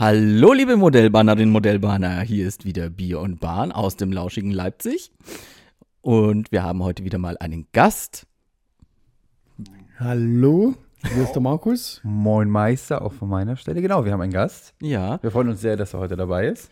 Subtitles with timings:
[0.00, 2.20] Hallo, liebe Modellbahnerinnen, Modellbahner.
[2.20, 5.10] Hier ist wieder Bier und Bahn aus dem lauschigen Leipzig.
[6.02, 8.24] Und wir haben heute wieder mal einen Gast.
[9.98, 12.00] Hallo, hier ist der Markus.
[12.04, 13.82] Moin Meister, auch von meiner Stelle.
[13.82, 14.72] Genau, wir haben einen Gast.
[14.80, 15.20] Ja.
[15.20, 16.70] Wir freuen uns sehr, dass er heute dabei ist.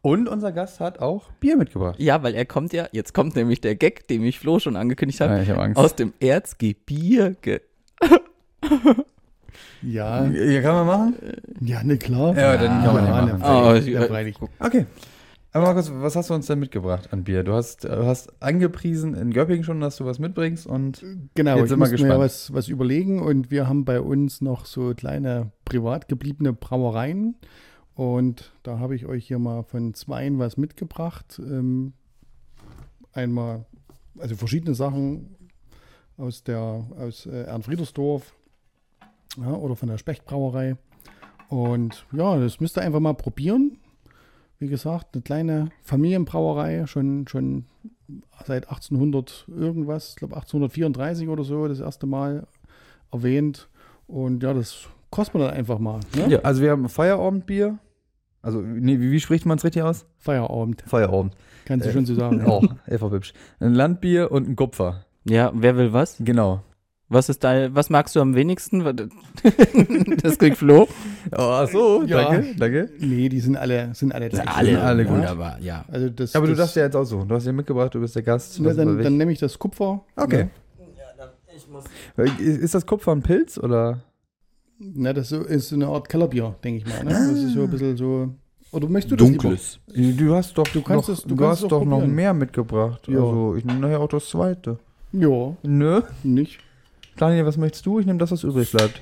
[0.00, 1.96] Und unser Gast hat auch Bier mitgebracht.
[1.98, 5.20] Ja, weil er kommt ja, jetzt kommt nämlich der Gag, den mich Flo schon angekündigt
[5.20, 5.76] hat, Ja, ich hab Angst.
[5.76, 7.60] aus dem Erzgebirge.
[9.86, 11.14] Ja, Ja, kann man machen?
[11.60, 12.36] ja, ne, klar.
[12.36, 13.42] Ja, dann kann man ja machen.
[13.42, 14.36] Oh, ich- freilich.
[14.58, 14.86] Okay.
[15.52, 17.44] Aber Markus, was hast du uns denn mitgebracht an Bier?
[17.44, 21.04] Du hast, du hast angepriesen in Göppingen schon, dass du was mitbringst und
[21.36, 22.20] Genau, Jetzt ich sind wir musste mir gespannt.
[22.20, 27.36] was, was überlegen und wir haben bei uns noch so kleine privat gebliebene Brauereien
[27.94, 31.38] und da habe ich euch hier mal von zweien was mitgebracht.
[31.38, 31.92] Ähm,
[33.12, 33.64] einmal,
[34.18, 35.36] also verschiedene Sachen
[36.16, 38.34] aus der aus äh, Ernfriedersdorf
[39.40, 40.76] ja, oder von der Spechtbrauerei
[41.48, 43.78] und ja, das müsst ihr einfach mal probieren.
[44.58, 47.64] Wie gesagt, eine kleine Familienbrauerei, schon, schon
[48.46, 52.46] seit 1800 irgendwas, ich glaube 1834 oder so, das erste Mal
[53.12, 53.68] erwähnt.
[54.06, 56.00] Und ja, das kostet man dann einfach mal.
[56.16, 56.28] Ne?
[56.34, 56.38] Ja.
[56.40, 57.78] also wir haben Feierabendbier.
[58.42, 60.06] Also, nee, wie, wie spricht man es richtig aus?
[60.18, 61.34] Feierabend, Feierabend.
[61.64, 62.44] kannst du Äh, schon so sagen.
[62.46, 63.32] Oh, einfach hübsch.
[63.58, 65.04] Ein Landbier und ein Kupfer.
[65.28, 66.16] Ja, wer will was?
[66.20, 66.62] Genau.
[67.08, 68.82] Was ist dein, was magst du am wenigsten?
[70.22, 70.88] das kriegt Flo.
[71.32, 72.30] Oh, ach so, Ja.
[72.30, 72.90] danke, danke.
[72.98, 74.46] Nee, die sind alle, sind alle gleich.
[74.48, 75.08] alle, alle ja.
[75.08, 75.16] gut.
[75.18, 75.84] wunderbar, ja.
[75.90, 77.24] Also das, Aber du das, darfst ja jetzt auch so.
[77.24, 78.60] Du hast ja mitgebracht, du bist der Gast.
[78.60, 80.02] ne, war dann, dann nehme ich das Kupfer.
[80.16, 80.48] Okay.
[82.38, 84.00] Ist das Kupfer ein Pilz oder?
[84.78, 87.04] Ne, das ist so eine Art Kellerbier, denke ich mal.
[87.04, 87.10] Ne?
[87.10, 88.28] Das ist so ein bisschen so.
[88.72, 89.78] Oder möchtest du das Dunkles.
[89.86, 91.98] Du hast doch, Du kannst noch, es- du du kannst hast es doch auch noch
[91.98, 92.14] probieren.
[92.14, 93.06] mehr mitgebracht.
[93.08, 93.18] Ja.
[93.20, 94.78] Also ich nehme nachher auch das zweite.
[95.12, 95.56] Lieber?
[95.62, 96.00] Nö.
[96.00, 96.58] Ja, nicht.
[97.16, 98.00] Daniel, was möchtest du?
[98.00, 99.00] Ich nehme das, was übrig bleibt.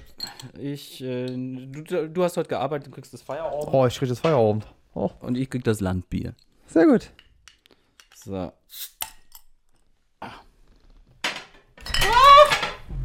[0.58, 3.72] Ich, äh, du, du hast heute gearbeitet, du kriegst das Feierabend.
[3.72, 4.66] Oh, ich krieg das Feierabend.
[4.94, 6.34] Oh, Und ich krieg das Landbier.
[6.66, 7.10] sehr gut.
[8.14, 8.52] So.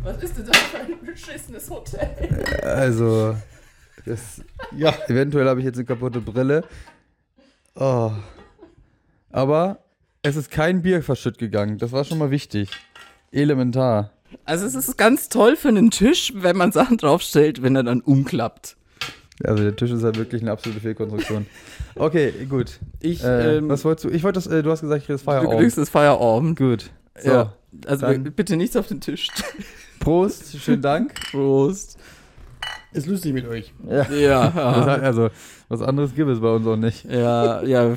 [0.04, 2.44] Was ist denn das für ein beschissenes Hotel?
[2.64, 3.36] Also,
[4.06, 4.42] das,
[4.76, 4.94] Ja.
[5.08, 6.64] eventuell habe ich jetzt eine kaputte Brille.
[7.76, 8.12] Oh.
[9.32, 9.80] Aber
[10.24, 11.78] es ist kein Bier verschütt gegangen.
[11.78, 12.70] Das war schon mal wichtig.
[13.32, 14.12] Elementar.
[14.48, 18.02] Also es ist ganz toll für einen Tisch, wenn man Sachen draufstellt, wenn er dann
[18.02, 18.78] umklappt.
[19.44, 21.46] Also der Tisch ist halt wirklich eine absolute Fehlkonstruktion.
[21.96, 22.80] Okay, gut.
[23.02, 24.10] Ich, Äh, ähm, was wolltest du?
[24.10, 25.60] Ich wollte das, äh, du hast gesagt, ich krieg das du Feierabend.
[25.60, 26.58] kriegst das Feierabend.
[26.58, 26.90] Gut.
[27.22, 27.54] So, ja.
[27.86, 29.28] Also bitte nichts auf den Tisch.
[30.00, 31.14] Prost, schönen Dank.
[31.32, 31.98] Prost.
[32.94, 33.74] Ist lustig mit euch.
[33.88, 34.10] Ja.
[34.12, 34.54] Ja,
[34.88, 35.30] hat, also,
[35.68, 37.04] was anderes gibt es bei uns auch nicht.
[37.06, 37.96] ja, ja,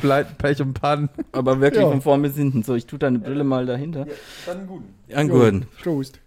[0.00, 1.08] Pleiten, Pech und Pannen.
[1.32, 1.90] aber wirklich Ja.
[1.90, 2.62] von vorn bis hinten.
[2.62, 4.06] So, ich tue deine Brille mal dahinter.
[4.46, 4.82] Dann gut.
[5.08, 5.66] Ja, Jo, gut.
[5.82, 6.20] Prost.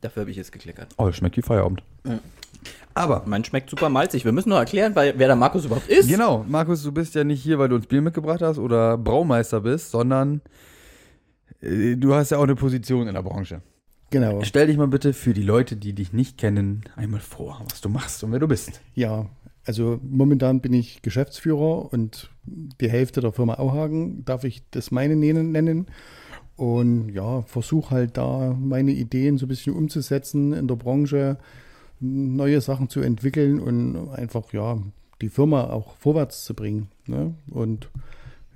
[0.00, 0.88] Dafür habe ich jetzt gekleckert.
[0.96, 1.82] Oh, das schmeckt wie Feierabend.
[2.04, 2.18] Ja.
[2.94, 4.24] Aber, Mein schmeckt super malzig.
[4.24, 6.08] Wir müssen noch erklären, weil, wer der Markus überhaupt ist.
[6.08, 9.60] genau, Markus, du bist ja nicht hier, weil du uns Bier mitgebracht hast oder Braumeister
[9.60, 10.40] bist, sondern
[11.60, 13.62] du hast ja auch eine Position in der Branche.
[14.10, 14.42] Genau.
[14.42, 17.88] Stell dich mal bitte für die Leute, die dich nicht kennen, einmal vor, was du
[17.88, 18.80] machst und wer du bist.
[18.94, 19.26] Ja,
[19.66, 25.14] also momentan bin ich Geschäftsführer und die Hälfte der Firma Auhagen darf ich das meine
[25.14, 25.52] nennen.
[25.52, 25.86] nennen.
[26.56, 31.36] Und ja, versuche halt da meine Ideen so ein bisschen umzusetzen in der Branche,
[32.00, 34.78] neue Sachen zu entwickeln und einfach ja
[35.20, 36.88] die Firma auch vorwärts zu bringen.
[37.06, 37.34] Ne?
[37.50, 37.90] Und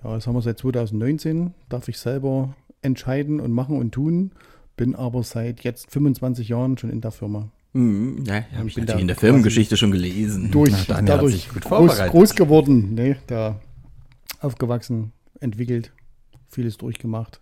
[0.02, 4.32] ja, das haben wir seit 2019, darf ich selber entscheiden und machen und tun,
[4.76, 7.48] bin aber seit jetzt 25 Jahren schon in der Firma.
[7.74, 10.50] Hm, ja, habe ich bin natürlich da in der Firmengeschichte schon gelesen.
[10.50, 13.16] durch, Na, dadurch groß, groß geworden, ne?
[13.28, 13.60] da
[14.40, 15.92] aufgewachsen, entwickelt,
[16.48, 17.40] vieles durchgemacht.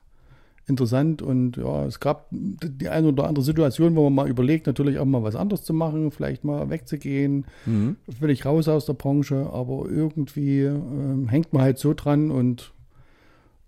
[0.66, 4.98] Interessant und ja, es gab die eine oder andere Situation, wo man mal überlegt, natürlich
[5.00, 7.96] auch mal was anderes zu machen, vielleicht mal wegzugehen, Mhm.
[8.20, 12.72] völlig raus aus der Branche, aber irgendwie ähm, hängt man halt so dran und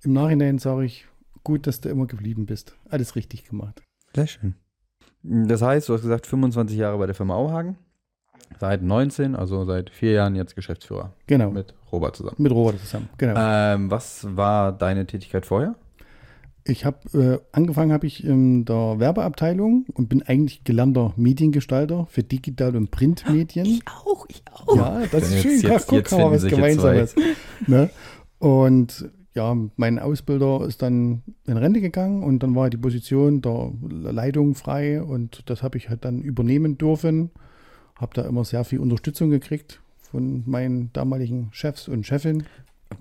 [0.02, 1.06] im Nachhinein sage ich,
[1.44, 2.76] gut, dass du immer geblieben bist.
[2.88, 3.82] Alles richtig gemacht.
[4.14, 4.54] Sehr schön.
[5.22, 7.76] Das heißt, du hast gesagt, 25 Jahre bei der Firma Auhagen.
[8.60, 12.46] Seit 19, also seit vier Jahren jetzt Geschäftsführer Genau, mit, mit Robert zusammen.
[12.46, 13.08] Robert zusammen.
[13.18, 13.34] Genau.
[13.36, 15.74] Ähm, was war deine Tätigkeit vorher?
[16.64, 22.22] Ich habe äh, angefangen habe ich in der Werbeabteilung und bin eigentlich gelernter Mediengestalter für
[22.22, 23.80] Digital- und Printmedien.
[24.04, 24.76] Auch, ich auch.
[24.76, 25.60] Ja, das ist Jetzt- schön.
[25.60, 27.14] jetzt- Ach, guck, jetzt haben wir was Gemeinsames.
[27.66, 27.90] Ne?
[28.38, 33.72] Und ja, mein Ausbilder ist dann in Rente gegangen und dann war die Position der
[33.88, 37.30] Leitung frei und das habe ich halt dann übernehmen dürfen.
[37.96, 42.44] Habe da immer sehr viel Unterstützung gekriegt von meinen damaligen Chefs und Chefin.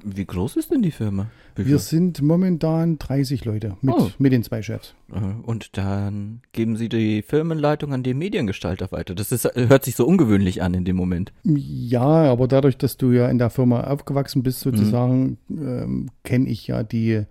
[0.03, 1.27] Wie groß ist denn die Firma?
[1.55, 4.09] Wir sind momentan 30 Leute mit, Oh.
[4.17, 4.95] mit den zwei Chefs.
[5.43, 9.13] Und dann geben Sie die Firmenleitung an den Mediengestalter weiter.
[9.15, 11.33] Das ist, hört sich so ungewöhnlich an in dem Moment.
[11.43, 16.67] Ja, aber dadurch, dass du ja in der Firma aufgewachsen bist, sozusagen, ähm, kenne ich
[16.67, 17.23] ja die,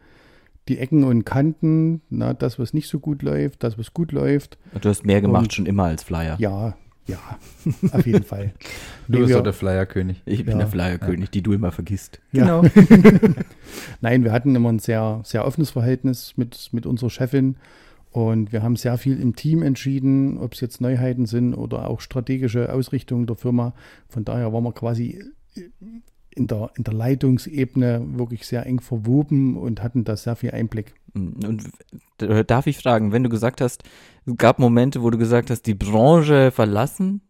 [0.69, 4.59] die Ecken und Kanten, na, das, was nicht so gut läuft, das, was gut läuft.
[4.81, 6.37] Du hast mehr gemacht Und- schon immer als Flyer.
[6.39, 6.77] Ja,
[7.11, 7.19] ja,
[7.93, 8.53] auf jeden Fall.
[9.09, 10.23] Du bist doch der Flyer-König.
[10.25, 10.59] Ich bin Ja.
[10.59, 12.21] der Flyer-König, die du immer vergisst.
[12.33, 12.63] Ja.
[14.01, 17.57] Nein, wir hatten immer ein sehr, sehr offenes Verhältnis mit, mit unserer Chefin
[18.11, 22.01] und wir haben sehr viel im Team entschieden, ob es jetzt Neuheiten sind oder auch
[22.01, 23.75] strategische Ausrichtungen der Firma.
[24.09, 25.23] Von daher waren wir quasi
[26.35, 30.95] in der, in der Leitungsebene wirklich sehr eng verwoben und hatten da sehr viel Einblick.
[31.15, 31.65] Und
[32.23, 33.83] äh, darf ich fragen, wenn du gesagt hast,
[34.27, 37.21] es gab Momente, wo du gesagt hast, die Branche verlassen,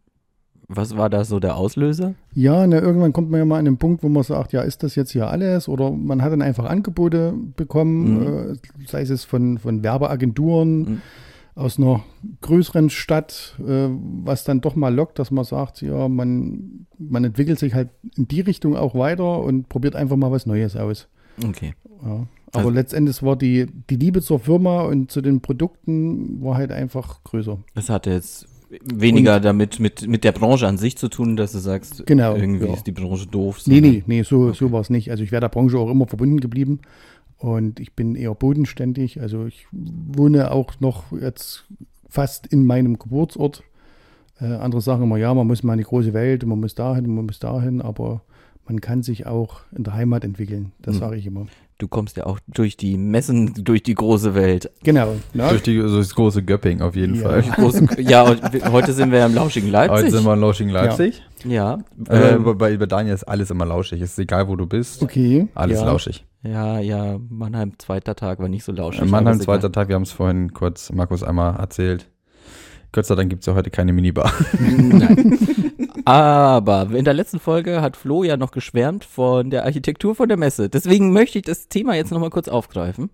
[0.69, 2.15] was war da so der Auslöser?
[2.33, 4.83] Ja, na, irgendwann kommt man ja mal an den Punkt, wo man sagt, ja, ist
[4.85, 5.67] das jetzt hier alles?
[5.69, 8.53] Oder man hat dann einfach Angebote bekommen, Mhm.
[8.53, 8.57] äh,
[8.87, 11.03] sei es von, von Werbeagenturen Mhm.
[11.55, 12.03] Aus einer
[12.41, 17.59] größeren Stadt, äh, was dann doch mal lockt, dass man sagt, ja, man, man entwickelt
[17.59, 21.09] sich halt in die Richtung auch weiter und probiert einfach mal was Neues aus.
[21.47, 21.75] Okay.
[22.03, 22.27] Ja.
[22.53, 26.73] Aber Also- letztendlich war die, die Liebe zur Firma und zu den Produkten war halt
[26.73, 27.59] einfach größer.
[27.75, 28.47] Das hatte jetzt
[28.85, 32.67] weniger damit mit, mit der Branche an sich zu tun, dass du sagst, Genau, irgendwie
[32.67, 32.73] ja.
[32.75, 33.61] ist die Branche doof.
[33.67, 35.11] Nee, nee, nee, so, so war es nicht.
[35.11, 36.81] Also ich wäre der Branche auch immer verbunden geblieben
[37.41, 39.21] und ich bin eher bodenständig.
[39.21, 41.65] Also ich wohne auch noch jetzt
[42.09, 43.63] fast in meinem Geburtsort.
[44.41, 46.75] Äh, andere sagen immer, ja, man muss mal in die große Welt und man muss
[46.75, 48.23] dahin und man muss dahin, aber
[48.67, 50.73] man kann sich auch in der Heimat entwickeln.
[50.81, 50.99] Das Mhm.
[51.01, 51.47] sage ich immer.
[51.79, 54.71] Du kommst ja auch durch die Messen, durch die große Welt.
[54.83, 55.15] Genau.
[55.33, 55.49] Ne?
[55.49, 57.23] Durch die, so das große Göpping auf jeden Ja.
[57.23, 57.43] Fall.
[57.47, 58.37] Die große, ja,
[58.71, 60.11] heute sind wir ja im lauschigen Heute Leipzig.
[60.13, 61.23] sind wir in Lausching Leipzig.
[61.45, 61.79] ja,
[62.09, 64.01] Äh, ähm, bei, bei Daniel ist alles immer lauschig.
[64.03, 65.03] Es ist egal, wo du bist.
[65.03, 65.49] Okay.
[65.55, 65.87] Alles ja.
[65.87, 66.27] lauschig.
[66.43, 69.03] Ja, ja, Mannheim, zweiter Tag war nicht so lauschig.
[69.03, 72.07] In Mannheim, zweiter Tag, wir haben es vorhin kurz Markus einmal erzählt.
[72.93, 74.33] Gott sei Dank gibt es ja heute keine Minibar.
[74.59, 75.39] Nein.
[76.05, 80.37] Aber in der letzten Folge hat Flo ja noch geschwärmt von der Architektur von der
[80.39, 80.69] Messe.
[80.69, 83.11] Deswegen möchte ich das Thema jetzt nochmal kurz aufgreifen.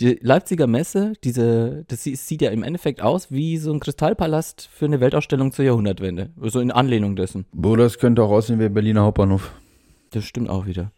[0.00, 4.68] Die Leipziger Messe, diese, das sie- sieht ja im Endeffekt aus wie so ein Kristallpalast
[4.72, 6.30] für eine Weltausstellung zur Jahrhundertwende.
[6.40, 7.44] So in Anlehnung dessen.
[7.62, 9.52] Oder es könnte auch aussehen wie Berliner Hauptbahnhof.
[10.10, 10.90] Das stimmt auch wieder.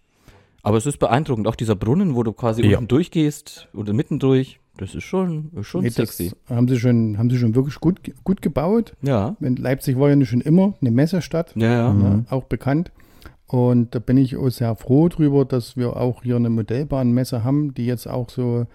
[0.64, 1.46] Aber es ist beeindruckend.
[1.46, 2.78] Auch dieser Brunnen, wo du quasi Ja.
[2.78, 6.32] unten durchgehst oder mitten durch, das ist schon, schon Nee, sexy.
[6.48, 8.94] das haben sie schon, haben sie schon wirklich gut, gut gebaut.
[9.02, 9.36] Ja.
[9.40, 11.52] Leipzig war ja schon immer eine Messestadt.
[11.54, 11.92] Ja, ja.
[11.92, 12.02] Mhm.
[12.02, 12.90] ja, auch bekannt.
[13.46, 17.74] Und da bin ich auch sehr froh drüber, dass wir auch hier eine Modellbahnmesse haben,
[17.74, 18.66] die jetzt auch so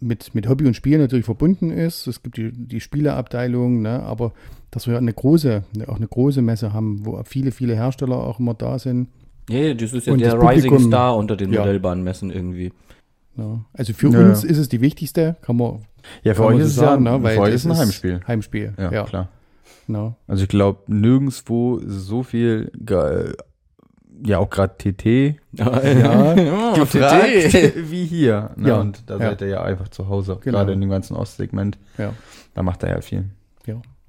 [0.00, 2.06] mit, mit Hobby und Spiel natürlich verbunden ist.
[2.06, 4.32] Es gibt die, die Spieleabteilung, ne, aber
[4.70, 8.52] dass wir eine große, auch eine große Messe haben, wo viele, viele Hersteller auch immer
[8.52, 9.08] da sind.
[9.48, 11.60] Ja, ja, das ist ja Und der Rising Publikum- Star unter den Ja.
[11.60, 12.72] Modellbahnmessen irgendwie.
[13.36, 13.64] Ne.
[13.74, 14.48] Also für Ja, uns ja.
[14.48, 15.80] ist es die wichtigste, kann man,
[16.22, 18.20] Ja, für euch ist es sagen, ja ne, weil für euch ist ein Heimspiel.
[18.26, 18.74] Heimspiel.
[18.78, 19.28] Ja, Ja, klar.
[19.86, 20.14] ne.
[20.26, 23.34] Also ich glaube, nirgendwo so viel, ge
[24.24, 25.68] ja auch gerade TT, ja.
[26.74, 27.26] gefragt
[27.90, 28.50] wie hier.
[28.56, 28.68] Ne?
[28.68, 28.80] Ja.
[28.80, 29.20] Und da Ja.
[29.30, 30.58] seid ihr ja einfach zu Hause, Genau.
[30.58, 31.78] gerade in dem ganzen Ostsegment.
[31.98, 32.14] Ja.
[32.54, 33.24] Da macht er ja viel.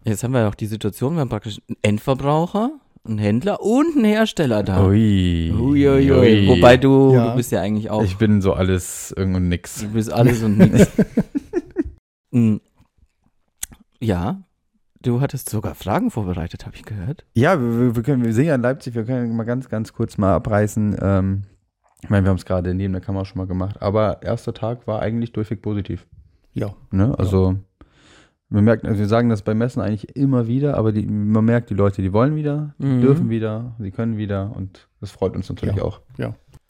[0.05, 2.71] Jetzt haben wir ja auch die Situation, wir haben praktisch einen Endverbraucher,
[3.07, 4.85] einen Händler und einen Hersteller da.
[4.85, 5.51] Ui.
[5.51, 6.11] Uiuiui.
[6.11, 6.47] Ui.
[6.47, 7.29] Wobei du, Ja.
[7.31, 9.81] du bist ja eigentlich auch, Ich bin so alles und nix.
[9.81, 10.91] du bist alles und nichts.
[12.31, 12.57] Mm.
[14.01, 14.41] ja,
[15.01, 17.25] du hattest sogar Fragen vorbereitet, habe ich gehört.
[17.33, 20.17] Ja, wir, wir, können, wir sind ja in Leipzig, wir können mal ganz, ganz kurz
[20.17, 20.97] mal abreißen.
[21.01, 21.43] Ähm,
[22.03, 24.87] ich meine, wir haben es gerade neben der Kamera schon mal gemacht, aber erster Tag
[24.87, 26.05] war eigentlich durchweg positiv.
[26.53, 26.75] ja.
[26.91, 27.17] Ne?
[27.17, 27.55] Also,
[28.49, 31.69] man merkt, also wir sagen das bei Messen eigentlich immer wieder, aber die, man merkt,
[31.69, 33.01] die Leute, die wollen wieder, die Mhm.
[33.01, 35.83] dürfen wieder, sie können wieder und das freut uns natürlich Ja.
[35.83, 36.01] auch.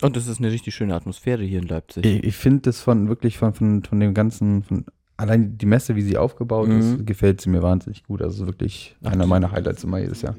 [0.01, 2.05] Und das ist eine richtig schöne Atmosphäre hier in Leipzig.
[2.05, 4.85] Ich, ich finde das von wirklich von, von, von dem ganzen, von
[5.17, 6.79] allein die Messe, wie sie aufgebaut Mhm.
[6.79, 8.21] ist, gefällt sie mir wahnsinnig gut.
[8.21, 10.35] Also wirklich einer meiner Highlights immer jedes Jahr.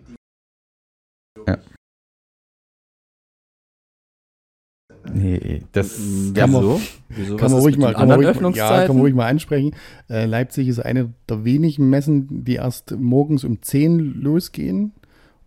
[1.46, 1.58] Ja.
[5.14, 5.98] Nee, das
[6.34, 6.80] Kann man- Wieso?
[7.08, 7.36] Wieso?
[7.36, 9.72] Kann man ruhig mal, kann man ruhig, ja, kann man ruhig mal ansprechen.
[10.10, 14.92] Äh, Leipzig ist eine der wenigen Messen, die erst morgens um 10 losgehen.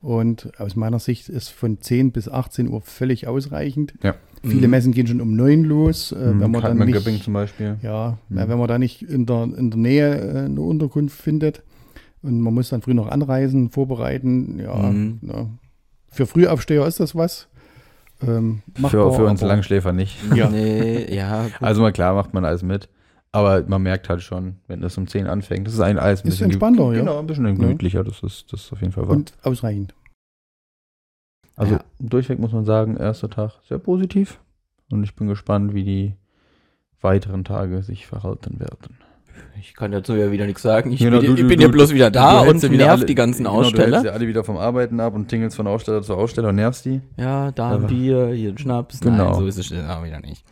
[0.01, 3.93] Und aus meiner Sicht ist von 10 bis 18 Uhr völlig ausreichend.
[4.01, 4.15] Ja.
[4.43, 4.71] Viele Mhm.
[4.71, 6.11] Messen gehen schon um 9 los.
[6.11, 7.77] Äh, wenn man dann Göpping nicht, zum Beispiel.
[7.83, 8.35] ja, Mhm.
[8.47, 11.61] wenn man da nicht in der, in der Nähe äh, eine Unterkunft findet
[12.23, 14.57] und man muss dann früh noch anreisen, vorbereiten.
[14.59, 15.19] Ja, Mhm.
[15.21, 15.47] ja.
[16.09, 17.47] Für Frühaufsteher ist das was.
[18.27, 20.17] Ähm, Für, für uns Langschläfer nicht.
[20.35, 20.49] Ja.
[20.49, 21.43] Nee, ja.
[21.43, 21.61] gut.
[21.61, 22.89] Also mal klar macht man alles mit.
[23.33, 26.27] Aber man merkt halt schon, wenn das um 10 anfängt, das ist ein alles ein
[26.27, 26.99] Ist entspannter, ja.
[26.99, 29.15] Genau, ein bisschen gemütlicher, das ist, das ist auf jeden Fall wahr.
[29.15, 29.93] Und ausreichend.
[31.55, 31.83] Also Ja.
[31.99, 34.39] durchweg muss man sagen, erster Tag sehr positiv.
[34.91, 36.15] Und ich bin gespannt, wie die
[36.99, 38.97] weiteren Tage sich verhalten werden.
[39.59, 40.91] Ich kann dazu ja wieder nichts sagen.
[40.91, 42.89] Ich Genau, bin, du- ich du- bin du- ja bloß wieder da Du und nerv
[42.91, 43.97] alle- die ganzen genau, Du Aussteller.
[43.97, 46.85] hältst ja alle wieder vom Arbeiten ab und tingelst von Aussteller zu Aussteller und nervst
[46.85, 47.01] die.
[47.17, 48.99] Ja, da ein Bier, hier ein Schnaps.
[48.99, 49.25] Genau.
[49.31, 50.43] Nein, so ist es auch wieder nicht.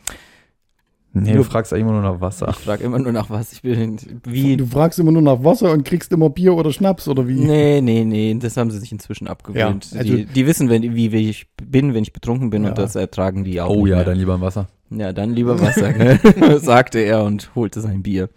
[1.11, 2.49] Nee, Nur- du fragst eigentlich immer nur nach Wasser.
[2.49, 3.51] Ich frage immer nur nach was.
[3.51, 4.55] Ich bin wie.
[4.57, 7.33] Du fragst immer nur nach Wasser und kriegst immer Bier oder Schnaps oder wie?
[7.33, 9.91] Nee, nee, nee, das haben sie sich inzwischen abgewöhnt.
[9.91, 12.69] Ja, also- die, die wissen, wenn, wie, wie ich bin, wenn ich betrunken bin Ja.
[12.69, 13.69] und das ertragen die auch.
[13.71, 14.05] Oh nicht ja, mehr.
[14.05, 14.67] dann lieber Wasser.
[14.91, 16.19] Ja, dann lieber Wasser, gell?
[16.61, 18.29] sagte er und holte sein Bier.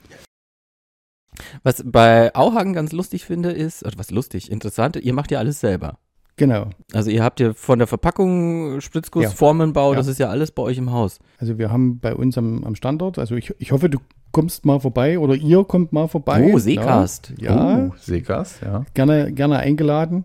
[1.62, 5.60] Was bei Auhagen ganz lustig finde, ist, oder was lustig, interessant, ihr macht ja alles
[5.60, 5.98] selber.
[6.36, 6.70] Genau.
[6.94, 9.30] Also ihr habt ja von der Verpackung, Spritzguss, Ja.
[9.30, 9.96] Formenbau, Ja.
[9.98, 11.18] das ist ja alles bei euch im Haus.
[11.38, 13.98] Also wir haben bei uns am, am Standort, also ich, ich hoffe, du
[14.32, 16.50] kommst mal vorbei oder ihr kommt mal vorbei.
[16.54, 17.34] Oh, Seecast.
[17.38, 18.84] Ja, Oh, Seegas, ja.
[18.94, 20.24] gerne, gerne eingeladen.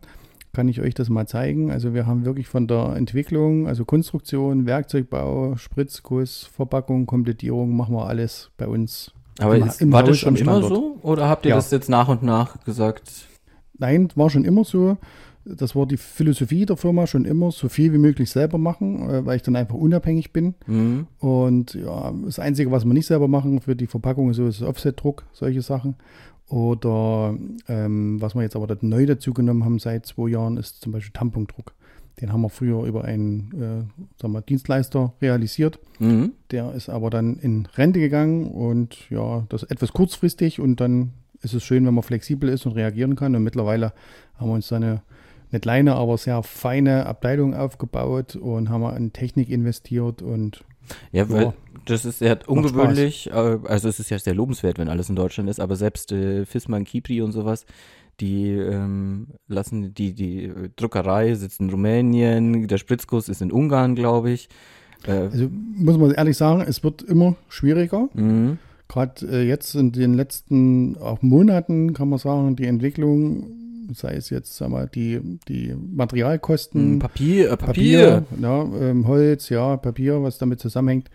[0.53, 1.71] Kann ich euch das mal zeigen.
[1.71, 8.07] Also wir haben wirklich von der Entwicklung, also Konstruktion, Werkzeugbau, Spritzguss, Verpackung, Komplettierung, machen wir
[8.07, 9.11] alles bei uns.
[9.39, 10.97] Aber Im- ist, im war das schon immer so?
[11.01, 11.55] Oder habt ihr Ja.
[11.55, 13.27] das jetzt nach und nach gesagt?
[13.77, 14.97] Nein, war schon immer so.
[15.45, 19.25] Das war die Philosophie der Firma schon immer, so viel wie möglich selber machen, äh,
[19.25, 20.55] weil ich dann einfach unabhängig bin.
[20.65, 21.07] Hm?
[21.19, 24.61] Und ja, das Einzige, was wir nicht selber machen für die Verpackung, ist so ist
[24.61, 25.95] Offset-Druck, solche Sachen.
[26.49, 27.35] Oder
[27.67, 31.13] ähm, was wir jetzt aber neu dazu genommen haben seit zwei Jahren, ist zum Beispiel
[31.13, 31.73] Tampondruck.
[32.19, 35.79] Den haben wir früher über einen äh, sagen wir, Dienstleister realisiert.
[35.99, 36.31] Mhm.
[36.51, 41.11] Der ist aber dann in Rente gegangen und ja, das etwas kurzfristig und dann
[41.43, 43.35] ist es schön, wenn man flexibel ist und reagieren kann.
[43.35, 43.93] Und mittlerweile
[44.37, 45.03] haben wir uns eine,
[45.51, 50.63] eine kleine, aber sehr feine Abteilung aufgebaut und haben wir in Technik investiert und
[51.11, 51.53] Ja, weil Ja.
[51.85, 55.49] das ist ja ungewöhnlich, äh, also es ist ja sehr lobenswert, wenn alles in Deutschland
[55.49, 57.65] ist, aber selbst äh, Fissmann, Kipri und sowas,
[58.19, 63.95] die ähm, lassen die, die äh, Druckerei sitzt in Rumänien, der Spritzguss ist in Ungarn,
[63.95, 64.49] glaube ich.
[65.05, 68.09] Äh, Also muss man ehrlich sagen, es wird immer schwieriger.
[68.13, 68.57] mhm.
[68.89, 74.29] Gerade äh, jetzt in den letzten auch Monaten kann man sagen, die Entwicklung, sei es
[74.29, 75.19] jetzt sag mal, die,
[75.49, 78.21] die Materialkosten, Papier, äh, Papier.
[78.21, 81.09] Papier, ja, ähm, Holz, ja, Papier, was damit zusammenhängt,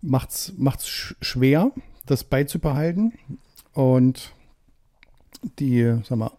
[0.00, 1.70] macht's macht's sch schwer,
[2.06, 3.12] das beizubehalten.
[3.74, 4.32] Und
[5.58, 6.30] die, sag mal,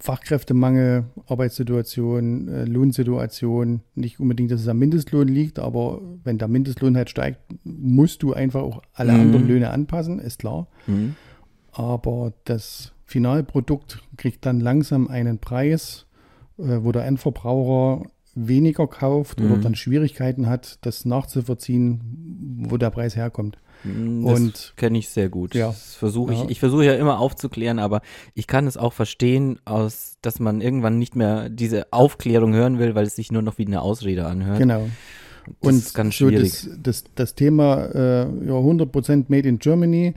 [0.00, 6.96] Fachkräftemangel, Arbeitssituation, äh, Lohnsituation, nicht unbedingt, dass es am Mindestlohn liegt, aber wenn der Mindestlohn
[6.96, 9.20] halt steigt, musst du einfach auch alle Mhm.
[9.20, 10.68] anderen Löhne anpassen, ist klar.
[10.86, 11.16] Mhm.
[11.72, 16.06] Aber das Finalprodukt kriegt dann langsam einen Preis,
[16.58, 19.60] äh, wo der Endverbraucher weniger kauft oder Mhm.
[19.60, 23.58] dann Schwierigkeiten hat, das nachzuvollziehen, wo der Preis herkommt.
[23.84, 25.54] Mhm, Das Und- kenne ich sehr gut.
[25.54, 25.68] Ja.
[25.68, 26.40] Das versuche ich.
[26.40, 26.46] Ja.
[26.48, 28.02] Ich versuche ja immer aufzuklären, aber
[28.34, 32.94] ich kann es auch verstehen, aus, dass man irgendwann nicht mehr diese Aufklärung hören will,
[32.94, 34.58] weil es sich nur noch wie eine Ausrede anhört.
[34.58, 34.88] Genau.
[35.60, 36.50] Das Und ist ganz so schwierig.
[36.64, 40.14] das, das, das Thema äh, ja, 100% Made in Germany,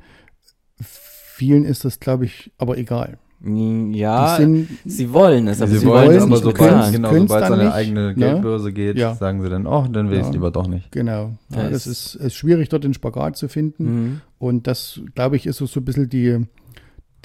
[0.82, 3.18] vielen ist das, glaube ich, aber egal.
[3.46, 6.94] Ja, sind, sie wollen es, aber sie, sie, wollen wollen es, aber nicht sobald, bezahlen.
[6.94, 8.16] genau, sobald es an eine eigene ne?
[8.16, 9.16] Geldbörse geht, Ja.
[9.16, 10.28] sagen sie dann, oh, dann will ich Ja.
[10.30, 10.92] es lieber doch nicht.
[10.94, 11.32] genau.
[11.50, 13.84] Ja, das ist- ist, schwierig, dort den Spagat zu finden.
[13.84, 14.22] Mhm.
[14.40, 16.46] Und das, glaube ich, ist so so ein bisschen die,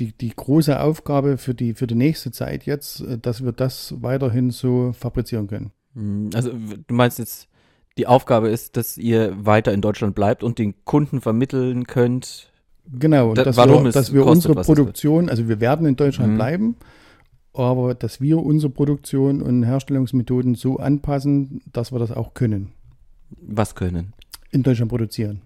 [0.00, 3.94] die, die große Aufgabe für die, für die nächste Zeit jetzt, äh, dass wir das
[4.00, 5.70] weiterhin so fabrizieren können.
[5.94, 6.30] Mhm.
[6.34, 7.48] Also du meinst jetzt,
[7.96, 12.50] die Aufgabe ist, dass ihr weiter in Deutschland bleibt und den Kunden vermitteln könnt.
[12.90, 14.64] Genau, und Da- dass warum wir, dass wir kostet, unsere.
[14.64, 16.36] Produktion, also wir werden in Deutschland Mhm.
[16.36, 16.76] bleiben,
[17.52, 22.72] aber dass wir unsere Produktion und Herstellungsmethoden so anpassen, dass wir das auch können,
[23.42, 24.14] Was können?
[24.50, 25.42] in Deutschland produzieren.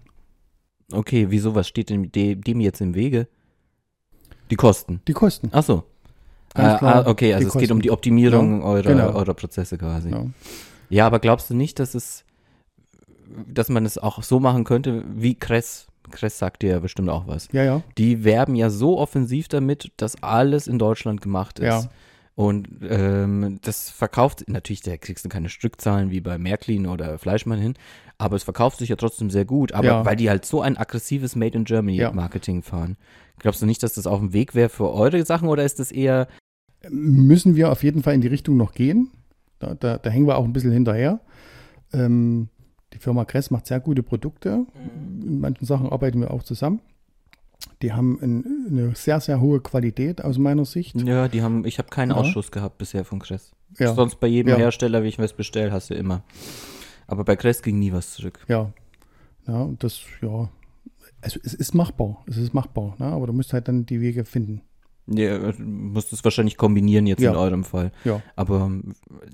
[0.91, 3.27] Okay, wieso, was steht dem, dem dem jetzt im Wege?
[4.51, 5.01] Die Kosten.
[5.07, 5.49] Die Kosten.
[5.51, 5.83] Ach so.
[6.53, 7.81] Ganz Ah, ah, okay, also es geht um Kosten.
[7.81, 9.13] die Optimierung Ja, eurer, genau.
[9.13, 10.11] eurer Prozesse quasi.
[10.11, 10.25] Ja.
[10.89, 12.23] Ja, aber glaubst du nicht, dass es,
[13.47, 15.87] dass man es auch so machen könnte, wie Kress?
[16.11, 17.47] Kress sagt dir ja bestimmt auch was.
[17.51, 17.81] ja, ja.
[17.97, 21.65] Die werben ja so offensiv damit, dass alles in Deutschland gemacht ist.
[21.65, 21.89] Ja.
[22.35, 27.59] Und ähm, das verkauft, natürlich, da kriegst du keine Stückzahlen wie bei Märklin oder Fleischmann
[27.59, 27.75] hin,
[28.17, 29.71] aber es verkauft sich ja trotzdem sehr gut.
[29.71, 30.05] Aber Ja.
[30.05, 32.11] weil die halt so ein aggressives Made in Germany Ja.
[32.11, 32.97] Marketing fahren.
[33.37, 35.91] Glaubst du nicht, dass das auf dem Weg wäre für eure Sachen oder ist das
[35.91, 36.27] eher,
[36.89, 39.11] müssen wir auf jeden Fall in die Richtung noch gehen.
[39.59, 41.19] Da, da, da hängen wir auch ein bisschen hinterher.
[41.93, 42.49] Ähm,
[42.93, 44.65] die Firma Kress macht sehr gute Produkte.
[45.23, 46.79] In manchen Sachen arbeiten wir auch zusammen.
[47.81, 50.95] Die haben ein, eine sehr, sehr hohe Qualität aus meiner Sicht.
[51.01, 52.17] ja, die haben, ich habe keinen Ja.
[52.17, 53.51] Ausschuss gehabt bisher von Kress.
[53.79, 54.57] Ja, Sonst bei jedem Ja.
[54.57, 56.23] Hersteller, wie ich was bestelle, hast du immer.
[57.07, 58.39] Aber bei Kress ging nie was zurück.
[58.47, 58.71] ja.
[59.45, 60.49] Ja, das, ja.
[61.19, 62.23] Also es ist machbar.
[62.27, 62.95] Es ist machbar.
[62.97, 63.05] Ne?
[63.07, 64.61] Aber du musst halt dann die Wege finden.
[65.07, 67.31] Ja, du musst es wahrscheinlich kombinieren jetzt Ja.
[67.31, 67.91] in eurem Fall.
[68.05, 68.21] Ja.
[68.37, 68.71] Aber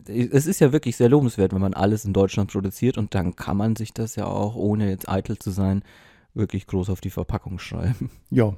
[0.08, 3.36] äh, es ist ja wirklich sehr lobenswert, wenn man alles in Deutschland produziert und dann
[3.36, 5.84] kann man sich das ja auch, ohne jetzt eitel zu sein,
[6.34, 8.10] wirklich groß auf die Verpackung schreiben.
[8.32, 8.54] Ja.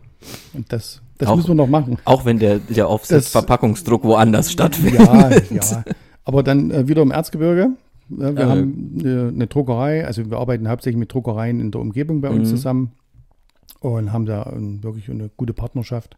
[0.53, 1.98] Und das, das Auch- müssen wir noch machen.
[2.06, 5.01] Auch wenn der, der Offset-Verpackungsdruck woanders stattfindet.
[5.01, 5.84] Ja, ja.
[6.24, 7.72] Aber dann äh, wieder im Erzgebirge.
[8.10, 8.46] Ja, wir Äh.
[8.46, 12.50] haben eine, eine Druckerei, also wir arbeiten hauptsächlich mit Druckereien in der Umgebung bei uns
[12.50, 12.56] Mhm.
[12.56, 12.91] zusammen
[13.80, 16.18] und haben da ähm, wirklich eine gute Partnerschaft.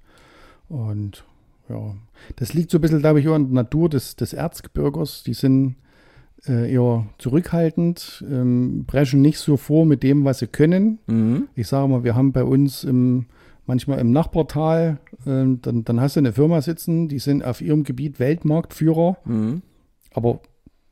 [0.74, 1.24] Und
[1.70, 1.96] ja,
[2.36, 5.24] das liegt so ein bisschen, glaube ich, auch an der Natur des, des Erzgebirgers.
[5.24, 5.75] Die sind
[6.48, 11.00] äh, eher zurückhaltend, ähm, brechen nicht so vor mit dem, was sie können.
[11.08, 11.48] Mhm.
[11.56, 13.27] Ich sage mal, wir haben bei uns im,
[13.68, 17.84] manchmal im Nachbartal, ähm, dann, dann hast du eine Firma sitzen, die sind auf ihrem
[17.84, 19.62] Gebiet Weltmarktführer, Mhm.
[20.13, 20.39] aber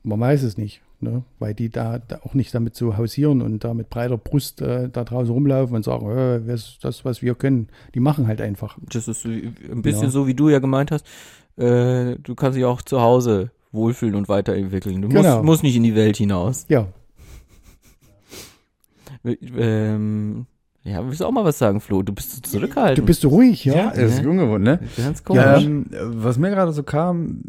[0.03, 1.23] man weiß es nicht, ne?
[1.39, 4.89] weil die da, da auch nicht damit so hausieren und da mit breiter Brust äh,
[4.89, 7.69] da draußen rumlaufen und sagen, äh, was ist das, was wir können.
[7.95, 8.77] Die machen halt einfach.
[8.91, 10.09] Das ist ein bisschen Ja.
[10.09, 11.05] so, wie du ja gemeint hast.
[11.57, 15.01] Äh, du kannst dich auch zu Hause wohlfühlen und weiterentwickeln.
[15.01, 15.21] Du Genau.
[15.35, 16.65] musst, musst nicht in die Welt hinaus.
[16.69, 16.87] Ja,
[19.23, 20.45] Ähm,
[20.83, 22.01] ja, willst du auch mal was sagen, Flo?
[22.01, 22.97] Du bist so zurückhaltend.
[22.99, 23.89] du bist ruhig, ja.
[23.89, 24.29] ist Ja.
[24.29, 24.79] ungewohnt, ne?
[24.97, 25.43] ganz komisch.
[25.43, 27.41] Ja, ähm, was mir gerade so kam,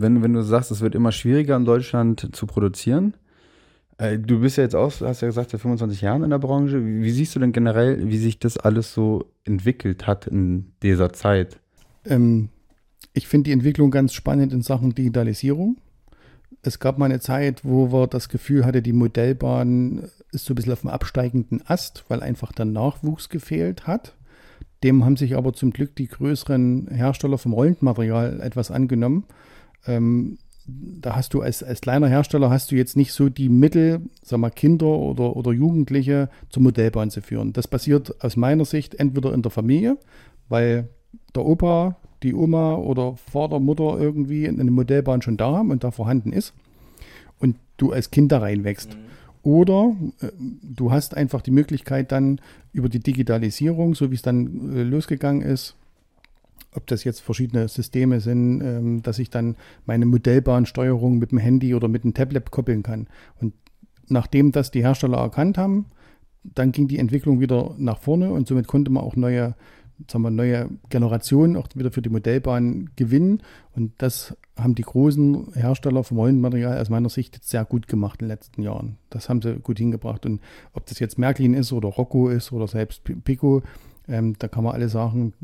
[0.00, 3.14] wenn, wenn du sagst, es wird immer schwieriger in Deutschland zu produzieren.
[3.98, 6.84] Äh, du bist ja jetzt auch, hast ja gesagt, seit 25 Jahren in der Branche.
[6.84, 11.60] Wie, siehst du denn generell, wie sich das alles so entwickelt hat in dieser Zeit?
[12.06, 12.48] Ähm,
[13.12, 15.76] ich finde die Entwicklung ganz spannend in Sachen Digitalisierung.
[16.62, 20.56] Es gab mal eine Zeit, wo man das Gefühl hatte, die Modellbahn ist so ein
[20.56, 24.14] bisschen auf dem absteigenden Ast, weil einfach der Nachwuchs gefehlt hat.
[24.82, 29.24] Dem haben sich aber zum Glück die größeren Hersteller vom Rollenmaterial etwas angenommen.
[29.86, 34.02] Ähm, da hast du als, als kleiner Hersteller hast du jetzt nicht so die Mittel,
[34.22, 37.52] sag mal, Kinder oder, oder Jugendliche zur Modellbahn zu führen.
[37.52, 39.98] Das passiert aus meiner Sicht entweder in der Familie,
[40.48, 40.88] weil
[41.34, 45.90] der Opa, die Oma oder Vater, Mutter irgendwie eine Modellbahn schon da haben und da
[45.90, 46.52] vorhanden ist
[47.38, 48.96] und du als Kind da reinwächst.
[49.42, 52.40] Oder äh, du hast einfach die Möglichkeit dann
[52.72, 55.76] über die Digitalisierung, so wie es dann äh, losgegangen ist,
[56.74, 61.74] ob das jetzt verschiedene Systeme sind, ähm, dass ich dann meine Modellbahnsteuerung mit dem Handy
[61.74, 63.08] oder mit dem Tablet koppeln kann.
[63.40, 63.54] Und
[64.08, 65.86] nachdem das die Hersteller erkannt haben,
[66.42, 69.54] dann ging die Entwicklung wieder nach vorne und somit konnte man auch neue,
[70.10, 73.42] sagen wir, neue Generationen auch wieder für die Modellbahn gewinnen.
[73.74, 78.26] Und das haben die großen Hersteller vom Rollenmaterial aus meiner Sicht sehr gut gemacht in
[78.26, 78.96] den letzten Jahren.
[79.10, 80.24] Das haben sie gut hingebracht.
[80.24, 80.40] Und
[80.72, 83.62] ob das jetzt Märklin ist oder Rocco ist oder selbst Pico,
[84.08, 85.34] ähm, da kann man alle sagen,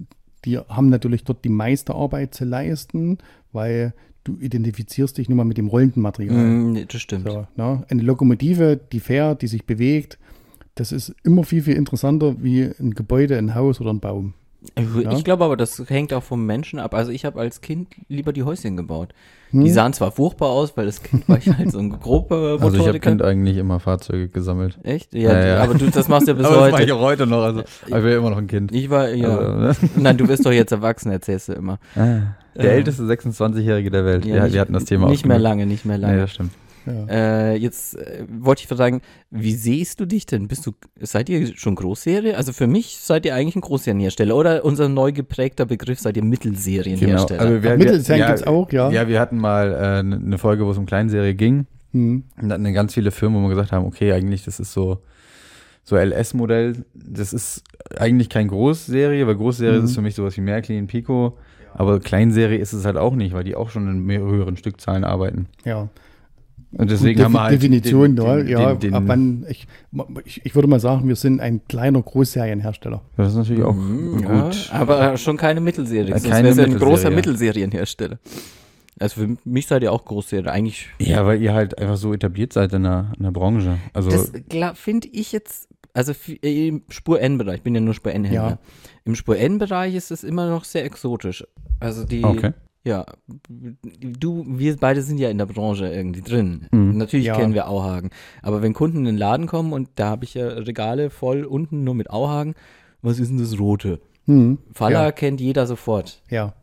[0.47, 3.19] die haben natürlich dort die meiste Arbeit zu leisten,
[3.53, 3.93] weil
[4.25, 6.37] du identifizierst dich nun mal mit dem rollenden Material.
[6.37, 7.29] Mm, das stimmt.
[7.29, 7.85] So, ne?
[7.89, 10.19] Eine Lokomotive, die fährt, die sich bewegt,
[10.77, 14.35] das ist immer viel, viel interessanter wie ein Gebäude, ein Haus oder ein Baum.
[14.75, 15.13] Ich, Ja.
[15.13, 16.95] ich glaube aber, das hängt auch vom Menschen ab.
[16.95, 19.13] Also ich habe als Kind lieber die Häuschen gebaut.
[19.51, 19.63] Hm?
[19.65, 22.77] Die sahen zwar furchtbar aus, weil als Kind war ich halt so ein grober Also
[22.77, 22.99] ich habe.
[22.99, 24.79] Kind eigentlich immer Fahrzeuge gesammelt.
[24.83, 25.15] Echt?
[25.15, 25.63] Ja, Ja, ja.
[25.63, 26.97] aber du, das machst du ja bis Aber das mache ich heute.
[26.97, 27.43] auch heute noch.
[27.43, 28.73] Also, ich bin immer noch ein Kind.
[28.73, 29.37] Ich war, ja.
[29.39, 29.53] Also,
[29.85, 29.91] ne?
[29.97, 31.79] Nein, du bist doch jetzt erwachsen, erzählst du immer.
[31.95, 34.25] Der Äh, älteste 26-Jährige der Welt.
[34.25, 36.21] Ja, wir, nicht- wir hatten das Thema Nicht mehr lange, nicht mehr Ja, lange.
[36.23, 36.51] das stimmt.
[36.87, 37.07] Ja.
[37.09, 40.49] Äh, jetzt äh, wollte ich fragen, wie siehst du dich denn?
[40.49, 42.37] Bist du, seid ihr schon Großserie?
[42.37, 46.25] Also für mich seid ihr eigentlich ein Großserienhersteller oder unser neu geprägter Begriff seid ihr
[46.25, 47.41] Mittelserienhersteller.
[47.41, 48.91] Also wir, Mittelserien ja, gibt's auch, ja.
[48.91, 51.67] Ja, wir hatten mal äh, eine Folge, wo es um Kleinserie ging.
[51.93, 52.25] Hm.
[52.41, 55.03] Und hatten ganz viele Firmen, wo wir gesagt haben, okay, eigentlich das ist so
[55.89, 56.85] so LS-Modell.
[56.95, 57.63] Das ist
[57.97, 59.85] eigentlich kein Großserie, weil Großserie Mhm.
[59.85, 61.39] ist für mich sowas wie Märklin, Pico.
[61.75, 65.05] Aber Kleinserie ist es halt auch nicht, weil die auch schon in mehr höheren Stückzahlen
[65.05, 65.47] arbeiten.
[65.65, 65.89] ja.
[66.73, 69.67] Und deswegen haben wir halt Definition, den, ja, den, ja, den, den, ab wann, ich,
[70.25, 73.03] ich, ich würde mal sagen, wir sind ein kleiner Großserienhersteller.
[73.17, 74.71] Das ist natürlich auch Mhm, ja, gut.
[74.73, 76.11] aber schon keine Mittelserie.
[76.11, 77.67] Ja, Sonst keine ja ein großer Mittelserie.
[77.67, 78.19] Mittelserienhersteller.
[78.99, 80.51] Also für mich seid ihr auch Großserie.
[80.51, 80.89] Eigentlich.
[80.99, 83.79] Ja, weil ihr halt einfach so etabliert seid in der, in der Branche.
[83.93, 84.33] Also Das
[84.79, 88.49] finde ich jetzt, also im Spur N-Bereich, ich bin ja nur Spur N-Händler.
[88.51, 88.59] Ja.
[89.05, 91.45] Im Spur N-Bereich ist es immer noch sehr exotisch.
[91.81, 92.53] Also die, Okay.
[92.87, 93.05] Ja,
[93.49, 96.69] du, wir beide sind ja in der Branche irgendwie drin.
[96.71, 96.97] Mhm.
[96.97, 97.37] Natürlich Ja.
[97.37, 98.11] kennen wir Auhagen.
[98.43, 101.83] Aber wenn Kunden in den Laden kommen und da habe ich ja Regale voll unten
[101.85, 102.55] nur mit Auhagen,
[103.03, 104.01] was ist denn das Rote?
[104.27, 104.59] Hm.
[104.73, 105.13] Faller Ja.
[105.13, 106.23] kennt jeder sofort.
[106.31, 106.55] Ja.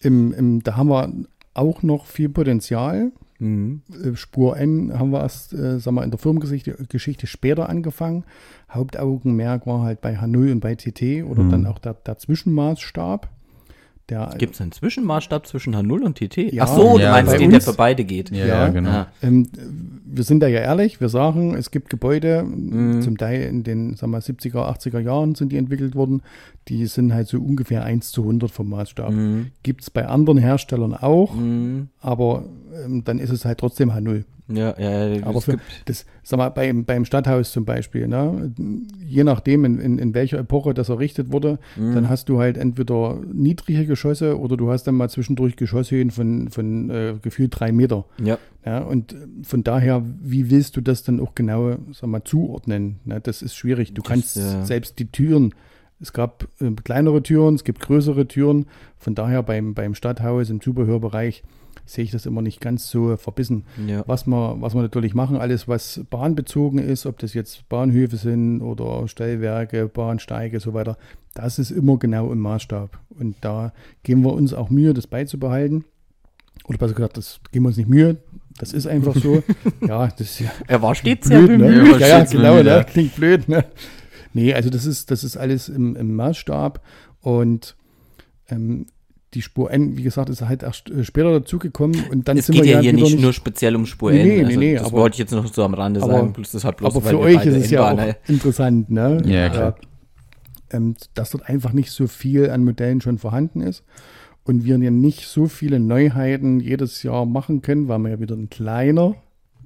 [0.00, 1.12] Im, im, da haben wir
[1.54, 3.12] auch noch viel Potenzial.
[3.38, 3.82] Mhm.
[4.04, 8.24] Äh, Spur N haben wir erst, äh, sagen wir, in der Firmengeschichte Geschichte später angefangen.
[8.70, 11.50] Hauptaugenmerk war halt bei H0 und bei TT oder Mhm.
[11.50, 13.28] dann auch der, der Zwischenmaßstab.
[14.10, 16.52] Der, Gibt es einen Zwischenmaßstab zwischen H0 und TT?
[16.52, 16.64] Ja.
[16.64, 18.30] Ach so, du Ja, meinst den, der uns- für beide geht.
[18.30, 18.68] Ja, Ja.
[18.68, 18.90] genau.
[18.90, 19.06] Ah.
[19.22, 19.46] ähm,
[20.12, 23.00] wir sind da ja ehrlich, wir sagen, es gibt Gebäude, Mhm.
[23.02, 26.22] zum Teil in den sagen wir, 70er, 80er Jahren sind die entwickelt worden,
[26.66, 29.12] die sind halt so ungefähr 1 zu 100 vom Maßstab.
[29.12, 29.46] Mhm.
[29.62, 31.88] Gibt es bei anderen Herstellern auch, Mhm.
[32.00, 32.44] aber
[32.84, 34.24] ähm, dann ist es halt trotzdem H0.
[34.52, 35.26] Ja, ja, ja.
[35.26, 38.52] Aber für, das, sag mal, beim, beim Stadthaus zum Beispiel, ne,
[39.06, 41.94] je nachdem, in, in, in welcher Epoche das errichtet wurde, Mhm.
[41.94, 46.48] dann hast du halt entweder niedrige Geschosse oder du hast dann mal zwischendurch Geschosshöhen von,
[46.50, 48.04] von äh, gefühlt drei Meter.
[48.22, 48.38] ja.
[48.66, 52.96] Ja, und von daher, wie willst du das dann auch genau, sag mal, zuordnen?
[53.06, 53.94] Ne, das ist schwierig.
[53.94, 54.66] Du Das, kannst ja.
[54.66, 55.54] selbst die Türen,
[55.98, 58.66] es gab äh, kleinere Türen, es gibt größere Türen.
[58.98, 61.42] Von daher beim, beim Stadthaus, im Zubehörbereich,
[61.86, 63.64] sehe ich das immer nicht ganz so verbissen.
[63.86, 64.02] ja.
[64.06, 68.60] Was wir, was wir natürlich machen, alles was bahnbezogen ist, ob das jetzt Bahnhöfe sind
[68.62, 70.96] oder Stellwerke, Bahnsteige, so weiter,
[71.34, 72.98] das ist immer genau im Maßstab.
[73.18, 75.84] Und da geben wir uns auch Mühe, das beizubehalten.
[76.64, 78.18] Oder besser gesagt, das geben wir uns nicht Mühe,
[78.58, 79.42] das ist einfach so.
[79.86, 81.92] ja, das ist ja Er war stets sehr blöd, bemüht.
[81.92, 81.98] ne?
[82.00, 82.86] Ja, Ja, genau, bemüht, ne?
[82.88, 83.64] klingt blöd, ne?
[84.32, 86.80] Nee, also das ist, das ist alles im, im Maßstab
[87.20, 87.76] und
[88.48, 88.86] ähm,
[89.34, 92.56] die Spur N, wie gesagt, ist halt erst äh, später dazugekommen und dann Es sind
[92.56, 94.26] geht wir ja hier wieder nicht nur speziell um Spur Nee, N.
[94.28, 96.32] nee, also nee, das aber- wollte ich jetzt noch so am Rande aber- sagen.
[96.32, 99.22] Plus das hat bloß, Aber für euch ist es ja auch N-Bahner- interessant, ne?
[99.26, 99.74] Ja, klar.
[100.72, 103.82] Ähm, dass dort einfach nicht so viel an Modellen schon vorhanden ist
[104.44, 108.36] und wir ja nicht so viele Neuheiten jedes Jahr machen können, weil wir ja wieder
[108.36, 109.14] ein kleiner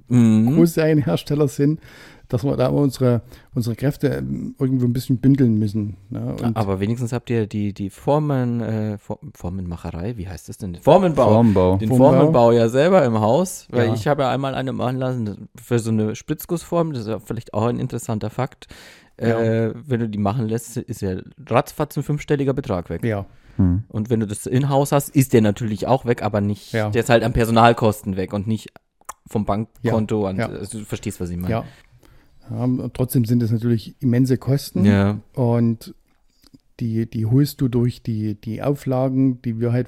[0.07, 0.55] Mhm.
[0.55, 1.79] Großserienhersteller sind,
[2.27, 3.21] dass wir da unsere,
[3.53, 5.97] unsere Kräfte ähm, irgendwo ein bisschen bündeln müssen.
[6.09, 6.35] Ne?
[6.41, 10.75] Und Aber wenigstens habt ihr die, die Formen, äh, For- Formenmacherei, wie heißt das denn?
[10.81, 11.29] Formenbau.
[11.29, 11.77] Formbau.
[11.77, 12.11] Den Formbau.
[12.11, 13.93] Formenbau ja selber im Haus, weil Ja.
[13.93, 17.53] ich habe ja einmal eine machen lassen für so eine Spritzgussform, das ist ja vielleicht
[17.53, 18.67] auch ein interessanter Fakt.
[19.17, 23.03] Äh, wenn du die machen lässt, ist ja ratzfatz ein fünfstelliger Betrag weg.
[23.05, 23.25] ja,
[23.57, 23.83] Hm.
[23.87, 26.89] Und wenn du das in-house hast, ist der natürlich auch weg, aber nicht, Ja.
[26.89, 28.73] der ist halt an Personalkosten weg und nicht
[29.27, 30.25] vom Bankkonto.
[30.27, 30.47] an, ja.
[30.49, 31.51] Also, du verstehst, was ich meine.
[31.51, 31.65] ja.
[32.49, 32.89] ja.
[32.93, 34.85] Trotzdem sind es natürlich immense Kosten.
[34.85, 35.19] Ja.
[35.33, 35.95] Und
[36.79, 39.87] die, die holst du durch die, die Auflagen, die wir halt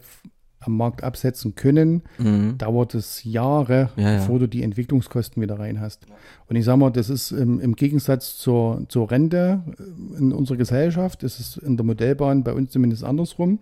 [0.59, 2.57] am Markt absetzen können, Mhm.
[2.57, 4.17] dauert es Jahre, Ja, ja.
[4.17, 6.07] bevor du die Entwicklungskosten wieder rein hast.
[6.49, 10.57] Und ich sage mal, das ist im, im Gegensatz zur, zur Rente äh, in unserer
[10.57, 13.59] Gesellschaft, ist es in der Modellbahn bei uns zumindest andersrum.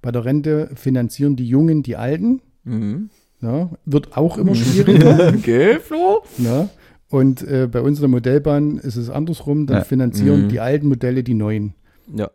[0.00, 2.40] Bei der Rente finanzieren die Jungen die Alten.
[2.64, 3.10] Mhm.
[3.40, 5.28] Ja, wird auch immer schwieriger.
[5.38, 6.22] Okay, Flo?
[6.38, 6.68] ne?
[7.10, 9.84] Und äh, bei uns in der Modellbahn ist es andersrum, dann Ja.
[9.84, 10.48] finanzieren Mhm.
[10.48, 11.74] die alten Modelle die neuen.
[12.14, 12.30] Ja.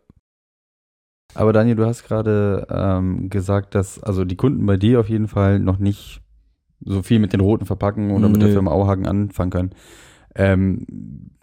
[1.35, 5.27] Aber Daniel, du hast gerade ähm, gesagt, dass also die Kunden bei dir auf jeden
[5.27, 6.21] Fall noch nicht
[6.85, 8.49] so viel mit den roten Verpackungen oder mit der.
[8.49, 9.71] Firma Auhagen anfangen können.
[10.35, 10.85] Ähm,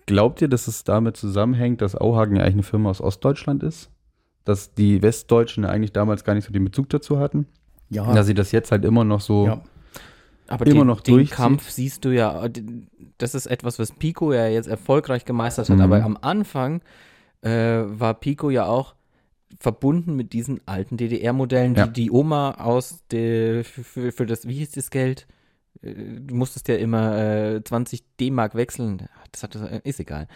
[0.07, 3.91] glaubt ihr, dass es damit zusammenhängt, dass Auhagen ja eigentlich eine Firma aus Ostdeutschland ist?
[4.45, 7.47] Dass die Westdeutschen ja eigentlich damals gar nicht so den Bezug dazu hatten?
[7.91, 9.47] Ja, Dass sie das jetzt halt immer noch so.
[9.47, 9.61] ja.
[10.47, 11.29] Aber immer den, noch den.
[11.29, 12.49] Kampf siehst du ja,
[13.19, 15.83] das ist etwas, was Pico ja jetzt erfolgreich gemeistert hat, Mhm.
[15.83, 16.81] aber am Anfang
[17.43, 17.51] äh,
[17.87, 18.95] war Pico ja auch
[19.59, 21.87] verbunden mit diesen alten DDR-Modellen, Ja.
[21.87, 25.27] die die Oma aus der, für, für, das, wie hieß das Geld?
[25.83, 29.09] Äh, Du musstest ja immer äh, 20 D-Mark wechseln.
[29.33, 30.27] Das hat, ist egal.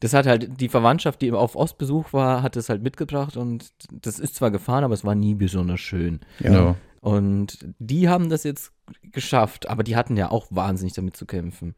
[0.00, 3.72] Das hat halt die Verwandtschaft, die auf Ostbesuch war, hat es halt mitgebracht und
[4.02, 6.20] das ist zwar gefahren, aber es war nie besonders schön.
[6.40, 6.52] Ja.
[6.52, 6.76] Ja.
[7.04, 8.72] Und die haben das jetzt
[9.12, 11.74] geschafft, aber die hatten ja auch wahnsinnig damit zu kämpfen.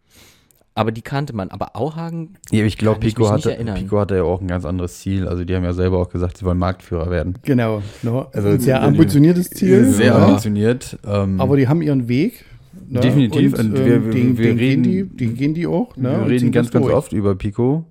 [0.77, 1.49] Aber die kannte man.
[1.51, 3.57] Aber Auhagen, Ja, ich glaube, Pico hatte.
[3.75, 5.27] Pico hatte ja auch ein ganz anderes Ziel.
[5.27, 7.35] Also die haben ja selber auch gesagt, sie wollen Marktführer werden.
[7.43, 7.83] Genau.
[8.03, 8.27] Ne?
[8.33, 9.87] Also, ein sehr ambitioniertes Ziel.
[9.87, 10.25] Sehr ja.
[10.27, 10.97] ambitioniert.
[11.05, 12.45] Ähm, Aber die haben ihren Weg.
[12.89, 13.01] Ne?
[13.01, 13.55] Definitiv.
[13.59, 15.97] Und, Und ähm, wir- wir- den, wir den gehen reden- die, den gehen die auch.
[15.97, 16.21] Ne?
[16.21, 16.95] wir reden ganz, ganz durch.
[16.95, 17.85] oft über Pico,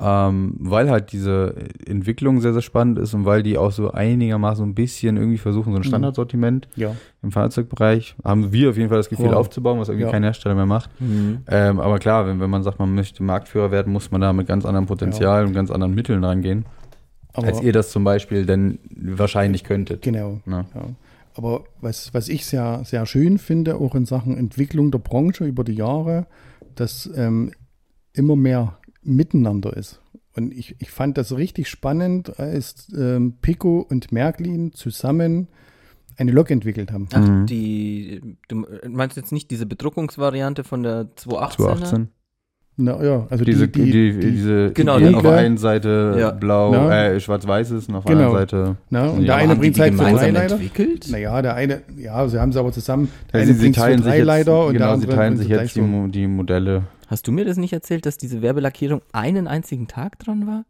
[0.00, 1.54] ähm, weil halt diese
[1.86, 5.70] Entwicklung sehr, sehr spannend ist und weil die auch so einigermaßen ein bisschen irgendwie versuchen,
[5.70, 5.74] Mhm.
[5.76, 6.96] so ein Standardsortiment Ja.
[7.22, 10.10] im Fahrzeugbereich, haben wir auf jeden Fall das Gefühl Aber- aufzubauen, was irgendwie ja.
[10.10, 10.90] kein Hersteller mehr macht.
[11.00, 14.48] Ähm, aber klar, wenn, wenn man sagt, man möchte Marktführer werden, muss man da mit
[14.48, 16.64] ganz anderem Potenzial und ganz anderen Mitteln rangehen,
[17.32, 20.02] Aber, als ihr das zum Beispiel denn wahrscheinlich könntet.
[20.02, 20.40] Genau.
[20.44, 20.64] Ne?
[20.74, 20.82] Ja.
[21.36, 25.62] Aber was, was ich sehr, sehr schön finde, auch in Sachen Entwicklung der Branche über
[25.64, 26.26] die Jahre,
[26.76, 27.52] dass ähm,
[28.12, 30.00] immer mehr miteinander ist.
[30.36, 35.48] Und ich, ich fand das richtig spannend, als ähm, Pico und Märklin zusammen
[36.16, 37.08] eine Lok entwickelt haben.
[37.12, 37.46] ach, Mhm.
[37.46, 41.56] die, du meinst jetzt nicht diese Bedruckungsvariante von der 218er?
[41.56, 42.08] 2018.
[42.76, 46.30] Na ja, also Diese, die, die, die, diese Genau, die auf der einen Seite Ja.
[46.32, 47.04] blau, Ja.
[47.12, 48.34] äh, schwarz-weiß ist und auf der Genau.
[48.34, 48.76] anderen Seite.
[48.90, 50.54] na, und Ja, der eine bringt die halt gemeinsam Leiter.
[50.56, 51.06] entwickelt?
[51.08, 53.08] Naja, der eine, ja, sie haben es aber zusammen.
[53.32, 56.10] Der Ja, eine sie, sie teilen sich jetzt, der genau, sie teilen sich jetzt die,
[56.10, 56.82] die Modelle.
[57.08, 60.64] Hast du mir das nicht erzählt, dass diese Werbelackierung einen einzigen Tag dran war?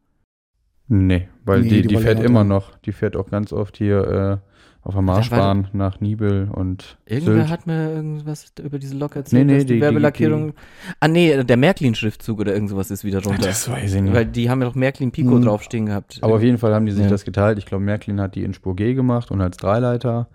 [0.88, 2.48] Nee, weil Nee, die, die die fährt immer dran.
[2.48, 2.76] noch.
[2.78, 4.42] Die fährt auch ganz oft hier
[4.82, 7.48] auf der Marschbahn nach Nibel und Irgendwer Sylt.
[7.48, 10.52] hat mir irgendwas über diese Lok erzählt, Nee, nee, dass die, die- Werbelackierung.
[11.00, 13.46] ah, nee, der Märklin-Schriftzug oder irgend sowas ist wieder drunter.
[13.46, 14.12] Das weiß ich nicht.
[14.12, 15.42] Weil die haben ja doch Märklin Pico Hm.
[15.42, 16.18] draufstehen gehabt.
[16.20, 17.08] Aber auf jeden Fall haben die sich Ja.
[17.10, 17.56] das geteilt.
[17.56, 20.28] Ich glaube, Märklin hat die in Spur G gemacht und als Dreileiter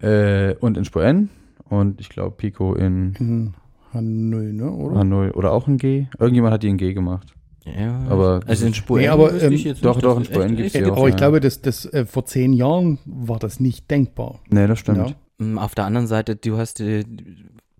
[0.00, 1.28] äh, und in Spur N.
[1.68, 3.54] Und ich glaube, Pico in In
[3.94, 4.70] H0, ne?
[4.70, 5.00] Oder?
[5.02, 6.06] H0 oder auch in G.
[6.18, 7.34] Irgendjemand hat die in G gemacht.
[7.64, 10.86] ja, aber- also in Spur Nee, aber, ähm, jetzt doch, doch, in Spur gibt's echt?
[10.86, 10.96] die auch.
[10.96, 11.18] Aber ich ja.
[11.18, 14.40] glaube, dass das äh, vor zehn Jahren war das nicht denkbar.
[14.50, 15.14] Nee, das stimmt.
[15.38, 15.44] Ja.
[15.46, 17.04] Mm, Auf der anderen Seite, du hast äh,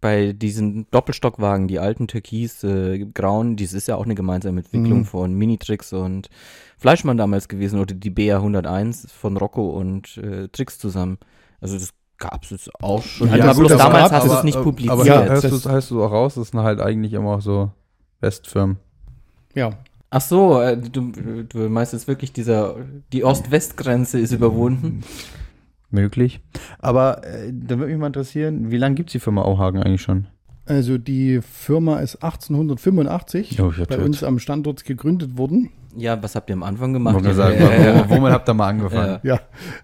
[0.00, 5.00] bei diesen Doppelstockwagen, die alten Türkis, äh, grauen, dies ist ja auch eine gemeinsame Entwicklung
[5.00, 5.04] Mhm.
[5.04, 6.28] von Minitrix und
[6.76, 11.18] Fleischmann damals gewesen oder die BR 101 von Rocco und äh, Trix zusammen.
[11.60, 11.90] Also das
[12.22, 13.28] gab es auch schon.
[13.28, 14.92] Ja, Ja, das- bloß damals gab- hast du es nicht aber- publiziert.
[14.92, 17.40] Aber Ja, hörst, das- du, hörst du auch raus, das sind halt eigentlich immer auch
[17.42, 17.70] so
[18.20, 18.76] Westfirmen.
[19.54, 19.70] Ja.
[20.10, 21.10] Ach so, äh, du,
[21.48, 22.76] du meinst jetzt wirklich dieser,
[23.12, 25.02] die Ost-West-Grenze ist überwunden?
[25.90, 26.40] Möglich.
[26.78, 30.02] Aber äh, da würde mich mal interessieren, wie lange gibt es die Firma Auhagen eigentlich
[30.02, 30.26] schon?
[30.64, 33.98] Also die Firma ist 1885 Oh, bei tot.
[34.04, 35.70] uns am Standort gegründet worden.
[35.96, 37.14] Ja, was habt ihr am Anfang gemacht?
[37.14, 39.18] Wollte sagen, wo- womit habt ihr mal angefangen?
[39.22, 39.40] Ja.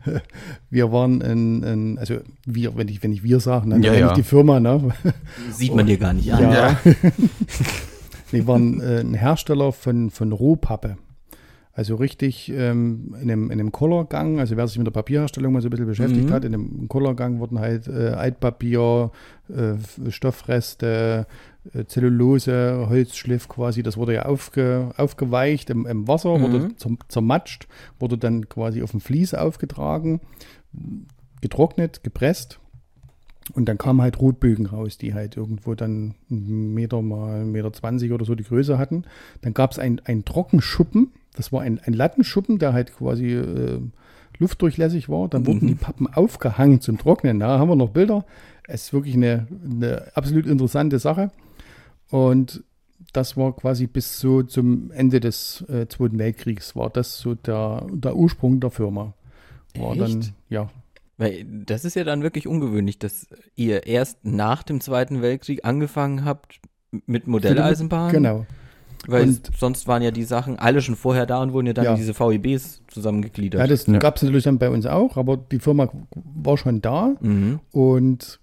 [0.06, 0.12] Ja,
[0.70, 2.16] wir waren in, in also
[2.46, 4.08] wir, wenn ich, wenn ich wir sage, dann Ja, meine ja.
[4.08, 4.90] ich die Firma, ne?
[5.52, 6.50] Sieht man dir gar nicht an.
[6.50, 6.78] Ja.
[8.30, 10.96] wir waren äh, ein Hersteller von, von Rohpappe.
[11.72, 15.62] Also richtig ähm, in einem, in einem Kollergang, also wer sich mit der Papierherstellung mal
[15.62, 16.32] so ein bisschen beschäftigt Mhm.
[16.32, 19.12] hat, in einem Kollergang wurden halt äh, Altpapier,
[19.48, 21.26] äh, Stoffreste,
[21.87, 26.42] Zellulose, Holzschliff quasi, das wurde ja aufge, aufgeweicht im, im Wasser, Mhm.
[26.42, 30.20] wurde zer- zermatscht, wurde dann quasi auf dem Vlies aufgetragen,
[31.40, 32.59] getrocknet, gepresst
[33.54, 37.72] und dann kamen halt Rotbögen raus, die halt irgendwo dann einen Meter mal einen Meter
[37.72, 39.04] 20 oder so die Größe hatten.
[39.42, 43.81] Dann gab es einen, Trockenschuppen, das war ein, ein Lattenschuppen, der halt quasi äh,
[44.38, 45.28] luftdurchlässig war.
[45.28, 45.66] Dann wurden Mhm.
[45.68, 47.38] die Pappen aufgehangen zum Trocknen.
[47.40, 48.24] Da haben wir noch Bilder.
[48.66, 51.31] Es ist wirklich eine, eine absolut interessante Sache.
[52.10, 52.62] Und
[53.12, 57.86] das war quasi bis so zum Ende des äh, Zweiten Weltkriegs, war das so der,
[57.92, 59.14] der Ursprung der Firma.
[59.78, 60.32] War dann, Echt?
[60.48, 60.68] ja,
[61.16, 66.24] Weil das ist ja dann wirklich ungewöhnlich, dass ihr erst nach dem Zweiten Weltkrieg angefangen
[66.24, 66.60] habt
[67.06, 68.12] mit Modelleisenbahn.
[68.12, 68.46] genau.
[69.06, 71.84] Weil Und- sonst waren ja die Sachen alle schon vorher da und wurden ja dann
[71.84, 71.90] Ja.
[71.92, 73.60] in diese VEBs zusammengegliedert.
[73.60, 73.98] Ja, das Ja.
[73.98, 77.60] gab es natürlich dann bei uns auch, aber die Firma war schon da mhm.
[77.70, 78.40] und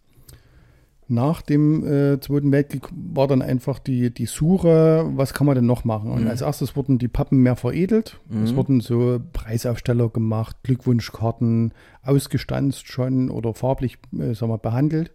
[1.07, 5.65] nach dem äh, Zweiten Weltkrieg war dann einfach die, die Suche, was kann man denn
[5.67, 6.09] noch machen?
[6.11, 6.27] Und Mhm.
[6.29, 8.19] als erstes wurden die Pappen mehr veredelt.
[8.43, 8.55] Es Mhm.
[8.55, 15.11] wurden so Preisaufsteller gemacht, Glückwunschkarten, ausgestanzt schon oder farblich äh, sagen wir, behandelt.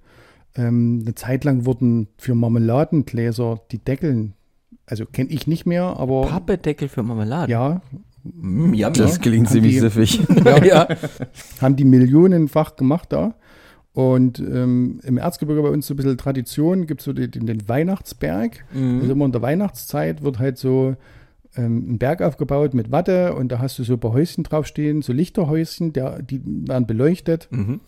[0.54, 4.34] Ähm, eine Zeit lang wurden für Marmeladengläser die Deckeln,
[4.86, 7.50] also kenne ich nicht mehr, aber Pappedeckel für Marmelade.
[7.52, 7.80] ja,
[8.22, 8.74] Mm.
[8.92, 10.20] Das klingt ziemlich die- siffig.
[10.44, 10.62] ja.
[10.62, 10.88] ja.
[11.62, 13.32] haben die millionenfach gemacht da.
[13.92, 17.68] Und ähm, im Erzgebirge bei uns so ein bisschen Tradition, gibt es so den, den
[17.68, 18.64] Weihnachtsberg.
[18.72, 19.00] Mhm.
[19.00, 20.96] Also immer in der Weihnachtszeit wird halt so
[21.56, 25.02] ähm, ein Berg aufgebaut mit Watte und da hast du so ein paar Häuschen draufstehen,
[25.02, 27.48] so Lichterhäuschen, der, die werden beleuchtet.
[27.50, 27.80] Mhm.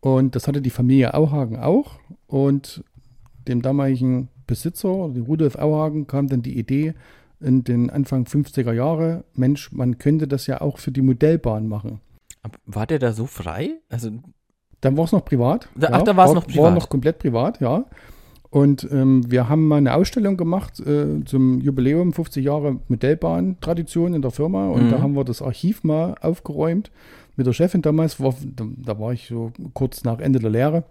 [0.00, 1.98] Und das hatte die Familie Auhagen auch.
[2.26, 2.82] Und
[3.46, 6.94] dem damaligen Besitzer, dem Rudolf Auhagen, kam dann die Idee
[7.40, 12.00] in den Anfang 50er Jahre, Mensch, man könnte das ja auch für die Modellbahn machen.
[12.66, 13.80] War der da so frei?
[13.88, 14.10] Also,
[14.80, 15.68] Dann war es noch privat.
[15.76, 16.74] Da- ach, da war's war, noch War privat.
[16.74, 17.84] noch komplett privat, ja.
[18.50, 24.22] Und ähm, wir haben mal eine Ausstellung gemacht äh, zum Jubiläum 50 Jahre Modellbahn-Tradition in
[24.22, 24.68] der Firma.
[24.70, 24.90] Und Mhm.
[24.90, 26.90] da haben wir das Archiv mal aufgeräumt
[27.36, 28.18] mit der Chefin damals.
[28.20, 30.84] War, da, da war ich so kurz nach Ende der Lehre.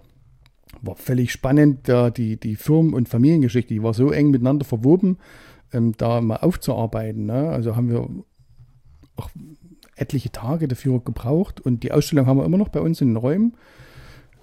[0.81, 5.17] War völlig spannend, da die, die Firmen- und Familiengeschichte, die war so eng miteinander verwoben,
[5.73, 7.25] ähm, da mal aufzuarbeiten.
[7.25, 7.49] Ne?
[7.49, 8.07] Also haben wir
[9.17, 9.29] auch
[9.97, 13.17] etliche Tage dafür gebraucht und die Ausstellung haben wir immer noch bei uns in den
[13.17, 13.55] Räumen.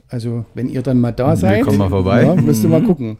[0.08, 2.22] Also wenn ihr dann mal da Wir seid, kommen mal vorbei.
[2.24, 2.86] Ja, müsst ihr mal Mhm.
[2.86, 3.16] gucken.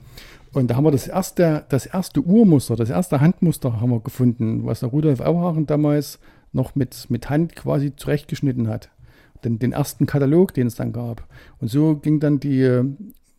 [0.52, 4.64] Und da haben wir das erste, das erste Urmuster, das erste Handmuster haben wir gefunden,
[4.64, 6.18] was der Rudolf Auhagen damals
[6.52, 8.88] noch mit, mit Hand quasi zurechtgeschnitten hat.
[9.44, 11.26] Den, den ersten Katalog, den es dann gab.
[11.60, 12.62] Und so ging dann die,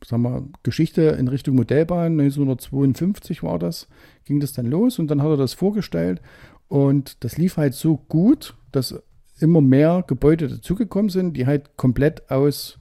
[0.05, 2.19] sagen wir, Geschichte in Richtung Modellbahn.
[2.19, 3.87] 1952 war das,
[4.25, 6.21] ging das dann los und dann hat er das vorgestellt.
[6.67, 9.01] Und das lief halt so gut, dass
[9.39, 12.77] immer mehr Gebäude dazugekommen sind, die halt komplett aus,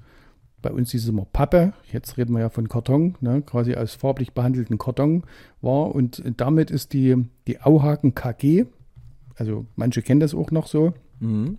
[0.69, 3.95] bei uns hieß es immer Pappe, jetzt reden wir ja von Karton, ne, quasi aus
[3.95, 5.23] farblich behandelten Karton
[5.63, 5.95] war.
[5.95, 7.15] Und damit ist die,
[7.47, 8.65] die Auhaken KG,
[9.37, 11.57] also manche kennen das auch noch so, Mhm.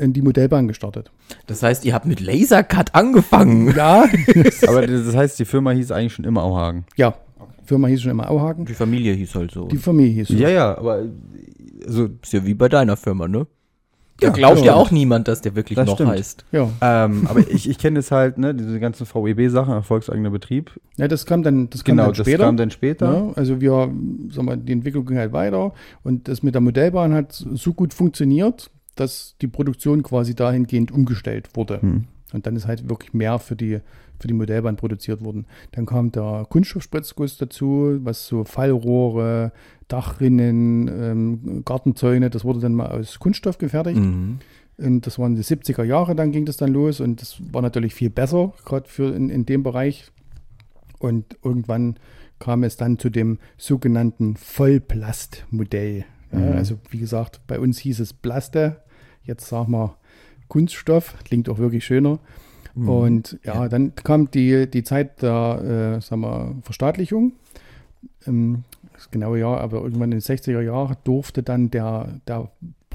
[0.00, 1.12] in die Modellbahn gestartet.
[1.46, 3.72] Das heißt, ihr habt mit Lasercut angefangen.
[3.76, 4.04] Ja,
[4.66, 6.84] Aber das heißt, die Firma hieß eigentlich schon immer Auhagen.
[6.96, 7.14] ja.
[7.64, 8.64] Firma hieß schon immer Auhaken.
[8.64, 9.68] Die Familie hieß halt so.
[9.68, 10.34] Die Familie hieß so.
[10.34, 11.04] Ja, ja, aber
[11.86, 13.46] so, ist ja wie bei deiner Firma, ne?
[14.20, 14.76] Da Ja, glaubt ja stimmt.
[14.76, 16.10] auch niemand, dass der wirklich Das noch stimmt.
[16.10, 16.44] heißt.
[16.52, 16.68] Ja.
[16.80, 20.70] Ähm, aber ich, ich kenne das halt, ne, diese ganzen VEB-Sachen, erfolgseigener Betrieb.
[20.96, 22.44] ja, das kam dann, das kam Genau, dann das später.
[22.44, 23.12] kam dann später.
[23.12, 23.72] Ja, also wir,
[24.30, 27.94] sagen wir, die Entwicklung ging halt weiter und das mit der Modellbahn hat so gut
[27.94, 31.80] funktioniert, dass die Produktion quasi dahingehend umgestellt wurde.
[31.80, 32.04] Hm.
[32.32, 33.80] Und dann ist halt wirklich mehr für die,
[34.20, 35.46] für die Modellbahn produziert worden.
[35.72, 39.52] Dann kam der Kunststoffspritzguss dazu, was so Fallrohre,
[39.88, 43.98] Dachrinnen, ähm, Gartenzäune, das wurde dann mal aus Kunststoff gefertigt.
[43.98, 44.38] Mhm.
[44.78, 47.94] Und das waren die 70er Jahre, dann ging das dann los und das war natürlich
[47.94, 50.10] viel besser, gerade für in, in dem Bereich.
[50.98, 51.96] Und irgendwann
[52.38, 55.98] kam es dann zu dem sogenannten Vollplastmodell.
[55.98, 56.52] Ja, Mhm.
[56.52, 58.82] Also wie gesagt, bei uns hieß es Plaste,
[59.24, 59.96] jetzt sagen wir
[60.48, 62.18] Kunststoff, klingt auch wirklich schöner.
[62.74, 62.88] Mhm.
[62.88, 67.32] Und ja, dann kam die, die Zeit der äh, sagen wir, Verstaatlichung.
[68.26, 72.50] Ähm, das genaue Jahr, aber irgendwann in den 60er Jahren durfte dann der, der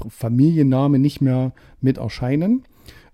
[0.08, 2.64] Familienname nicht mehr mit erscheinen.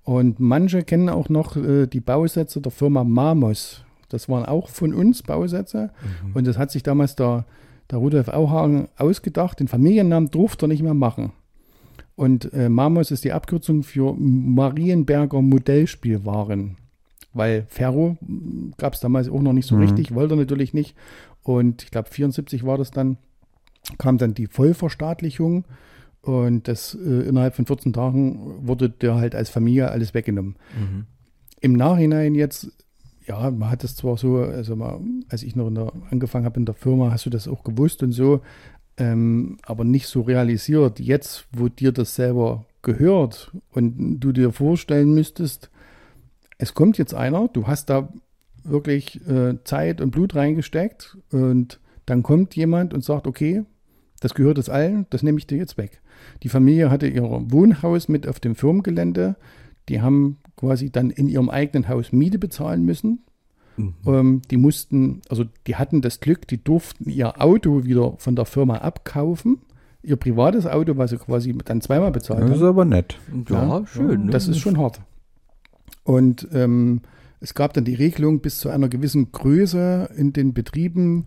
[0.05, 3.85] Und manche kennen auch noch äh, die Bausätze der Firma Mamos.
[4.09, 5.91] Das waren auch von uns Bausätze.
[6.35, 7.47] Und das hat sich damals der,
[7.91, 9.59] der Rudolf Auhagen ausgedacht.
[9.59, 11.33] Den Familiennamen durfte er nicht mehr machen.
[12.15, 16.77] Und äh, Mamos ist die Abkürzung für Marienberger Modellspielwaren.
[17.35, 18.19] Weil Ferro
[18.77, 19.83] gab es damals auch noch nicht so Mhm.
[19.83, 20.95] richtig, wollte natürlich nicht.
[21.43, 23.17] Und ich glaube, 74 war das dann,
[23.99, 25.65] kam dann die Vollverstaatlichung.
[26.21, 30.57] Und das äh, innerhalb von 14 Tagen wurde der halt als Familie alles weggenommen.
[30.79, 31.07] Mhm.
[31.61, 32.71] Im Nachhinein jetzt,
[33.27, 36.61] ja, man hat es zwar so, also mal, als ich noch in der, angefangen habe
[36.61, 38.41] in der Firma, hast du das auch gewusst und so,
[39.03, 41.01] ähm, aber nicht so realisiert.
[41.01, 45.71] Jetzt, wo dir das selber gehört und du dir vorstellen müsstest,
[46.59, 48.13] es kommt jetzt einer, du hast da
[48.63, 53.65] wirklich äh, Zeit und Blut reingesteckt und dann kommt jemand und sagt, okay,
[54.21, 56.01] das gehört es allen, das nehme ich dir jetzt weg.
[56.45, 59.35] Die Familie hatte ihr Wohnhaus mit auf dem Firmengelände.
[59.89, 63.25] Die haben quasi dann in ihrem eigenen Haus Miete bezahlen müssen.
[63.77, 63.95] Mhm.
[64.07, 68.45] Ähm, die mussten, also die hatten das Glück, die durften ihr Auto wieder von der
[68.45, 69.59] Firma abkaufen.
[70.03, 72.57] Ihr privates Auto, was sie quasi dann zweimal bezahlt Das haben.
[72.57, 73.19] ist aber nett.
[73.49, 74.27] Ja, Ja, schön.
[74.27, 74.33] Ne?
[74.33, 75.01] Das ist schon hart.
[76.05, 77.03] Und ähm,
[77.41, 81.27] es gab dann die Regelung, bis zu einer gewissen Größe in den Betrieben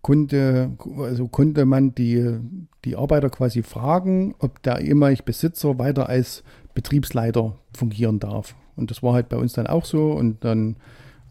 [0.00, 2.36] konnte, also konnte man die,
[2.84, 6.42] die Arbeiter quasi fragen, ob der ehemalige Besitzer weiter als
[6.74, 8.54] Betriebsleiter fungieren darf.
[8.76, 10.12] Und das war halt bei uns dann auch so.
[10.12, 10.76] Und dann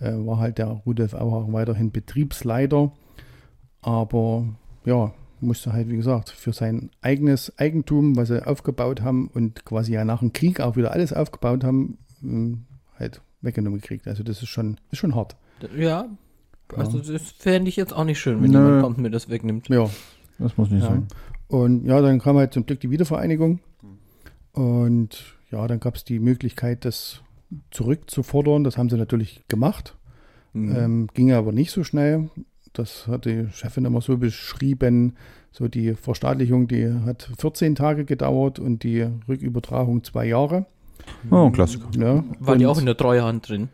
[0.02, 2.92] äh, war halt der Rudolf Auhagen weiterhin Betriebsleiter.
[3.82, 4.46] Aber
[4.86, 9.94] ja, musste halt, wie gesagt, für sein eigenes Eigentum, was sie aufgebaut haben und quasi
[9.94, 12.66] ja nach dem Krieg auch wieder alles aufgebaut haben, ähm,
[13.00, 14.08] halt weggenommen gekriegt.
[14.08, 15.36] Also das ist schon, ist schon hart.
[15.76, 16.06] Ja.
[16.76, 18.58] Also das fände ich jetzt auch nicht schön, wenn Nö.
[18.60, 19.68] jemand kommt und mir das wegnimmt.
[19.70, 19.90] Ja.
[20.40, 20.90] Das muss nicht Ja.
[20.90, 21.08] sein.
[21.48, 23.60] Und ja, dann kam halt zum Glück die Wiedervereinigung.
[24.54, 27.22] Und ja, dann gab es die Möglichkeit, das
[27.72, 28.64] zurückzufordern.
[28.64, 29.96] Das haben sie natürlich gemacht.
[30.54, 30.76] Mhm.
[30.76, 32.30] Ähm, ging aber nicht so schnell.
[32.74, 35.16] Das hat die Chefin immer so beschrieben.
[35.52, 40.66] So die Verstaatlichung, die hat 14 Tage gedauert und die Rückübertragung zwei Jahre.
[41.30, 41.88] Oh, ein Klassiker.
[41.98, 43.70] Ja, War die auch in der Treuhand drin?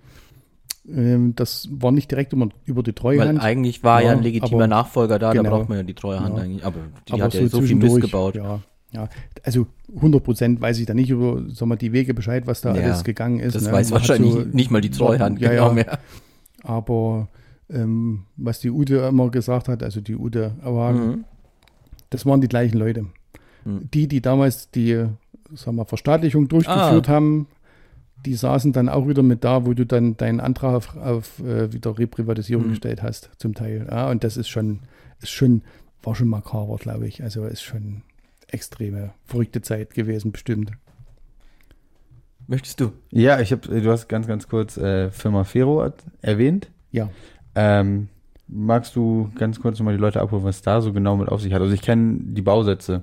[0.89, 3.41] ähm, das war nicht direkt über, über die Weil Treuhand.
[3.41, 5.57] eigentlich war ja, Ja, ein legitimer aber- Nachfolger da, da genau.
[5.57, 6.43] braucht man ja die Treuhand Ja.
[6.43, 6.65] eigentlich.
[6.65, 8.35] Aber die aber hat ja so viel Mist gebaut.
[8.35, 8.61] Ja,
[8.91, 9.09] ja.
[9.43, 12.75] Also 100 Prozent weiß ich da nicht über sag mal, die Wege Bescheid, was da
[12.75, 13.55] Ja, alles gegangen ist.
[13.55, 13.71] Das ne?
[13.71, 15.99] weiß Man wahrscheinlich so- nicht mal die Treuhand ja, genau ja, mehr.
[16.63, 17.27] Aber
[17.69, 21.25] ähm, was die Ute immer gesagt hat, also die Ute Auhagen, Mhm.
[22.09, 23.05] das waren die gleichen Leute.
[23.65, 23.89] Mhm.
[23.93, 25.05] Die, die damals die
[25.53, 27.13] sag mal, Verstaatlichung durchgeführt Ah.
[27.13, 27.47] haben,
[28.25, 31.71] die saßen dann auch wieder mit da, wo du dann deinen Antrag auf, auf äh,
[31.71, 32.69] wieder Reprivatisierung Mhm.
[32.71, 33.87] gestellt hast, zum Teil.
[33.89, 34.79] Ja, und das ist schon,
[35.21, 35.61] ist schon,
[36.03, 37.21] war schon makaber, glaube ich.
[37.23, 38.01] Also ist schon
[38.49, 40.71] extreme, verrückte Zeit gewesen, bestimmt.
[42.47, 42.91] Möchtest du?
[43.11, 46.69] Ja, ich habe, du hast ganz, ganz kurz äh, Firma Fero erwähnt.
[46.91, 47.09] Ja.
[47.55, 48.07] Ähm,
[48.47, 51.53] magst du ganz kurz nochmal die Leute abholen, was da so genau mit auf sich
[51.53, 51.61] hat?
[51.61, 53.01] Also ich kenne die Bausätze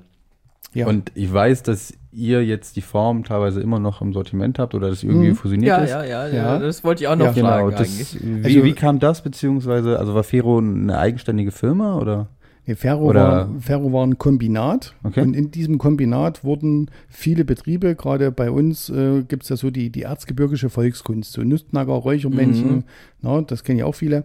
[0.73, 0.87] Ja.
[0.87, 4.89] und ich weiß, dass ihr jetzt die Form teilweise immer noch im Sortiment habt oder
[4.89, 5.37] das irgendwie Mhm.
[5.37, 5.91] fusioniert Ja, ist.
[5.91, 6.59] ja, ja, ja, Ja.
[6.61, 7.33] Das wollte ich auch noch Ja.
[7.33, 8.13] Genau, fragen eigentlich.
[8.13, 12.29] das, wie, Also- wie kam das, beziehungsweise, also war Fero eine eigenständige Firma oder?
[12.67, 15.21] Nee, Ferro, Oder- war, Ferro war ein Kombinat Okay.
[15.21, 19.71] und in diesem Kombinat wurden viele Betriebe, gerade bei uns äh, gibt es ja so
[19.71, 22.85] die, die erzgebirgische Volkskunst, so Nussknacker, Räuchermännchen, Mhm.
[23.21, 24.25] na, das kennen ja auch viele.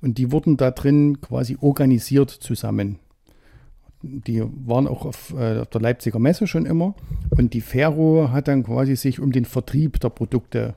[0.00, 2.98] Und die wurden da drin quasi organisiert zusammen.
[4.02, 6.94] Die waren auch auf, äh, auf der Leipziger Messe schon immer.
[7.30, 10.74] Und die Ferro hat dann quasi sich um den Vertrieb der Produkte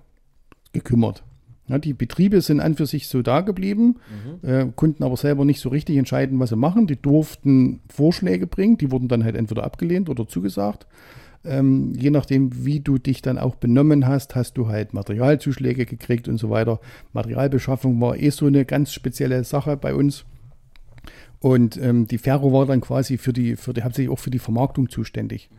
[0.74, 1.24] gekümmert.
[1.68, 3.98] Ja, die Betriebe sind an für sich so da geblieben,
[4.42, 6.88] äh, konnten aber selber nicht so richtig entscheiden, was sie machen.
[6.88, 10.88] Die durften Vorschläge bringen, die wurden dann halt entweder abgelehnt oder zugesagt.
[11.44, 16.28] Ähm, je nachdem, wie du dich dann auch benommen hast, hast du halt Materialzuschläge gekriegt
[16.28, 16.80] und so weiter.
[17.14, 20.26] Materialbeschaffung war eh so eine ganz spezielle Sache bei uns.
[21.40, 24.40] Und ähm, die Ferro war dann quasi für die, für die, hauptsächlich auch für die
[24.40, 25.50] Vermarktung zuständig.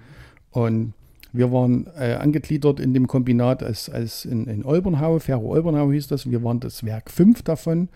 [0.50, 0.94] Und
[1.33, 6.09] wir waren äh, angegliedert in dem Kombinat als, als in, in Olbernhau, Ferro Olbernhau hieß
[6.09, 6.30] das.
[6.30, 7.89] Wir waren das Werk 5 davon.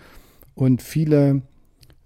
[0.54, 1.42] Und viele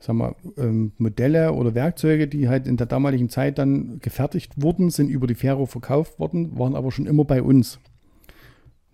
[0.00, 4.90] sagen wir, ähm, Modelle oder Werkzeuge, die halt in der damaligen Zeit dann gefertigt wurden,
[4.90, 7.78] sind über die Ferro verkauft worden, waren aber schon immer bei uns.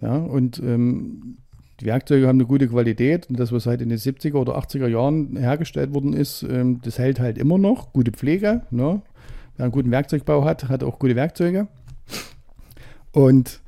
[0.03, 1.39] Ja, und ähm,
[1.81, 4.89] die Werkzeuge haben eine gute Qualität und das, was halt in den 70er oder 80er
[4.89, 7.93] Jahren hergestellt worden ist, ähm, das hält halt immer noch.
[7.93, 8.63] Gute Pflege.
[8.71, 9.01] Ne?
[9.57, 11.69] Wer einen guten Werkzeugbau hat, hat auch gute Werkzeuge.
[13.17, 13.61] Und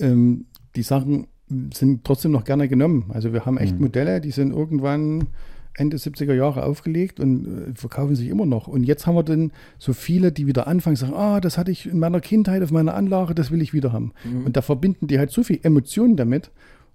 [0.00, 1.28] ähm, die Sachen
[1.72, 3.10] sind trotzdem noch gerne genommen.
[3.10, 3.82] Also wir haben echt Mhm.
[3.82, 5.28] Modelle, die sind irgendwann
[5.74, 8.66] Ende 70er Jahre aufgelegt und äh, verkaufen sich immer noch.
[8.66, 11.86] Und jetzt haben wir dann so viele, die wieder anfangen, sagen, ah, das hatte ich
[11.86, 14.12] in meiner Kindheit auf meiner Anlage, das will ich wieder haben.
[14.24, 14.46] Mhm.
[14.46, 16.50] Und da verbinden die halt so viel Emotionen damit,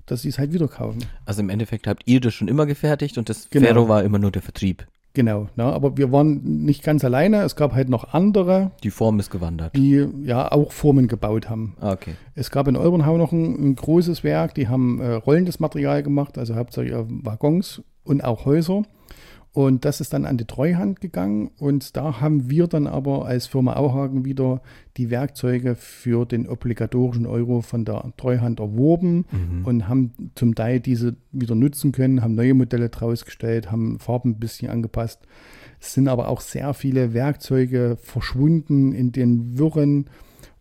[0.08, 1.00] dass sie es halt wieder kaufen.
[1.26, 3.66] Also im Endeffekt habt ihr das schon immer gefertigt und das Genau.
[3.68, 4.86] Ferro war immer nur der Vertrieb.
[5.18, 5.64] Genau, ne?
[5.64, 7.42] aber wir waren nicht ganz alleine.
[7.42, 9.76] Es gab halt noch andere, Die Form ist gewandert.
[9.76, 11.76] die ja auch Formen gebaut haben.
[11.82, 12.14] Ah, okay.
[12.36, 16.38] Es gab in Olbernhau noch ein, ein großes Werk, die haben äh, rollendes Material gemacht,
[16.38, 18.84] also hauptsächlich äh, Waggons und auch Häuser.
[19.58, 23.48] Und das ist dann an die Treuhand gegangen und da haben wir dann aber als
[23.48, 24.62] Firma Auhagen wieder
[24.98, 29.66] die Werkzeuge für den obligatorischen Euro von der Treuhand erworben Mhm.
[29.66, 34.30] und haben zum Teil diese wieder nutzen können, haben neue Modelle draus gestellt, haben Farben
[34.34, 35.26] ein bisschen angepasst.
[35.80, 40.06] Es sind aber auch sehr viele Werkzeuge verschwunden in den Wirren,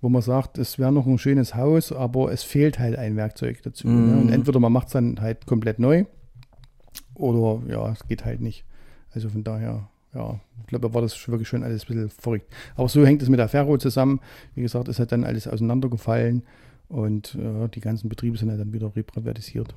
[0.00, 3.60] wo man sagt, es wäre noch ein schönes Haus, aber es fehlt halt ein Werkzeug
[3.62, 3.88] dazu.
[3.88, 4.06] Mhm.
[4.10, 4.16] Ne?
[4.22, 6.06] Und entweder man macht es dann halt komplett neu
[7.14, 8.64] oder ja, es geht halt nicht.
[9.16, 12.52] Also von daher, ja, ich glaube, da war das wirklich schon alles ein bisschen verrückt.
[12.76, 14.20] Aber so hängt es mit der Ferro zusammen.
[14.54, 16.42] Wie gesagt, es hat dann alles auseinandergefallen
[16.88, 19.74] und ja, die ganzen Betriebe sind ja dann wieder reprivatisiert.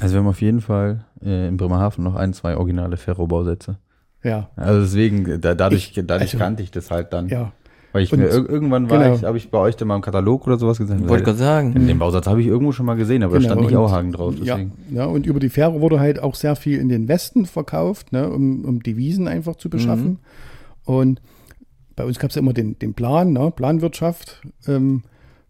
[0.00, 3.78] Also wir haben auf jeden Fall äh, in Bremerhaven noch ein, zwei originale Ferro-Bausätze.
[4.22, 7.28] Ja, Also deswegen, da, dadurch, dadurch also- kannte ich das halt dann.
[7.28, 7.52] ja,
[7.92, 9.14] Weil ich Und- mir ir irgendwann war genau.
[9.16, 11.08] ich, habe ich bei euch dann mal im Katalog oder sowas gesehen.
[11.08, 11.74] Wollte gerade sagen.
[11.74, 14.12] Den Bausatz habe ich irgendwo schon mal gesehen, aber da Genau, stand nicht und- Auhagen
[14.12, 14.34] drauf.
[14.42, 14.72] ja, Deswegen.
[14.92, 18.30] ja, und über die Fähre wurde halt auch sehr viel in den Westen verkauft, ne,
[18.30, 20.18] um, um Devisen einfach zu beschaffen.
[20.84, 21.20] Und
[21.96, 24.40] bei uns gab es ja immer den, den Plan, ne, Planwirtschaft.
[24.68, 25.02] Ähm,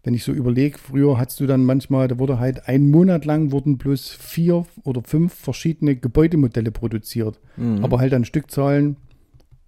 [0.03, 3.51] wenn ich so überlege, früher hattest du dann manchmal, da wurde halt einen Monat lang
[3.51, 7.39] wurden bloß vier oder fünf verschiedene Gebäudemodelle produziert.
[7.55, 7.83] Mhm.
[7.83, 8.95] Aber halt an Stückzahlen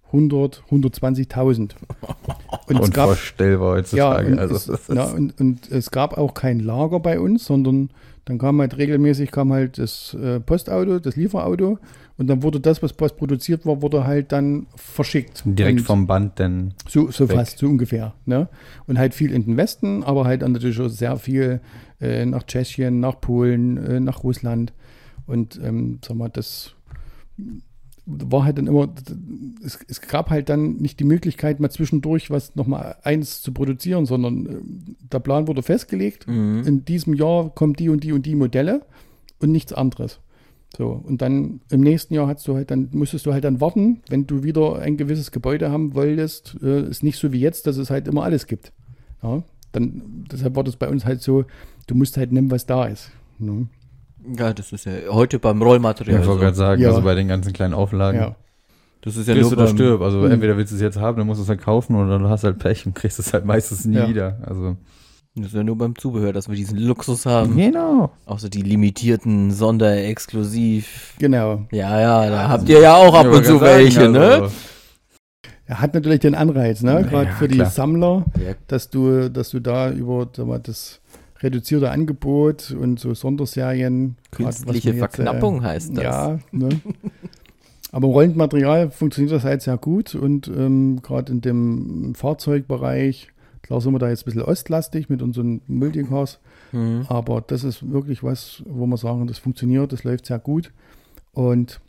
[0.06, 1.72] 100, 120.000.
[2.66, 4.32] Und es gab, Unvorstellbar heutzutage.
[4.32, 7.90] und, also, es, ja, und, und es gab auch kein Lager bei uns, sondern
[8.24, 11.78] dann kam halt regelmäßig kam halt das äh, Postauto, das Lieferauto
[12.16, 15.42] und dann wurde das, was, was produziert war, wurde halt dann verschickt.
[15.44, 16.74] direkt und vom Band denn.
[16.88, 17.36] so, so weg.
[17.36, 18.14] fast, so ungefähr.
[18.24, 18.48] Ne?
[18.86, 21.60] Und halt viel in den Westen, aber halt natürlich auch sehr viel
[22.00, 24.72] äh, nach Tschechien, nach Polen, äh, nach Russland.
[25.26, 26.74] Und ähm, sag mal, das
[28.06, 28.92] war halt dann immer,
[29.64, 34.04] es, es gab halt dann nicht die Möglichkeit, mal zwischendurch was nochmal eins zu produzieren,
[34.04, 34.58] sondern äh,
[35.12, 36.26] der Plan wurde festgelegt.
[36.28, 36.62] Mhm.
[36.66, 38.82] In diesem Jahr kommen die und die und die Modelle
[39.40, 40.20] und nichts anderes.
[40.76, 44.02] So, und dann im nächsten Jahr hast du halt dann, musstest du halt dann warten,
[44.08, 46.56] wenn du wieder ein gewisses Gebäude haben wolltest.
[46.62, 48.72] Äh, ist nicht so wie jetzt, dass es halt immer alles gibt.
[49.22, 49.42] Ja,
[49.72, 51.44] dann, deshalb war das bei uns halt so,
[51.86, 53.10] du musst halt nehmen, was da ist.
[53.38, 53.68] Ne?
[54.38, 56.20] Ja, das ist ja heute beim Ja, Rollmaterial.
[56.20, 56.44] ich wollte so.
[56.44, 56.88] gerade sagen, Ja.
[56.90, 58.18] also bei den ganzen kleinen Auflagen.
[58.18, 58.36] Ja.
[59.02, 60.00] Das ist ja Kriegst nur oder beim, stirb.
[60.00, 60.30] Also Mhm.
[60.32, 62.42] entweder willst du es jetzt haben, dann musst du es halt kaufen oder du hast
[62.44, 64.08] halt Pech und kriegst es halt meistens nie Ja.
[64.08, 64.38] wieder.
[64.46, 64.76] Also
[65.36, 67.56] Das ist ja nur beim Zubehör, dass wir diesen Luxus haben.
[67.56, 68.12] genau.
[68.24, 71.14] Außer die limitierten, sonderexklusiv.
[71.18, 71.66] Genau.
[71.72, 74.20] Ja, ja, da habt ihr ja auch ab und zu welche, sagen, ne?
[74.20, 74.50] also,
[75.66, 76.92] Er hat natürlich den Anreiz, ne?
[76.92, 77.70] Ja, gerade für die klar.
[77.70, 78.52] Sammler, Ja.
[78.68, 81.00] dass du, dass du da über sag mal, das
[81.44, 84.16] reduzierte Angebot und so Sonderserien.
[84.32, 86.02] grad Künstliche man jetzt, äh, Verknappung heißt das.
[86.04, 86.68] Ja, ne?
[87.92, 93.28] Aber im Rollenmaterial funktioniert das halt sehr gut und ähm, gerade in dem Fahrzeugbereich,
[93.62, 96.40] klar sind wir da jetzt ein bisschen ostlastig mit unseren Multicars,
[96.72, 97.04] Mhm.
[97.08, 100.72] aber das ist wirklich was, wo wir sagen, das funktioniert, das läuft sehr gut
[101.32, 101.80] und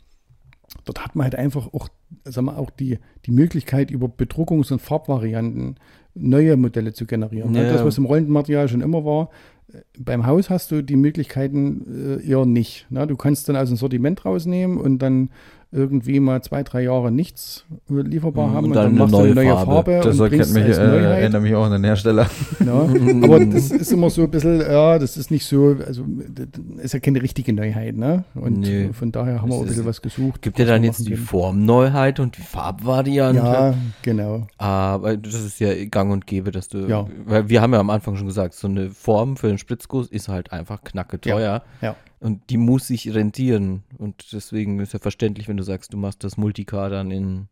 [0.84, 1.88] dort hat man halt einfach auch,
[2.24, 5.76] sagen wir, auch die, die Möglichkeit über Bedruckungs- und Farbvarianten
[6.16, 7.52] neue Modelle zu generieren.
[7.52, 7.64] ne?
[7.66, 7.72] Ja.
[7.72, 9.30] Das, was im Rollenmaterial schon immer war,
[9.72, 12.86] äh, beim Haus hast du die Möglichkeiten äh, eher nicht.
[12.90, 13.06] Ne?
[13.06, 15.30] Du kannst dann aus dem Sortiment rausnehmen und dann
[15.76, 19.14] irgendwie mal zwei, drei Jahre nichts lieferbar Mhm, haben und und, dann dann, eine machst
[19.14, 19.72] du eine neue neue Farbe.
[19.72, 21.02] Farbe, Das und kennt bringst mich, als äh, Neuheit.
[21.20, 22.26] erinnert mich auch an den Hersteller.
[22.64, 22.72] Ja,
[23.22, 26.48] aber das ist immer so ein bisschen, ja, das ist nicht so, also das
[26.84, 28.24] ist ja keine richtige Neuheit, ne?
[28.34, 28.88] Und Nee.
[28.92, 30.42] von daher haben wir auch ein bisschen was gesucht.
[30.42, 31.14] Gibt ja dann jetzt die.
[31.16, 33.42] Formneuheit und die Farbvariante.
[33.42, 34.46] Ja, genau.
[34.58, 37.06] Aber das ist ja gang und gäbe, dass du, Ja.
[37.26, 40.28] weil wir haben ja am Anfang schon gesagt, so eine Form für einen Spritzguss ist
[40.28, 41.62] halt einfach knacke teuer.
[41.82, 41.96] Ja.
[42.20, 43.82] Und die muss sich rentieren.
[43.98, 47.48] Und deswegen ist ja verständlich, wenn du sagst, du machst das Multicar dann in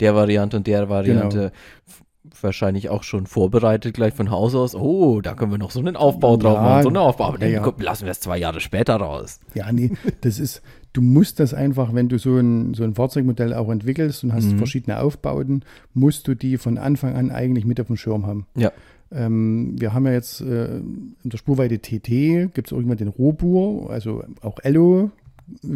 [0.00, 1.52] der Variante und der Variante.
[1.86, 2.02] F-
[2.42, 4.74] Wahrscheinlich auch schon vorbereitet, gleich von Haus aus.
[4.74, 7.28] Oh, da können wir noch so einen Aufbau drauf Ja, machen, so einen Aufbau.
[7.28, 9.40] Aber ja, dann lassen wir es zwei Jahre später raus.
[9.54, 10.60] Ja, nee, das ist,
[10.92, 14.44] du musst das einfach, wenn du so ein, so ein Fahrzeugmodell auch entwickelst und hast
[14.52, 14.58] Mhm.
[14.58, 15.62] verschiedene Aufbauten,
[15.94, 18.46] musst du die von Anfang an eigentlich mit auf dem Schirm haben.
[18.56, 18.72] Ja.
[19.10, 23.90] Ähm, wir haben ja jetzt äh, in der Spurweite TT, gibt es irgendwann den Robur,
[23.90, 25.10] also auch Ello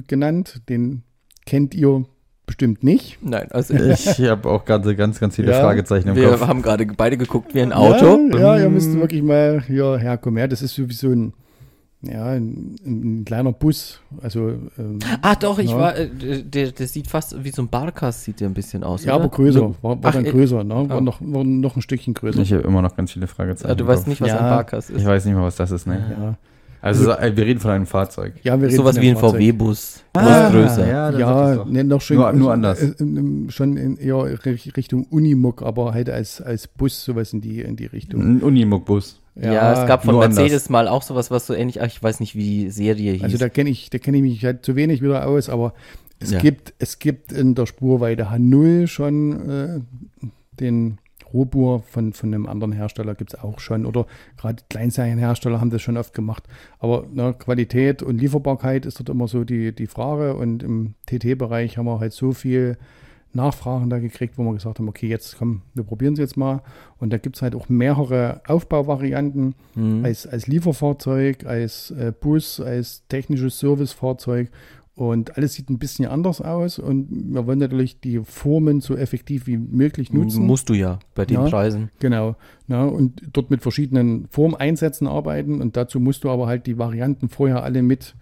[0.07, 1.03] genannt, den
[1.47, 2.05] kennt ihr
[2.45, 3.19] bestimmt nicht.
[3.23, 6.41] Nein, also Ich habe auch gerade ganz, ganz viele Ja, wir Fragezeichen im Kopf.
[6.47, 8.19] haben gerade beide geguckt wie ein Auto.
[8.33, 8.75] Ja, ja ihr Mm.
[8.75, 10.39] müsst wirklich mal hier herkommen.
[10.39, 11.33] Ja, das ist so wie so ein,
[12.03, 14.01] ja, ein, ein kleiner Bus.
[14.21, 15.79] Also, ähm, Ah, doch, ich Ja.
[15.79, 16.09] war, äh,
[16.43, 19.05] der, der sieht fast wie so ein Barkas, sieht der ein bisschen aus.
[19.05, 19.25] ja, oder?
[19.25, 19.61] aber größer.
[19.61, 20.75] War, war Ach, dann äh, größer, ne?
[20.89, 21.01] War, ah.
[21.01, 22.41] noch, war noch ein Stückchen größer.
[22.43, 23.71] Ich habe immer noch ganz viele Fragezeichen.
[23.71, 24.39] Ah, du weißt nicht, was Ja.
[24.41, 24.99] ein Barkas ist.
[24.99, 26.05] Ich weiß nicht mal, was das ist, ne?
[26.19, 26.37] ja.
[26.85, 28.35] Also, äh, wir reden von einem Fahrzeug.
[28.43, 29.17] ja, wir reden Sowas von wie ein.
[29.17, 30.03] VW-Bus.
[30.15, 30.89] Ah, größer.
[30.89, 32.83] ja, Ja, ne, noch schon, Nur- nur anders.
[32.83, 37.41] äh, äh, schon in eher Ri- Richtung Unimog, aber halt als, als Bus sowas in
[37.41, 38.21] die, in die Richtung.
[38.21, 39.21] Ein Unimog-Bus.
[39.35, 40.69] Ja, es gab von Mercedes anders.
[40.71, 43.23] mal auch sowas, was so ähnlich, ach, ich weiß nicht, wie die Serie hieß.
[43.23, 45.73] Also da kenne ich, da kenne ich mich halt zu wenig wieder aus, aber
[46.21, 46.39] es Ja.
[46.41, 49.81] gibt, es gibt in der Spurweite H0 schon äh,
[50.61, 50.99] den
[51.33, 53.87] Robur von, von einem anderen Hersteller gibt es auch schon.
[53.87, 54.07] Oder
[54.37, 56.45] gerade Kleinserienhersteller haben das schon oft gemacht.
[56.79, 60.35] Aber ne, Qualität und Lieferbarkeit ist dort immer so die, die Frage.
[60.37, 62.77] Und im TT-Bereich haben wir halt so viel
[63.35, 66.63] Nachfragen da gekriegt, wo wir gesagt haben, okay, jetzt komm, wir probieren es jetzt mal.
[66.99, 70.05] Und da gibt es halt auch mehrere Aufbauvarianten Mhm.
[70.05, 74.51] als, als Lieferfahrzeug, als äh, Bus, als technisches Servicefahrzeug.
[74.95, 76.79] Und alles sieht ein bisschen anders aus.
[76.79, 80.45] Und wir wollen natürlich die Formen so effektiv wie möglich nutzen.
[80.45, 81.49] Musst du ja bei den Ja.
[81.49, 81.91] Preisen.
[81.99, 82.37] Genau.
[82.69, 85.63] Ja, und dort mit verschiedenen Formeinsätzen arbeiten.
[85.63, 88.15] Und dazu musst du aber halt die Varianten vorher alle mit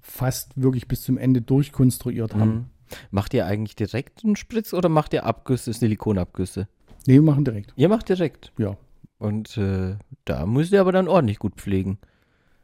[0.00, 2.50] fast wirklich bis zum Ende durchkonstruiert haben.
[2.50, 2.64] Mhm.
[3.10, 6.68] Macht ihr eigentlich direkt einen Spritz oder macht ihr Abgüsse, Silikonabgüsse?
[7.06, 7.72] Nee, wir machen direkt.
[7.76, 8.52] Ihr macht direkt.
[8.58, 8.76] Ja.
[9.18, 11.98] Und äh, da müsst ihr aber dann ordentlich gut pflegen.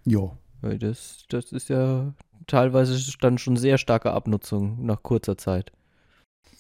[0.05, 0.33] Ja.
[0.61, 2.13] Weil das, das ist ja
[2.47, 5.73] teilweise dann schon sehr starke Abnutzung nach kurzer Zeit.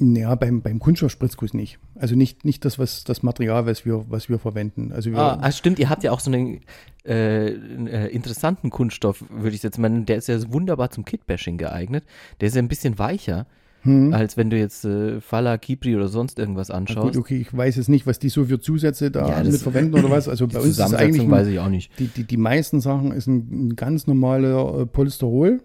[0.00, 1.78] Ja, beim, beim Kunststoffspritzguss nicht.
[1.94, 4.92] Also nicht, nicht das, was das Material, was wir, was wir verwenden.
[4.92, 6.60] Also wir, Ah, ah, stimmt, ihr habt ja auch so einen
[7.04, 10.06] äh, äh, interessanten Kunststoff, würde ich jetzt meinen.
[10.06, 12.04] Der ist ja wunderbar zum Kitbashing geeignet.
[12.40, 13.46] Der ist ja ein bisschen weicher,
[13.82, 14.14] hm.
[14.14, 17.14] als wenn du jetzt äh, Fala, Kipri oder sonst irgendwas anschaust.
[17.14, 19.94] gut, okay, ich weiß jetzt nicht, was die so für Zusätze da Ja, mit verwenden
[19.98, 20.28] oder was.
[20.28, 21.98] Also bei uns ist eigentlich ein, weiß ich auch nicht.
[21.98, 25.60] die, die, die meisten Sachen ist ein, ein ganz normaler äh, Polysterol.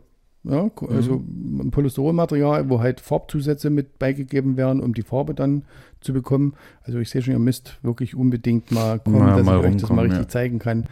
[0.47, 0.71] Ja, Mhm.
[0.89, 5.63] also ein Polysterolmaterial, wo halt Farbzusätze mit beigegeben werden, um die Farbe dann
[6.01, 6.53] zu bekommen.
[6.83, 9.81] Also ich sehe schon, ihr müsst wirklich unbedingt mal kommen, Mal- dass mal ich euch
[9.81, 10.27] das mal richtig ja.
[10.27, 10.85] zeigen kann.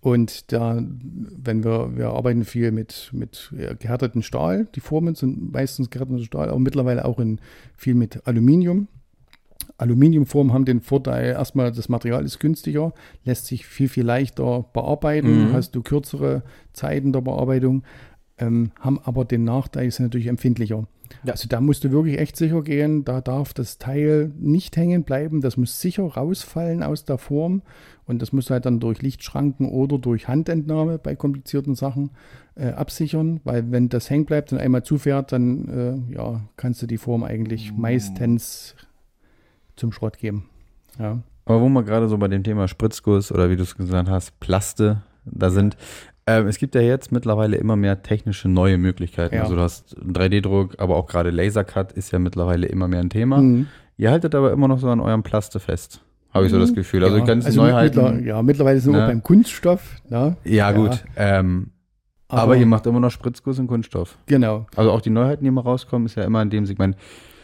[0.00, 0.80] Und da,
[1.42, 4.66] wenn wir, wir arbeiten viel mit, mit ja, gehärteten Stahl.
[4.76, 7.40] Die Formen sind meistens gehärteter Stahl, aber mittlerweile auch in,
[7.76, 8.86] viel mit Aluminium.
[9.78, 12.92] Aluminiumformen haben den Vorteil, erstmal das Material ist günstiger,
[13.24, 15.52] lässt sich viel, viel leichter bearbeiten, Mhm.
[15.52, 16.42] hast du kürzere
[16.72, 17.82] Zeiten der Bearbeitung,
[18.38, 20.84] ähm, haben aber den Nachteil, sind natürlich empfindlicher.
[21.24, 21.32] Ja.
[21.32, 25.40] Also da musst du wirklich echt sicher gehen, da darf das Teil nicht hängen bleiben,
[25.40, 27.62] das muss sicher rausfallen aus der Form
[28.06, 32.10] und das musst du halt dann durch Lichtschranken oder durch Handentnahme bei komplizierten Sachen
[32.56, 36.86] äh, absichern, weil wenn das hängen bleibt und einmal zufährt, dann äh, ja, kannst du
[36.86, 37.80] die Form eigentlich Mm.
[37.80, 38.74] meistens
[39.76, 40.48] zum Schrott geben.
[40.98, 41.20] Ja.
[41.44, 44.40] Aber wo wir gerade so bei dem Thema Spritzguss oder wie du es gesagt hast,
[44.40, 45.76] Plaste da sind,
[46.26, 49.36] ähm, es gibt ja jetzt mittlerweile immer mehr technische neue Möglichkeiten.
[49.36, 49.42] Ja.
[49.42, 53.10] Also du hast einen 3D-Druck, aber auch gerade Lasercut ist ja mittlerweile immer mehr ein
[53.10, 53.38] Thema.
[53.38, 53.66] Mhm.
[53.96, 56.02] Ihr haltet aber immer noch so an eurem Plaste fest,
[56.34, 57.04] habe ich so das Gefühl.
[57.04, 58.02] Also ja, die ganzen also Neuheiten.
[58.02, 59.06] Mittler, ja, mittlerweile sind wir Ne?
[59.06, 60.02] beim Kunststoff.
[60.08, 60.36] Ne?
[60.44, 61.02] ja, gut.
[61.16, 61.70] Ähm,
[62.28, 64.18] aber, ihr macht immer noch Spritzguss und Kunststoff.
[64.26, 64.66] Genau.
[64.74, 66.96] Also auch die Neuheiten, die immer rauskommen, ist ja immer in dem Segment.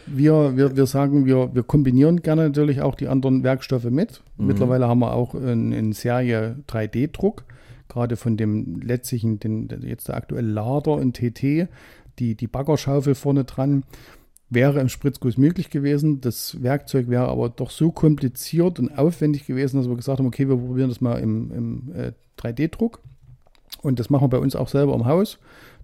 [0.06, 4.22] Wir, wir, wir sagen, wir, wir kombinieren gerne natürlich auch die anderen Werkstoffe mit.
[4.36, 4.46] Mhm.
[4.48, 7.44] Mittlerweile haben wir auch in, in Serie 3D-Druck,
[7.92, 11.68] gerade von dem letztlichen, den, jetzt der aktuelle Lader in TT,
[12.18, 13.84] die, die Baggerschaufel vorne dran.
[14.48, 16.20] Wäre im Spritzguss möglich gewesen.
[16.20, 20.48] Das Werkzeug wäre aber doch so kompliziert und aufwendig gewesen, dass wir gesagt haben, okay,
[20.48, 23.00] wir probieren das mal im, im äh, 3D-Druck.
[23.82, 25.38] Und das machen wir bei uns auch selber im Haus.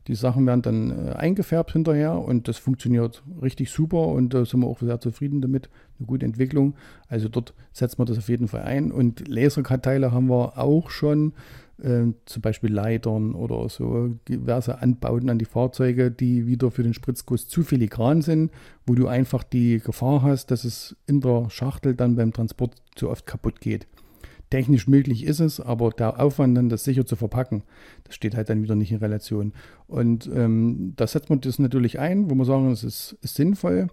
[0.07, 4.61] Die Sachen werden dann äh, eingefärbt hinterher und das funktioniert richtig super und da sind
[4.61, 5.69] wir auch sehr zufrieden damit.
[5.99, 6.75] Eine gute Entwicklung.
[7.09, 8.93] Also dort setzt man das auf jeden Fall ein.
[8.93, 11.33] Und Lasercut-Teile haben wir auch schon,
[11.83, 16.95] äh, zum Beispiel Leitern oder so diverse Anbauten an die Fahrzeuge, die wieder für den
[16.95, 18.51] Spritzguss zu filigran sind,
[18.87, 23.11] wo du einfach die Gefahr hast, dass es in der Schachtel dann beim Transport zu
[23.11, 23.87] oft kaputt geht.
[24.51, 27.65] Technisch möglich ist es, aber der Aufwand, dann das sicher zu verpacken,
[28.05, 29.53] das steht halt dann wieder nicht in Relation.
[29.87, 33.89] Und ähm, da setzt man das natürlich ein, wo wir sagen, es ist, ist sinnvoll.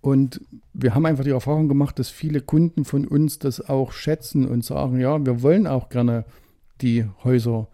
[0.00, 0.40] Und
[0.72, 4.64] wir haben einfach die Erfahrung gemacht, dass viele Kunden von uns das auch schätzen und
[4.64, 6.24] sagen, ja, wir wollen auch gerne
[6.82, 7.68] die Häuser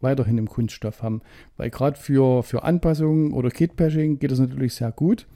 [0.00, 1.22] weiterhin im Kunststoff haben.
[1.56, 5.26] Weil gerade für, für Anpassungen oder Kit-Pashing geht das natürlich sehr gut.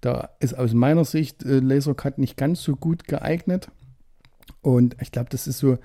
[0.00, 3.70] Da ist aus meiner Sicht äh, Lasercut nicht ganz so gut geeignet.
[4.62, 5.78] Und ich glaube, das ist so,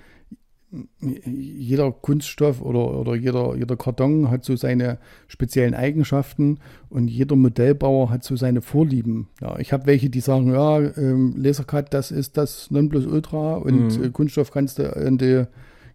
[1.01, 6.59] jeder Kunststoff oder, oder jeder, jeder Karton hat so seine speziellen Eigenschaften
[6.89, 9.29] und jeder Modellbauer hat so seine Vorlieben.
[9.41, 14.03] Ja, ich habe welche, die sagen, ja, ähm, Lasercut, das ist das Nonplusultra und Mhm.
[14.03, 15.45] äh, Kunststoff kannst du in die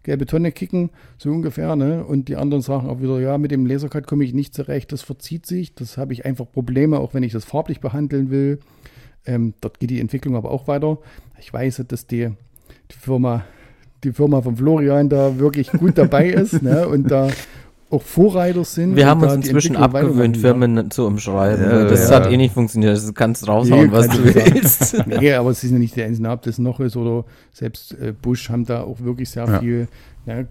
[0.05, 1.75] gelbe Tonne kicken, so ungefähr.
[1.75, 2.05] Ne?
[2.05, 5.01] Und die anderen sagen auch wieder, ja, mit dem Lasercut komme ich nicht zurecht, das
[5.01, 8.59] verzieht sich, das habe ich einfach Probleme, auch wenn ich das farblich behandeln will.
[9.25, 10.99] Ähm, dort geht die Entwicklung aber auch weiter.
[11.39, 12.29] Ich weiß, dass die,
[12.91, 13.43] die Firma,
[14.03, 16.87] die Firma von Florian da wirklich gut dabei ist ne?
[16.87, 17.29] und da
[17.95, 18.95] auch Vorreiter sind.
[18.95, 21.63] Wir haben uns inzwischen abgewöhnt, Firmen zu umschreiben.
[21.63, 22.15] Ja, das ja.
[22.17, 22.97] hat eh nicht funktioniert.
[23.07, 24.53] Du kannst raushauen, Nee, was du sagen.
[24.53, 24.93] willst.
[24.93, 25.05] Ja.
[25.19, 28.13] Nee, aber es ist ja nicht der einzelne, ob das noch ist oder selbst äh,
[28.19, 29.59] Bush haben da auch wirklich sehr Ja.
[29.59, 29.87] viel,
[30.25, 30.43] ja,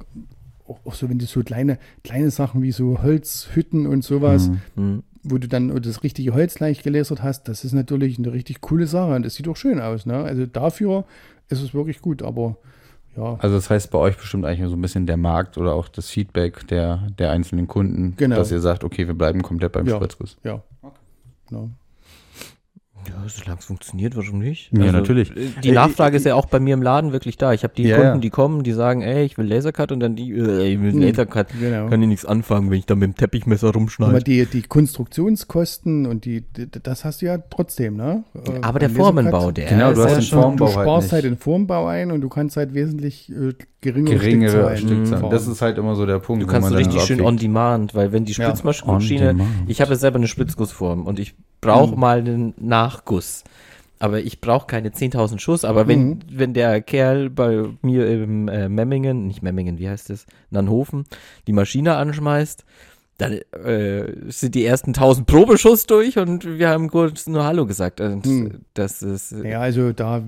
[0.66, 4.58] auch, auch so, wenn du so kleine, kleine Sachen wie so Holzhütten und sowas, Mhm.
[4.76, 5.02] Hm.
[5.22, 8.86] wo du dann das richtige Holz gleich gelasert hast, das ist natürlich eine richtig coole
[8.86, 10.06] Sache und das sieht auch schön aus.
[10.06, 10.14] Ne?
[10.16, 11.04] Also dafür
[11.48, 12.56] ist es wirklich gut, aber
[13.16, 15.88] ja, Also das heißt bei euch bestimmt eigentlich so ein bisschen der Markt oder auch
[15.88, 18.36] das Feedback der, der einzelnen Kunden, Genau.
[18.36, 19.96] dass ihr sagt, okay, wir bleiben komplett beim Ja.
[19.96, 20.36] Spritzguss.
[20.44, 20.62] ja.
[21.48, 21.70] Genau.
[23.08, 24.70] Ja, solange es funktioniert, warum nicht?
[24.72, 25.30] Also, Ja, natürlich.
[25.36, 27.52] äh, Die Äh, Nachfrage ich- ist ja auch bei mir im Laden wirklich da.
[27.52, 30.16] Ich habe die Ja, Kunden, die kommen, die sagen, ey, ich will Lasercut und dann
[30.16, 31.00] die, äh, ich will Hm.
[31.02, 31.46] Lasercut.
[31.58, 31.88] Genau.
[31.88, 34.22] Kann ich nichts anfangen, wenn ich da mit dem Teppichmesser Aber rumschneide.
[34.24, 36.44] die, die Konstruktionskosten und die,
[36.82, 38.24] das hast du ja trotzdem, ne?
[38.34, 40.76] Äh, Aber der Formenbau, der Genau, du ist hast ja den schon- Form- Du Formbau
[40.78, 45.30] halt sparst halt den Formbau ein und du kannst halt wesentlich äh, geringere, Geringere Stückzahlen.
[45.30, 46.42] Das ist halt immer so der Punkt.
[46.42, 48.62] Du wo kannst man so richtig schön on demand, weil wenn die demand.
[49.66, 51.34] ich habe ja selber eine Spritzgussform und ich
[51.64, 52.00] brauche Mhm.
[52.00, 53.44] mal einen Nachguss.
[54.00, 55.64] Aber ich brauche keine 10.000 Schuss.
[55.64, 56.18] Aber wenn, Mhm.
[56.30, 61.04] wenn der Kerl bei mir im äh, Memmingen, nicht Memmingen, wie heißt es, Nannhofen,
[61.46, 62.64] die Maschine anschmeißt,
[63.16, 63.34] dann
[63.64, 68.00] äh, sind die ersten 1000 Probeschuss durch und wir haben kurz nur Hallo gesagt.
[68.00, 68.50] Und Mhm.
[68.74, 70.20] das ist, äh, Ja, also da,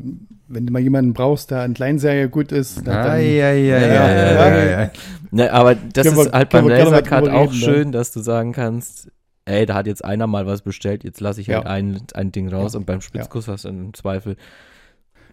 [0.47, 3.59] wenn du mal jemanden brauchst, der an Kleinserie gut ist, na, dann, Ai, ai, ai,
[3.67, 4.79] Ja, ai, ja, ai, ja.
[4.79, 4.91] ai.
[5.33, 7.03] Ne, aber das ist halt beim drüber
[7.35, 7.59] auch reden, ne?
[7.59, 9.09] schön, dass du sagen kannst,
[9.47, 11.71] ey, da hat jetzt einer mal was bestellt, jetzt lasse ich halt Ja.
[11.71, 12.81] ein, ein Ding raus Ja.
[12.81, 14.37] und beim Spritzguss hast du im Zweifel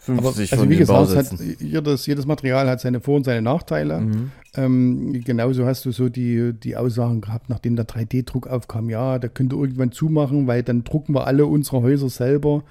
[0.06, 3.24] aber 50 also von wie gesagt, es hat, jedes, jedes Material hat seine Vor- und
[3.24, 4.02] seine Nachteile.
[4.02, 4.32] Mhm.
[4.56, 9.30] Ähm, genauso hast du so die, die Aussagen gehabt, nachdem der 3D-Druck aufkam, ja, da
[9.30, 12.64] könnt ihr irgendwann zumachen, weil dann drucken wir alle unsere Häuser selber.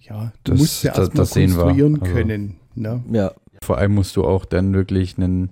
[0.00, 2.56] Ja, du Das- musst ja das- erstmal konstruieren Also- können.
[2.74, 3.02] Ne?
[3.12, 3.32] Ja,
[3.62, 5.50] Vor allem musst du auch dann wirklich einen,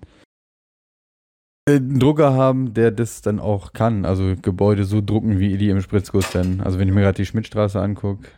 [1.69, 4.05] einen Drucker haben, der das dann auch kann.
[4.05, 6.61] Also Gebäude so drucken, wie die im Spritzguss dann.
[6.61, 8.29] Also wenn ich mir gerade die Schmidtstraße angucke,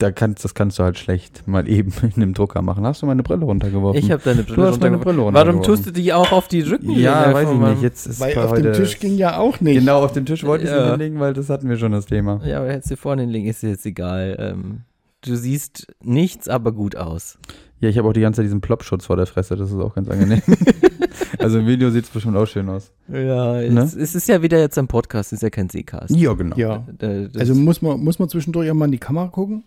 [0.00, 2.84] da kannst, das kannst du halt schlecht mal eben in einem Drucker machen.
[2.84, 3.98] Hast du meine Brille runtergeworfen?
[4.02, 5.04] ich habe deine du Brille hast meine runtergeworfen.
[5.04, 5.74] Brille Warum runtergeworfen.
[5.84, 7.00] tust du die auch auf die Rückenlehne?
[7.00, 7.82] Ja, weiß ich nicht.
[7.82, 9.78] Jetzt ist Weil auf dem Tisch ging ja auch nicht.
[9.78, 10.84] Genau, auf dem Tisch wollte ich Ja.
[10.84, 12.40] sie hinlegen, weil das hatten wir schon das Thema.
[12.44, 14.36] Ja, aber hättest du vorne hinlegen, ist dir jetzt egal.
[14.40, 14.80] Ähm,
[15.20, 17.38] du siehst nichts, aber gut aus.
[17.80, 19.94] Ja, ich habe auch die ganze Zeit diesen Plopschutz vor der Fresse, das ist auch
[19.94, 20.42] ganz angenehm.
[21.38, 22.90] also im Video sieht es bestimmt auch schön aus.
[23.08, 23.80] Ja, Ne?
[23.82, 26.10] es, es ist ja wieder jetzt ein Podcast, es ist ja kein Seecast.
[26.16, 26.56] Ja, genau.
[26.56, 26.84] Ja.
[26.98, 29.64] Das- Also muss man, muss man zwischendurch auch mal in die Kamera gucken?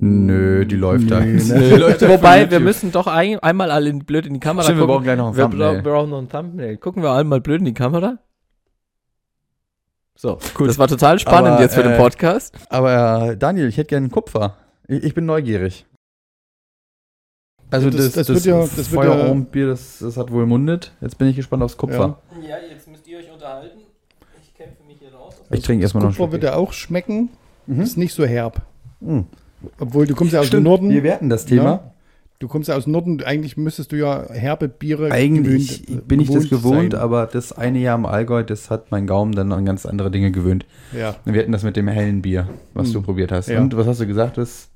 [0.00, 1.20] Nö, die läuft da.
[1.20, 1.36] Ne?
[1.38, 4.64] Die läuft von Wobei, wir müssen doch ein, einmal alle in, blöd in die Kamera
[4.64, 4.94] Stimmt, wir gucken.
[4.96, 5.74] brauchen gleich noch ein wir, Thumbnail.
[5.76, 6.76] wir brauchen noch ein Thumbnail.
[6.76, 8.18] Gucken wir einmal blöd in die Kamera.
[10.14, 10.68] So, Gut.
[10.68, 12.54] das war total spannend Aber, jetzt für den äh, Podcast.
[12.68, 14.56] Aber äh, Daniel, ich hätte gerne Kupfer.
[14.88, 15.86] Ich, ich bin neugierig.
[17.72, 20.30] Also Ja, das- das, das das, wird ja- das wird ja- Feuerormbier, das, das hat
[20.30, 20.92] wohl mundet.
[21.00, 22.18] Jetzt bin ich gespannt aufs Kupfer.
[22.46, 23.78] Ja, jetzt müsst ihr euch unterhalten.
[24.42, 25.34] Ich kämpfe mich hier raus.
[25.50, 27.30] Ich trinke erstmal noch Kupfer wird ja auch schmecken.
[27.66, 27.80] Mhm.
[27.80, 28.62] Ist nicht so herb.
[29.00, 29.24] Mhm.
[29.78, 30.90] Obwohl du kommst ja aus Stimmt, dem Norden.
[30.90, 31.62] wir werten das Thema.
[31.64, 31.88] Ja.
[32.40, 33.22] Du kommst ja aus dem Norden.
[33.22, 37.00] Eigentlich müsstest du ja herbe Biere Eigentlich gewöhnt- bin ich das gewohnt, sein.
[37.00, 40.32] aber das eine Jahr im Allgäu, das hat mein Gaumen dann an ganz andere Dinge
[40.32, 40.66] gewöhnt.
[40.92, 41.14] Ja.
[41.24, 42.92] Wir hatten das mit dem hellen Bier, was Mhm.
[42.94, 43.48] du probiert hast.
[43.48, 43.60] Ja.
[43.60, 44.38] Und was hast du gesagt?
[44.38, 44.68] Das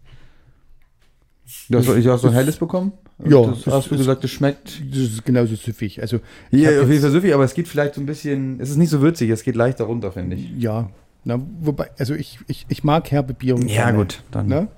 [1.69, 2.93] Du hast, du hast so ein helles bekommen?
[3.25, 4.81] Ja, Das, das hast du gesagt, es schmeckt.
[4.91, 6.01] Das ist genauso süffig.
[6.03, 6.19] Also,
[6.51, 8.61] Ja, auf jeden Fall süffig, aber es geht vielleicht so ein bisschen.
[8.61, 10.51] Es ist nicht so würzig, es geht leichter runter, finde ich.
[10.59, 10.91] ja.
[11.29, 13.57] Na, wobei, also ich, ich, ich mag herbe Bier.
[13.57, 14.69] und Ja, gerne, gut, dann- Ne?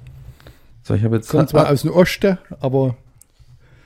[0.83, 1.29] So, ich habe jetzt.
[1.29, 2.97] Kommt zwar aus dem Osten, aber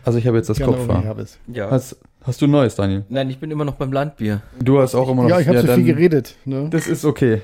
[0.05, 1.17] Also, ich habe jetzt das Kopfhaar.
[1.53, 1.71] Ja.
[1.73, 3.05] Hast, hast du ein neues, Daniel?
[3.09, 4.43] Nein, ich bin immer noch beim Landbier.
[4.63, 5.31] Du hast auch immer noch.
[5.31, 6.37] Ja, ich habe so dann- viel geredet.
[6.45, 6.69] Ne?
[6.71, 7.41] Das ist okay.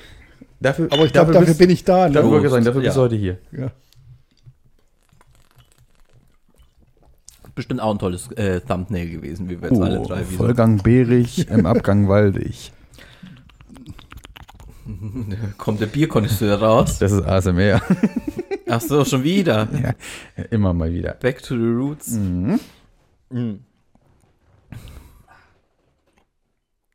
[0.60, 2.08] Dafür, Aber ich glaube, dafür bist, bin ich da.
[2.08, 2.44] Dafür, Ne?
[2.46, 3.04] ich sagen, dafür bist du Ja.
[3.04, 3.38] heute hier.
[3.50, 3.70] Ja.
[7.58, 10.34] Bestimmt auch ein tolles äh, Thumbnail gewesen, wie wir jetzt alle drei wieder.
[10.34, 12.70] Oh, Vollgang bärig, im Abgang waldig.
[15.58, 17.00] Kommt der Bierkonnoisseur raus.
[17.00, 17.82] Das ist ASMR.
[18.68, 19.66] Ach so, schon wieder.
[20.36, 21.14] ja, immer mal wieder.
[21.14, 22.12] Back to the roots.
[22.12, 22.60] Mhm.
[23.30, 23.58] Mhm.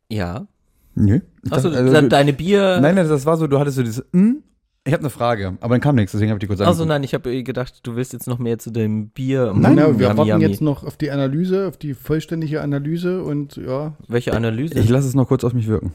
[0.09, 0.47] Ja.
[0.95, 1.20] Nö.
[1.49, 2.80] Achso, Das- also, deine Bier.
[2.80, 4.43] Nein, nein, das war so, du hattest so dieses, hm?
[4.86, 6.90] Ich habe eine Frage, aber dann kam nichts, deswegen habe ich die kurz Also angeguckt.
[6.90, 9.54] nein, ich habe gedacht, du willst jetzt noch mehr zu dem Bier.
[9.56, 13.96] Nein, nein, wir warten jetzt noch auf die Analyse, auf die vollständige Analyse und ja,
[14.08, 14.78] Welche Analyse?
[14.80, 15.94] Ich lasse es noch kurz auf mich wirken.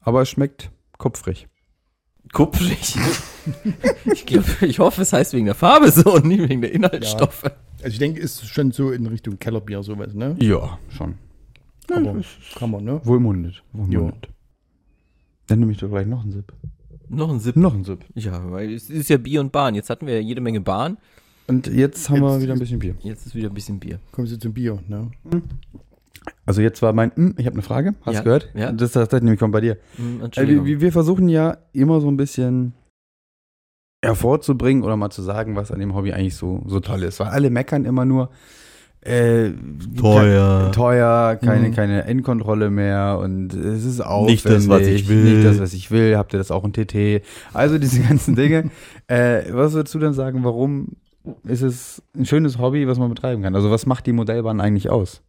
[0.00, 1.46] Aber es schmeckt kupfrig.
[2.32, 2.96] Kupfrig.
[4.12, 7.44] ich glaube, ich hoffe, es heißt wegen der Farbe so und nicht wegen der Inhaltsstoffe.
[7.44, 10.36] also ich denke, ist schon so in Richtung Kellerbier sowas, ne?
[10.40, 11.14] Ja, schon.
[11.92, 12.14] Aber
[12.56, 13.00] kann man, ne?
[13.04, 13.62] Wohlmundet.
[13.72, 14.28] Wohlmundet.
[15.48, 16.52] Dann nehme ich doch gleich noch einen Sip.
[17.12, 17.56] Noch ein Sip.
[17.56, 18.04] Noch einen Sip.
[18.14, 19.74] Ja, weil es ist ja Bier und Bahn.
[19.74, 20.96] Jetzt hatten wir ja jede Menge Bahn.
[21.48, 22.94] Und jetzt haben wir Jetzt- wieder ein bisschen Bier.
[23.00, 23.98] Jetzt ist wieder ein bisschen Bier.
[24.12, 25.10] Kommen Sie zum Bier, ne?
[26.46, 28.50] Also jetzt war mein, hm, ich habe eine Frage, hast Ja, du gehört?
[28.54, 28.70] ja.
[28.72, 29.76] Das, das, das nämlich kommt bei dir.
[30.22, 30.64] Entschuldigung.
[30.66, 32.74] wir, wir versuchen ja immer so ein bisschen
[34.04, 37.20] hervorzubringen oder mal zu sagen, was an dem Hobby eigentlich so, so toll ist.
[37.20, 38.30] Weil alle meckern immer nur,
[39.02, 39.50] äh,
[39.98, 40.66] Teuer.
[40.66, 41.74] ke- teuer, keine, Mhm.
[41.74, 44.44] keine Endkontrolle mehr und es ist aufwendig.
[44.44, 45.24] Nicht das, was ich will.
[45.36, 46.16] Nicht das, was ich will.
[46.16, 47.22] Habt ihr das auch in TT?
[47.54, 48.70] Also diese ganzen Dinge.
[49.08, 50.88] äh, was würdest du denn sagen, warum
[51.44, 53.54] ist es ein schönes Hobby, was man betreiben kann?
[53.54, 55.22] Also was macht die Modellbahn eigentlich aus?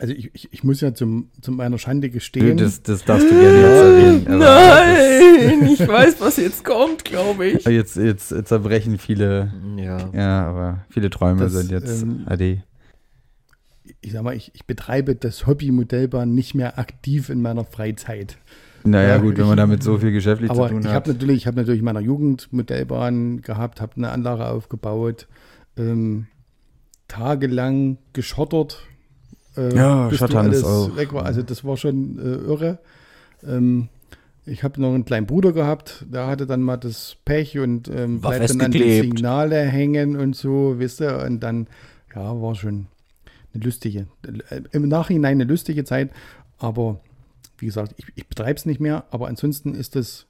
[0.00, 2.56] Also ich, ich, ich muss ja zum, zu meiner Schande gestehen.
[2.56, 4.38] das, das darfst du gerne jetzt erwähnen.
[4.38, 7.54] Nein, ich weiß, was jetzt kommt, glaube ich.
[7.56, 10.08] ist- Jetzt, jetzt zerbrechen viele Ja.
[10.12, 12.62] Ja, aber viele Träume Das, sind jetzt ähm, AD.
[14.00, 18.38] ich sag mal, ich, ich betreibe das Hobby Modellbahn nicht mehr aktiv in meiner Freizeit.
[18.84, 20.94] Naja, ja, gut, wenn ich- man damit so viel geschäftlich Aber zu tun ich hat.
[20.94, 25.26] habe natürlich, ich habe natürlich in meiner Jugend Modellbahn gehabt, habe eine Anlage aufgebaut,
[25.76, 26.28] ähm,
[27.08, 28.84] tagelang geschottert.
[29.58, 31.24] Äh, Ja, bis Schottern du ist alles auch- Weg war.
[31.24, 32.78] Also das war schon äh, irre.
[33.46, 33.88] Ähm,
[34.46, 38.22] ich habe noch einen kleinen Bruder gehabt, der hatte dann mal das Pech und ähm,
[38.22, 39.16] War bleibt dann an die festgeklebt.
[39.18, 41.66] Signale hängen und so, wisst ihr, und dann,
[42.14, 42.86] ja, war schon
[43.52, 44.06] eine lustige,
[44.48, 46.10] äh, im Nachhinein eine lustige Zeit,
[46.58, 47.00] aber
[47.58, 50.26] wie gesagt, ich, ich betreibe es nicht mehr, aber ansonsten ist es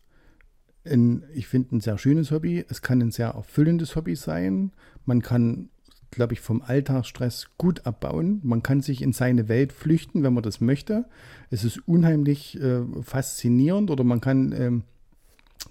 [0.84, 2.64] ein, ich finde, ein sehr schönes Hobby.
[2.68, 4.72] Es kann ein sehr erfüllendes Hobby sein.
[5.04, 5.68] Man kann,
[6.10, 8.40] glaube ich, vom Alltagsstress gut abbauen.
[8.42, 11.06] Man kann sich in seine Welt flüchten, wenn man das möchte.
[11.50, 14.82] Es ist unheimlich äh, faszinierend oder man kann ähm,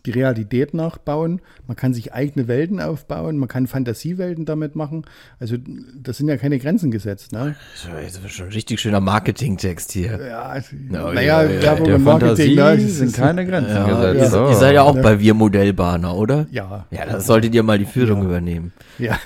[0.05, 1.41] die Realität nachbauen.
[1.67, 3.37] Man kann sich eigene Welten aufbauen.
[3.37, 5.05] Man kann Fantasiewelten damit machen.
[5.39, 5.55] Also,
[6.01, 7.31] das sind ja keine Grenzen gesetzt.
[7.31, 7.55] Ne?
[7.93, 10.19] Das ist schon ein richtig schöner Marketingtext hier.
[10.27, 10.55] Ja,
[10.89, 14.19] Na, naja, ja, ja, Werbung und Marketing, ne, das sind keine Grenzen Ja, gesetzt.
[14.21, 14.49] ihr, So.
[14.49, 15.01] ihr seid ja auch Ja.
[15.01, 16.47] bei Wir Modellbahner, oder?
[16.51, 18.25] Ja, Ja, da solltet ihr mal die Führung Ja.
[18.25, 18.71] übernehmen.
[18.99, 19.17] Ja,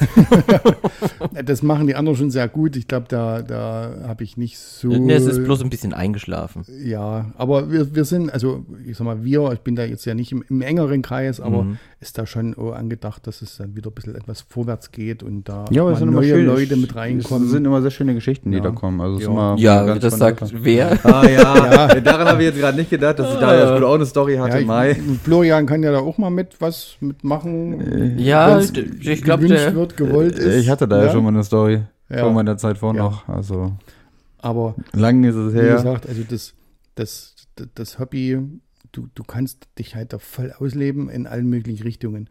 [1.46, 2.76] das machen die anderen schon sehr gut.
[2.76, 4.88] Ich glaube, da, da habe ich nicht so.
[4.90, 6.64] Ne, es ist bloß ein bisschen eingeschlafen.
[6.84, 10.14] Ja, aber wir, wir sind, also ich sag mal, wir, ich bin da jetzt ja
[10.14, 11.78] nicht im, im engeren Kreis, aber Mhm.
[12.00, 15.48] ist da schon oh, angedacht, dass es dann wieder ein bisschen etwas vorwärts geht und
[15.50, 17.48] da Ja, mal es sind immer neue schöne, Leute mit Es reinkommen.
[17.50, 18.64] sind immer sehr schöne Geschichten, die Ja.
[18.64, 19.00] da kommen.
[19.02, 19.32] Also es ist Ja.
[19.34, 20.40] immer Ja, ganz das spannend.
[20.40, 21.06] sagt wer?
[21.06, 22.00] Ah ja, Ja.
[22.02, 23.86] daran habe ich jetzt gerade nicht gedacht, dass ich da ja.
[23.86, 24.92] auch eine Story hatte ja, im Mai.
[24.92, 28.18] ich, Florian kann ja da auch mal mit was mitmachen.
[28.20, 29.74] Ja, wenn's d- ich glaube, der.
[29.74, 30.56] wird, gewollt ist.
[30.56, 32.20] Ich hatte da ja, schon mal eine Story Ja.
[32.20, 33.04] vor meiner Zeit vor Ja.
[33.04, 33.28] noch.
[33.30, 33.72] Also
[34.40, 35.76] Aber lang ist es wie her.
[35.76, 36.54] gesagt, also das,
[36.96, 38.38] das, das, das Hobby,
[38.92, 42.30] du, du kannst dich halt da voll ausleben in allen möglichen Richtungen.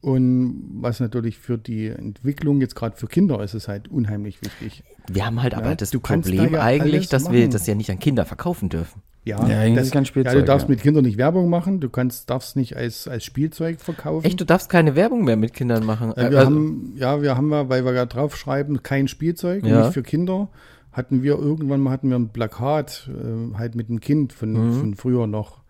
[0.00, 4.84] Und was natürlich für die Entwicklung, jetzt gerade für Kinder, ist es halt unheimlich wichtig.
[5.10, 7.50] Wir haben halt aber Ja, das Problem da ja eigentlich, dass wir machen.
[7.52, 9.00] das ja nicht an Kinder verkaufen dürfen.
[9.24, 10.72] Ja, Ja, das, ist kein ja Spielzeug, du darfst ja.
[10.74, 14.26] mit Kindern nicht Werbung machen, du kannst, darfst nicht als, als Spielzeug verkaufen.
[14.26, 16.12] Echt, du darfst keine Werbung mehr mit Kindern machen.
[16.14, 19.64] Ja, Äh, wir also- haben, ja, wir haben ja, weil wir ja draufschreiben, kein Spielzeug,
[19.64, 19.84] Ja.
[19.84, 20.50] nicht für Kinder,
[20.92, 24.72] hatten wir irgendwann mal hatten wir ein Plakat äh, halt mit einem Kind von, Mhm.
[24.80, 25.63] von früher noch.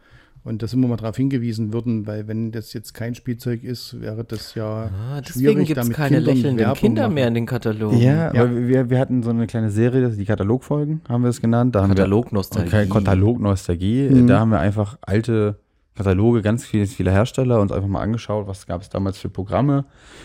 [0.44, 3.98] Und da sind wir mal darauf hingewiesen würden, weil wenn das jetzt kein Spielzeug ist,
[4.00, 7.14] wäre das ja Ah, deswegen schwierig, gibt es damit keine Kindern lächelnden Werbung Kinder machen.
[7.14, 7.98] mehr in den Katalogen.
[7.98, 8.42] Ja, Ja.
[8.42, 11.74] aber wir, wir hatten so eine kleine Serie, die Katalogfolgen, haben wir es genannt.
[11.74, 12.88] Da haben wir, Katalognostalgie.
[12.90, 14.10] Katalognostalgie.
[14.10, 14.26] Mhm.
[14.26, 15.56] Da haben wir einfach alte
[15.94, 19.84] Kataloge, ganz viele, viele Hersteller, uns einfach mal angeschaut, was gab es damals für Programme.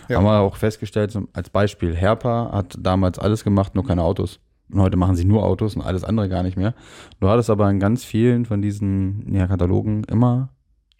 [0.10, 0.18] Ja.
[0.18, 4.40] Haben wir auch festgestellt, als Beispiel, Herpa hat damals alles gemacht, nur keine Autos.
[4.72, 6.76] Und heute machen sie nur Autos und alles andere gar nicht mehr.
[7.20, 10.50] Du hattest aber in ganz vielen von diesen ja, Katalogen immer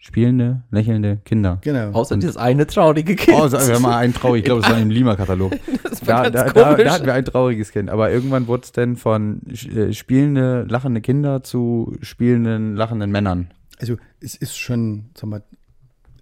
[0.00, 1.58] spielende, lächelnde Kinder.
[1.60, 1.90] Genau.
[1.90, 3.36] Außer dieses eine traurige Kind.
[3.38, 5.52] Oh, wir haben mal einen traurig, ich glaube, es war im Lima-Katalog.
[5.82, 7.90] das Da, da, da, da hatten wir ein trauriges Kind.
[7.90, 13.50] Aber irgendwann wurde es denn von äh, spielende, lachende Kinder zu spielenden, lachenden Männern.
[13.78, 15.42] Also es ist schon, sag mal,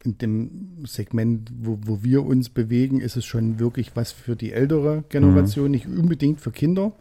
[0.05, 4.53] in dem Segment, wo, wo wir uns bewegen, ist es schon wirklich was für die
[4.53, 6.93] ältere Generation, nicht unbedingt für Kinder.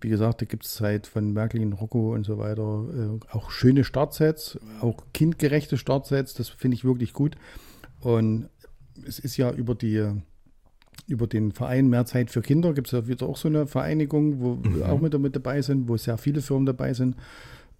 [0.00, 3.84] Wie gesagt, da gibt es seit von Märklin, Rocco und so weiter äh, auch schöne
[3.84, 7.36] Startsets, auch kindgerechte Startsets, das finde ich wirklich gut.
[8.00, 8.48] Und
[9.06, 10.12] es ist ja über die
[11.06, 14.40] über den Verein Mehr Zeit für Kinder gibt es ja wieder auch so eine Vereinigung,
[14.40, 17.16] wo wir auch mit, mit dabei sind, wo sehr viele Firmen dabei sind.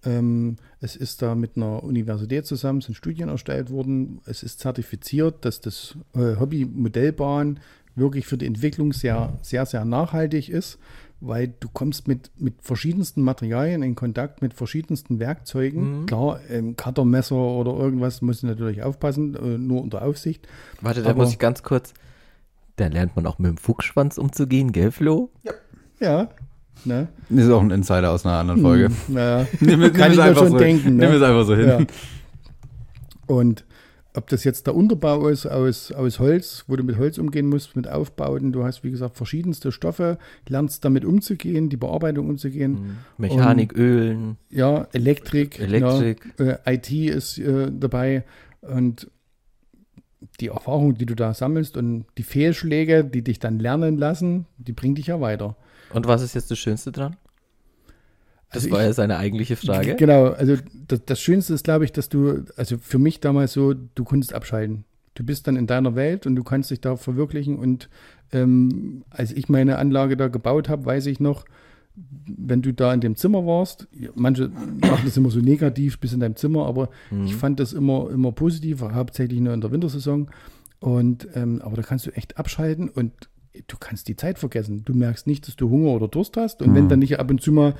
[0.03, 4.21] Ähm, es ist da mit einer Universität zusammen, sind Studien erstellt worden.
[4.25, 7.59] Es ist zertifiziert, dass das äh, Hobby Modellbahn
[7.95, 10.79] wirklich für die Entwicklung sehr, sehr, sehr nachhaltig ist,
[11.21, 16.05] weil du kommst mit, mit verschiedensten Materialien in Kontakt, mit verschiedensten Werkzeugen.
[16.05, 20.47] Klar, ähm, Cuttermesser oder irgendwas muss natürlich aufpassen, äh, nur unter Aufsicht.
[20.81, 21.93] Warte, da Aber- muss ich ganz kurz.
[22.77, 25.29] Da lernt man auch mit dem Fuchsschwanz umzugehen, gell, Flo?
[25.99, 26.29] Ja,
[26.85, 27.09] ne?
[27.29, 28.85] Das ist auch ein Insider aus einer anderen Folge.
[28.85, 30.87] Hm, naja, Nimm es- kann nimm es ich mir einfach schon so, denken.
[30.95, 31.15] Nimm Ne?
[31.17, 31.67] es einfach so hin.
[31.67, 31.79] Ja.
[33.27, 33.65] Und
[34.19, 37.77] ob das jetzt der Unterbau ist aus, aus Holz, wo du mit Holz umgehen musst,
[37.77, 40.17] mit Aufbauten, du hast, wie gesagt, verschiedenste Stoffe,
[40.47, 42.97] lernst damit umzugehen, die Bearbeitung umzugehen.
[43.17, 44.35] Mechanik, Ölen.
[44.49, 45.57] Ja, Elektrik.
[45.59, 46.33] Elektrik.
[46.37, 48.25] Ja, äh, IT ist äh, dabei
[48.59, 49.09] und
[50.41, 54.73] die Erfahrung, die du da sammelst und die Fehlschläge, die dich dann lernen lassen, die
[54.73, 55.55] bringen dich ja weiter.
[55.93, 57.15] Und was ist jetzt das Schönste dran?
[58.51, 59.95] Das Also war ich- ja seine eigentliche Frage.
[59.95, 60.55] Genau, also
[60.87, 64.33] das, das Schönste ist, glaube ich, dass du, also für mich damals so, du konntest
[64.33, 64.85] abschalten.
[65.15, 67.57] Du bist dann in deiner Welt und du kannst dich da verwirklichen.
[67.59, 67.89] Und
[68.31, 71.45] ähm, als ich meine Anlage da gebaut habe, weiß ich noch,
[72.25, 76.21] wenn du da in dem Zimmer warst, manche machen das immer so negativ bis in
[76.21, 76.89] deinem Zimmer, aber
[77.25, 80.29] ich fand das immer, immer positiv, hauptsächlich nur in der Wintersaison.
[80.79, 83.11] Und ähm, aber da kannst du echt abschalten und
[83.67, 84.83] du kannst die Zeit vergessen.
[84.85, 86.61] Du merkst nicht, dass du Hunger oder Durst hast.
[86.61, 87.73] Und wenn dann nicht ab und zu mal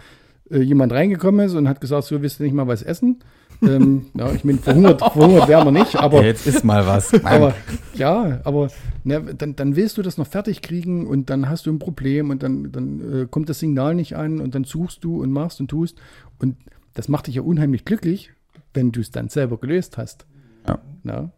[0.52, 3.20] äh, jemand reingekommen ist und hat gesagt, so willst du nicht mal was essen.
[3.62, 7.14] ähm, ja, ich meine, verhungert, verhungert wären wir nicht, aber Ja, jetzt ist mal was.
[7.24, 7.54] aber
[7.94, 8.70] ja, aber
[9.04, 12.30] ne, dann, dann willst du das noch fertig kriegen und dann hast du ein Problem
[12.30, 15.60] und dann, dann äh, kommt das Signal nicht an und dann suchst du und machst
[15.60, 15.98] und tust.
[16.40, 16.56] Und
[16.94, 18.32] das macht dich ja unheimlich glücklich,
[18.74, 20.26] wenn du es dann selber gelöst hast.
[20.68, 20.80] Ja.
[21.04, 21.32] Na,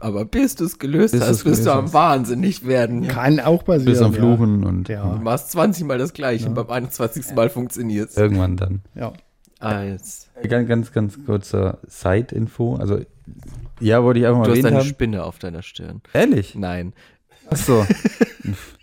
[0.00, 3.06] Aber bis du es gelöst Bis hast, wirst du am wahnsinnig werden.
[3.08, 3.84] kann auch passieren.
[3.86, 7.34] Bis am Fluchen und Ja, Du ja, machst 20 Mal das gleiche und beim 21.
[7.34, 8.16] Mal funktioniert es.
[8.16, 8.82] irgendwann dann.
[8.94, 9.12] ja.
[9.60, 12.76] Als, Ganz, ganz, ganz kurzer Side-Info.
[12.76, 13.00] Also,
[13.80, 14.86] ja, wollte ich einfach mal du hast eine haben.
[14.86, 16.02] Spinne auf deiner Stirn.
[16.12, 16.54] Ehrlich?
[16.54, 16.92] Nein.
[17.50, 17.86] Ach so.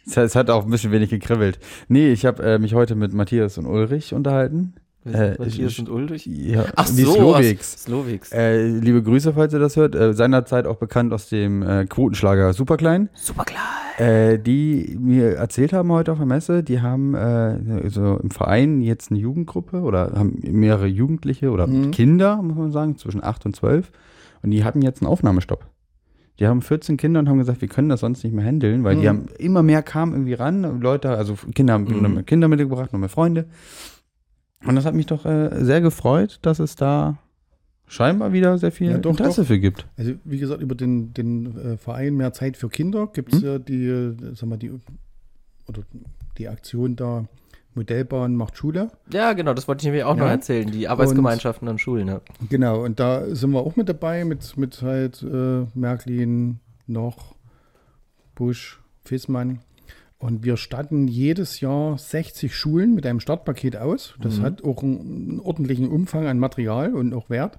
[0.08, 1.60] es, hat, es hat auch ein bisschen wenig gekribbelt.
[1.88, 4.74] Nee, ich habe äh, mich heute mit Matthias und Ulrich unterhalten.
[5.06, 6.26] Äh, Matthias und Ulrich?
[6.28, 7.84] Ja, Ach die so, Slowiks.
[7.84, 8.32] Slowiks.
[8.32, 9.96] Äh, liebe Grüße, falls ihr das hört.
[9.96, 13.10] Äh, seinerzeit auch bekannt aus dem äh, Quotenschlager Superklein.
[13.14, 13.62] Super klar.
[13.98, 18.82] Äh, die mir erzählt haben heute auf der Messe, die haben äh, so im Verein
[18.82, 23.56] jetzt eine Jugendgruppe oder haben mehrere Jugendliche oder Kinder, muss man sagen, zwischen 8 und
[23.56, 23.92] 12.
[24.44, 25.66] Und die hatten jetzt einen Aufnahmestopp.
[26.40, 28.96] Die haben 14 Kinder und haben gesagt, wir können das sonst nicht mehr handeln, weil
[28.96, 30.80] die haben immer mehr kamen irgendwie ran.
[30.82, 32.26] Leute, also Kinder haben Mhm.
[32.26, 33.46] Kinder mitgebracht, noch mehr Freunde.
[34.66, 37.18] Und das hat mich doch äh, sehr gefreut, dass es da
[37.88, 39.48] scheinbar wieder sehr viel Ja, doch, Interesse doch.
[39.48, 39.88] für gibt.
[39.98, 43.48] Also wie gesagt, über den, den äh, Verein Mehr Zeit für Kinder gibt es Hm?
[43.48, 44.72] ja die, äh, sag mal, die,
[45.68, 45.82] oder
[46.38, 47.26] die Aktion da,
[47.74, 48.92] Modellbahn macht Schule.
[49.14, 50.24] Ja, genau, das wollte ich nämlich auch Ja.
[50.24, 50.70] noch erzählen.
[50.70, 52.08] Die Arbeitsgemeinschaften an Schulen.
[52.10, 52.20] Ja.
[52.50, 57.36] Genau, und da sind wir auch mit dabei, mit, mit halt äh, Märklin, Noch,
[58.36, 59.60] Busch, Fissmann.
[60.22, 64.14] Und wir statten jedes Jahr 60 Schulen mit einem Startpaket aus.
[64.22, 67.58] Das hat auch einen, einen ordentlichen Umfang an Material und auch Wert.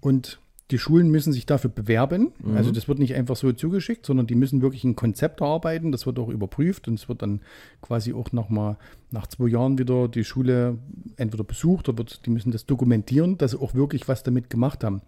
[0.00, 0.38] Und
[0.70, 2.32] die Schulen müssen sich dafür bewerben.
[2.54, 5.90] Also das wird nicht einfach so zugeschickt, sondern die müssen wirklich ein Konzept erarbeiten.
[5.90, 7.40] Das wird auch überprüft und es wird dann
[7.82, 8.78] quasi auch nochmal
[9.10, 10.78] nach zwei Jahren wieder die Schule
[11.16, 14.84] entweder besucht oder wird, die müssen das dokumentieren, dass sie auch wirklich was damit gemacht
[14.84, 15.02] haben.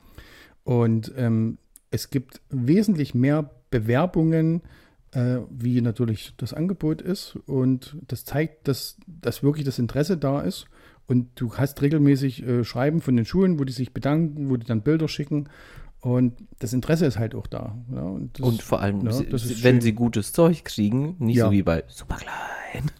[0.64, 1.58] Und ähm,
[1.92, 4.62] es gibt wesentlich mehr Bewerbungen,
[5.12, 7.36] äh, wie natürlich das Angebot ist.
[7.46, 10.66] Und das zeigt, dass, dass wirklich das Interesse da ist.
[11.06, 14.66] Und du hast regelmäßig äh, Schreiben von den Schulen, wo die sich bedanken, wo die
[14.66, 15.48] dann Bilder schicken.
[16.00, 17.76] Und das Interesse ist halt auch da.
[17.92, 19.80] Ja, und, das, Und vor allem, ja, sie, das ist wenn schön.
[19.80, 21.46] sie gutes Zeug kriegen, nicht Ja.
[21.46, 22.90] so wie bei Superklein,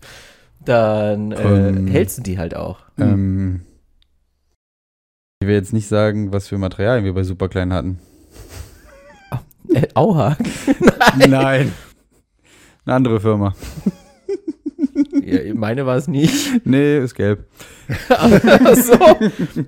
[0.64, 1.86] dann äh, Ähm.
[1.88, 2.80] hältst du die halt auch.
[2.98, 3.62] Ähm,
[5.42, 7.98] Ich will jetzt nicht sagen, was für Materialien wir bei Superklein hatten.
[9.74, 10.36] Äh, Auha.
[11.28, 11.72] Nein.
[12.87, 13.55] Eine andere Firma.
[15.24, 16.64] ja, meine war es nicht.
[16.64, 17.45] Nee, ist gelb.
[18.09, 18.95] Ach so.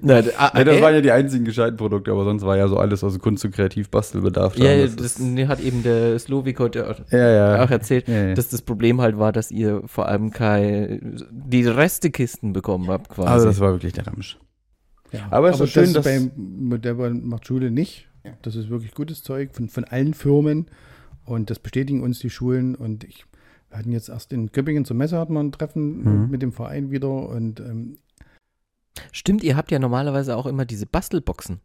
[0.03, 2.57] Na, d- ah, Nee, das äh, waren ja die einzigen gescheiten Produkte, aber sonst war
[2.57, 4.55] ja so alles aus Kunst und Kreativ-Bastelbedarf.
[4.57, 4.65] da.
[4.65, 7.65] ja, ja, Das das ist- nee, hat eben der Slovik heute auch ja, ja.
[7.65, 8.35] auch erzählt, Ja, ja.
[8.35, 13.29] dass das Problem halt war, dass ihr vor allem kein, die Restekisten bekommen habt quasi.
[13.29, 14.39] Also das war wirklich der Ramsch.
[15.13, 15.27] Ja.
[15.31, 18.07] Aber es ist das schön, ist dass- bei Modellbahn macht Schule nicht.
[18.43, 20.67] Das ist wirklich gutes Zeug von, von allen Firmen
[21.29, 23.25] und das bestätigen uns die Schulen und ich
[23.71, 26.31] wir hatten jetzt erst in Göppingen zur Messe hatten wir ein Treffen Mhm.
[26.31, 27.99] mit dem Verein wieder und ähm,
[29.13, 31.61] Stimmt, ihr habt ja normalerweise auch immer diese Bastelboxen.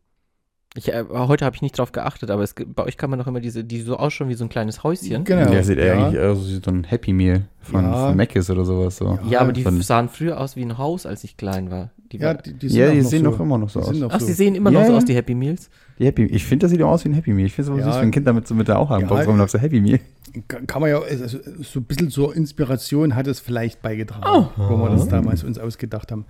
[0.76, 3.28] Ich, äh, heute habe ich nicht drauf geachtet, aber es, bei euch kann man doch
[3.28, 5.24] immer diese, die so ausschauen wie so ein kleines Häuschen.
[5.24, 5.52] genau.
[5.52, 5.94] Ja, sieht ja.
[6.08, 8.08] eigentlich aus wie so ein Happy Meal von, Ja.
[8.08, 8.98] von Mc's oder sowas.
[8.98, 9.20] So.
[9.30, 11.92] Ja, aber die Von- sahen früher aus wie ein Haus, als ich klein war.
[12.12, 13.32] Die Ja, die, die, Ja, auch die noch sehen so.
[13.32, 14.12] doch immer noch so Die aus.
[14.16, 14.26] Ach, so.
[14.26, 14.98] sie sehen immer Ja, noch so ja.
[14.98, 15.70] aus, die Happy Meals.
[16.00, 17.46] Die Happy, ich finde, das sieht auch aus wie ein Happy Meal.
[17.46, 17.92] Ich finde es aber Ja.
[17.94, 19.02] süß, wenn ein Kind damit so mit der auch haben.
[19.02, 20.00] Ja, Bock rumläuft, so Happy Meal.
[20.48, 24.78] Kann kann man ja, also so ein bisschen zur Inspiration hat es vielleicht beigetragen, wo
[24.78, 26.26] wir das damals uns ausgedacht haben.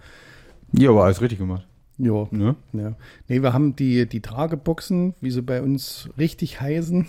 [0.73, 1.65] Ja, aber alles richtig gemacht.
[1.97, 2.55] Ja, Ne?
[2.73, 2.93] ja.
[3.27, 7.07] Nee, wir haben die, die Trageboxen, wie sie bei uns richtig heißen.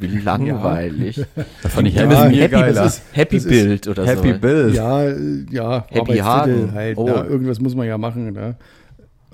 [0.00, 1.22] Wie langweilig.
[1.62, 2.72] Das fand ich Ja, ja, mir Happy, geiler.
[2.84, 4.38] das ist- Happy das ist Bild oder Happy so.
[4.38, 4.72] Bill.
[4.74, 6.72] Ja, äh, ja, Happy Hagen.
[6.72, 6.96] halt.
[6.96, 7.06] Oh.
[7.06, 8.32] Ja, irgendwas muss man ja machen.
[8.32, 8.56] Ne?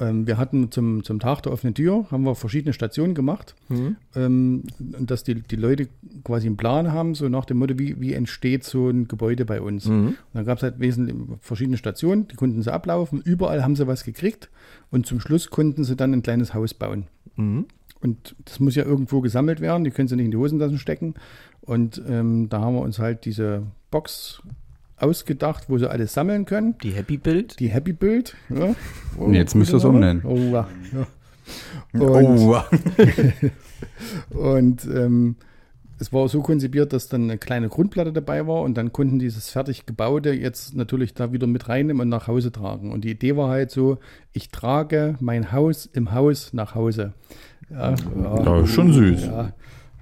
[0.03, 3.97] Ähm, wir hatten zum, zum Tag der offenen Tür, haben wir verschiedene Stationen gemacht, Hm?
[4.17, 5.89] ähm, dass die, die Leute
[6.25, 9.61] quasi einen Plan haben, so nach dem Motto, wie, wie entsteht so ein Gebäude bei
[9.61, 9.87] uns.
[9.87, 10.09] Mhm.
[10.09, 13.87] Und dann gab es halt wesentlich verschiedene Stationen, die konnten sie ablaufen, überall haben sie
[13.87, 14.51] was gekriegt
[14.91, 17.07] und zum Schluss konnten sie dann ein kleines Haus bauen.
[17.37, 17.67] Mhm.
[18.01, 21.15] Und das muss ja irgendwo gesammelt werden, die können sie nicht in die Hosentaschen stecken.
[21.61, 24.43] Und ähm, da haben wir uns halt diese Box
[25.03, 26.77] ausgedacht, wo sie alles sammeln können.
[26.83, 27.59] Die Happy Bild.
[27.61, 28.37] Die Happy Bild.
[28.49, 28.75] Ja.
[29.17, 30.23] Und jetzt müsst ihr es umnennen.
[30.25, 30.69] Oh, ja.
[30.93, 31.07] ja.
[32.01, 32.57] Und, Oh,
[34.31, 35.37] und ähm,
[35.99, 39.51] es war so konzipiert, dass dann eine kleine Grundplatte dabei war und dann konnten dieses
[39.51, 42.93] fertig gebaute jetzt natürlich da wieder mit reinnehmen und nach Hause tragen.
[42.93, 43.99] Und die Idee war halt so,
[44.33, 47.13] ich trage mein Haus im Haus nach Hause.
[47.71, 49.27] Ja, Ja, ist schon süß.
[49.27, 49.53] Ja,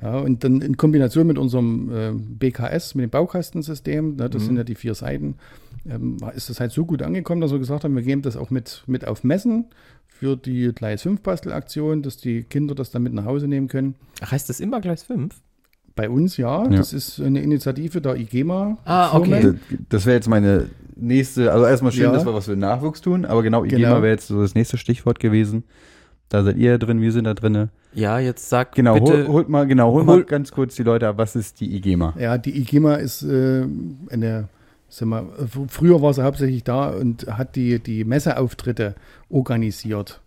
[0.02, 4.56] ja, und dann in Kombination mit unserem äh, BKS, mit dem Baukastensystem, ne, das sind
[4.56, 5.34] ja die vier Seiten,
[5.88, 8.50] ähm, ist das halt so gut angekommen, dass wir gesagt haben, wir geben das auch
[8.50, 9.66] mit, mit auf Messen
[10.06, 13.94] für die Gleis 5 Bastelaktion, dass die Kinder das dann mit nach Hause nehmen können.
[14.20, 15.34] Ach, heißt das immer Gleis 5?
[15.96, 16.68] Bei uns ja, Ja.
[16.70, 18.78] das ist eine Initiative der IGEMA.
[18.84, 19.40] Ah, okay.
[19.40, 19.60] Firmen.
[19.70, 22.12] Das, das wäre jetzt meine nächste, also erstmal schön, Ja.
[22.12, 24.02] dass wir was für den Nachwuchs tun, aber genau, IGEMA Genau.
[24.02, 25.64] wäre jetzt so das nächste Stichwort gewesen.
[26.30, 27.68] Da seid ihr drin, wir sind da drin.
[27.92, 29.26] Ja, jetzt sag Genau, bitte.
[29.26, 32.14] hol, holt mal, genau, hol, mal ganz kurz die Leute ab, was ist die IGEMA?
[32.18, 33.66] Ja, die IGEMA ist äh,
[34.10, 34.48] eine,
[34.88, 38.94] sag mal, fr- früher war sie hauptsächlich da und hat die, die Messeauftritte
[39.28, 40.20] organisiert.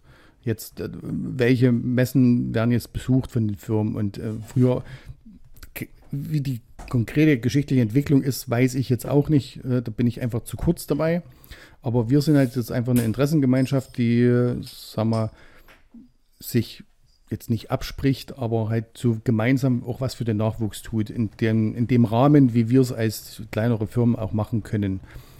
[0.43, 4.83] Jetzt, äh, welche Messen werden jetzt besucht von den Firmen und äh, früher,
[6.11, 9.63] wie die konkrete geschichtliche Entwicklung ist, weiß ich jetzt auch nicht.
[9.63, 11.21] Äh, da bin ich einfach zu kurz dabei.
[11.81, 15.31] Aber wir sind halt jetzt einfach eine Interessengemeinschaft, die, äh, sag mal,
[16.43, 16.83] sich
[17.29, 21.75] jetzt nicht abspricht, aber halt so gemeinsam auch was für den Nachwuchs tut, in dem,
[21.75, 24.99] in dem Rahmen, wie wir es als kleinere Firmen auch machen können.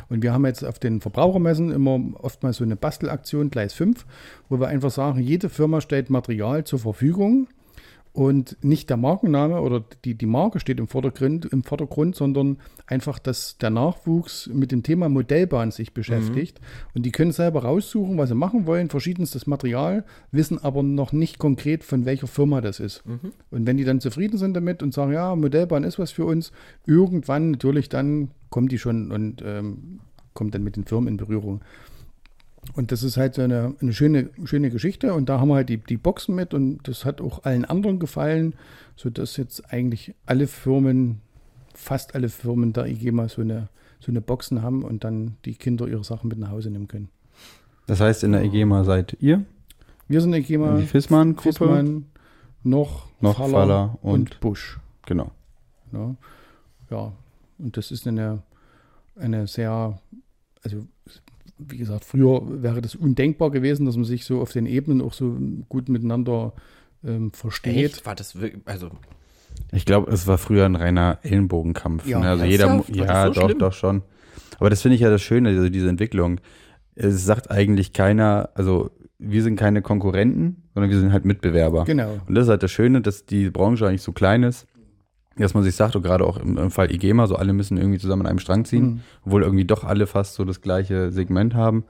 [0.10, 4.06] Und wir haben jetzt auf den Verbrauchermessen immer oftmals so eine Bastelaktion, Gleis 5,
[4.49, 7.47] wo wir einfach sagen, jede Firma stellt Material zur Verfügung
[8.14, 13.18] und nicht der Markenname oder die, die Marke steht im Vordergrund, im Vordergrund, sondern einfach,
[13.18, 16.61] dass der Nachwuchs mit dem Thema Modellbahn sich beschäftigt.
[16.93, 21.39] Und die können selber raussuchen, was sie machen wollen, verschiedenstes Material, wissen aber noch nicht
[21.39, 23.03] konkret, von welcher Firma das ist.
[23.49, 26.51] Und wenn die dann zufrieden sind damit und sagen, ja, Modellbahn ist was für uns,
[26.86, 30.01] irgendwann natürlich dann kommt die schon und ähm,
[30.36, 31.61] kommt dann mit den Firmen in Berührung.
[32.76, 35.14] Und das ist halt so eine, eine schöne, schöne Geschichte.
[35.14, 37.99] Und da haben wir halt die, die Boxen mit und das hat auch allen anderen
[37.99, 38.55] gefallen,
[38.95, 41.22] sodass jetzt eigentlich alle Firmen,
[41.76, 45.88] fast alle Firmen der IGEMA so eine, so eine Boxen haben und dann die Kinder
[45.88, 47.09] ihre Sachen mit nach Hause nehmen können.
[47.86, 49.43] Das heißt, in der IGEMA seid ihr,
[50.07, 52.05] Wir sind IGEMA, die Fissmann-Gruppe, Fissmann,
[52.64, 54.80] noch, noch Faller Faller und, und Busch.
[55.05, 55.32] genau.
[55.91, 56.16] Ne?
[56.89, 57.11] Ja,
[57.59, 58.41] und das ist eine,
[59.16, 59.99] eine sehr,
[60.64, 60.88] also
[61.68, 65.14] wie gesagt, früher wäre das undenkbar gewesen, dass man sich so auf den Ebenen auch
[65.14, 65.38] so
[65.70, 66.53] gut miteinander
[67.03, 67.76] ähm, versteht.
[67.76, 68.05] Echt?
[68.05, 68.89] War das wirklich, also,
[69.72, 72.07] Ich glaube, es war früher ein reiner Ellenbogenkampf.
[72.07, 72.30] Ja, ne?
[72.30, 73.59] also jeder, ja, so doch, schlimm?
[73.59, 74.01] doch schon.
[74.59, 76.39] Aber das finde ich ja das Schöne, also diese Entwicklung.
[76.95, 81.86] Es sagt eigentlich keiner, also wir sind keine Konkurrenten, sondern wir sind halt Mitbewerber.
[81.86, 82.20] Genau.
[82.28, 84.68] Und das ist halt das Schöne, dass die Branche eigentlich so klein ist,
[85.38, 87.99] dass man sich sagt, und gerade auch im, im Fall IGEMA, so alle müssen irgendwie
[87.99, 88.99] zusammen an einem Strang ziehen, Mhm.
[89.25, 91.84] obwohl irgendwie doch alle fast so das gleiche Segment haben.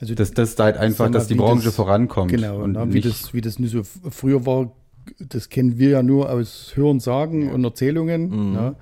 [0.00, 2.30] Also Das, das ist halt einfach, dass die wie Branche das- vorankommt.
[2.30, 4.72] Genau, und na, wie, nicht, das, wie das nur so früher war,
[5.18, 8.28] das kennen wir ja nur aus Hören, Sagen und Erzählungen.
[8.28, 8.52] Mhm.
[8.54, 8.74] Na,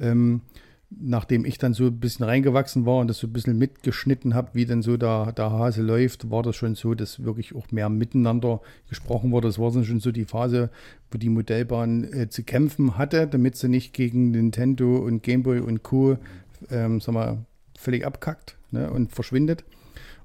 [0.00, 0.40] ähm,
[1.00, 4.50] nachdem ich dann so ein bisschen reingewachsen war und das so ein bisschen mitgeschnitten habe,
[4.54, 7.88] wie denn so der, der Hase läuft, war das schon so, dass wirklich auch mehr
[7.88, 9.48] miteinander gesprochen wurde.
[9.48, 10.70] Das war dann schon so die Phase,
[11.10, 15.82] wo die Modellbahn äh, zu kämpfen hatte, damit sie nicht gegen Nintendo und Gameboy und
[15.82, 16.18] Co.
[16.70, 17.44] Ähm, sag mal,
[17.76, 19.64] völlig abkackt ne, und verschwindet.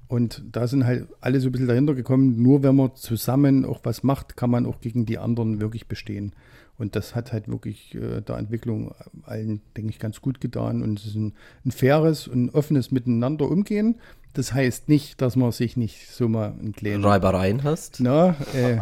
[0.08, 3.80] Und da sind halt alle so ein bisschen dahinter gekommen, nur wenn man zusammen auch
[3.82, 6.32] was macht, kann man auch gegen die anderen wirklich bestehen.
[6.78, 10.80] Und das hat halt wirklich äh, der Entwicklung allen, denke ich, ganz gut getan.
[10.82, 13.96] Und es ist ein, ein faires und offenes Miteinander umgehen.
[14.34, 17.98] Das heißt nicht, dass man sich nicht so mal einen kleinen Reibereien hast.
[18.00, 18.78] na, äh,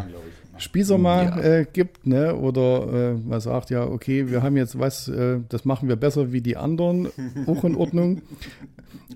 [0.59, 1.37] Spießer mal Ja.
[1.39, 2.35] äh, gibt, ne?
[2.35, 6.31] Oder äh, man sagt, ja, okay, wir haben jetzt was, äh, das machen wir besser
[6.31, 7.07] wie die anderen,
[7.47, 8.21] auch in Ordnung.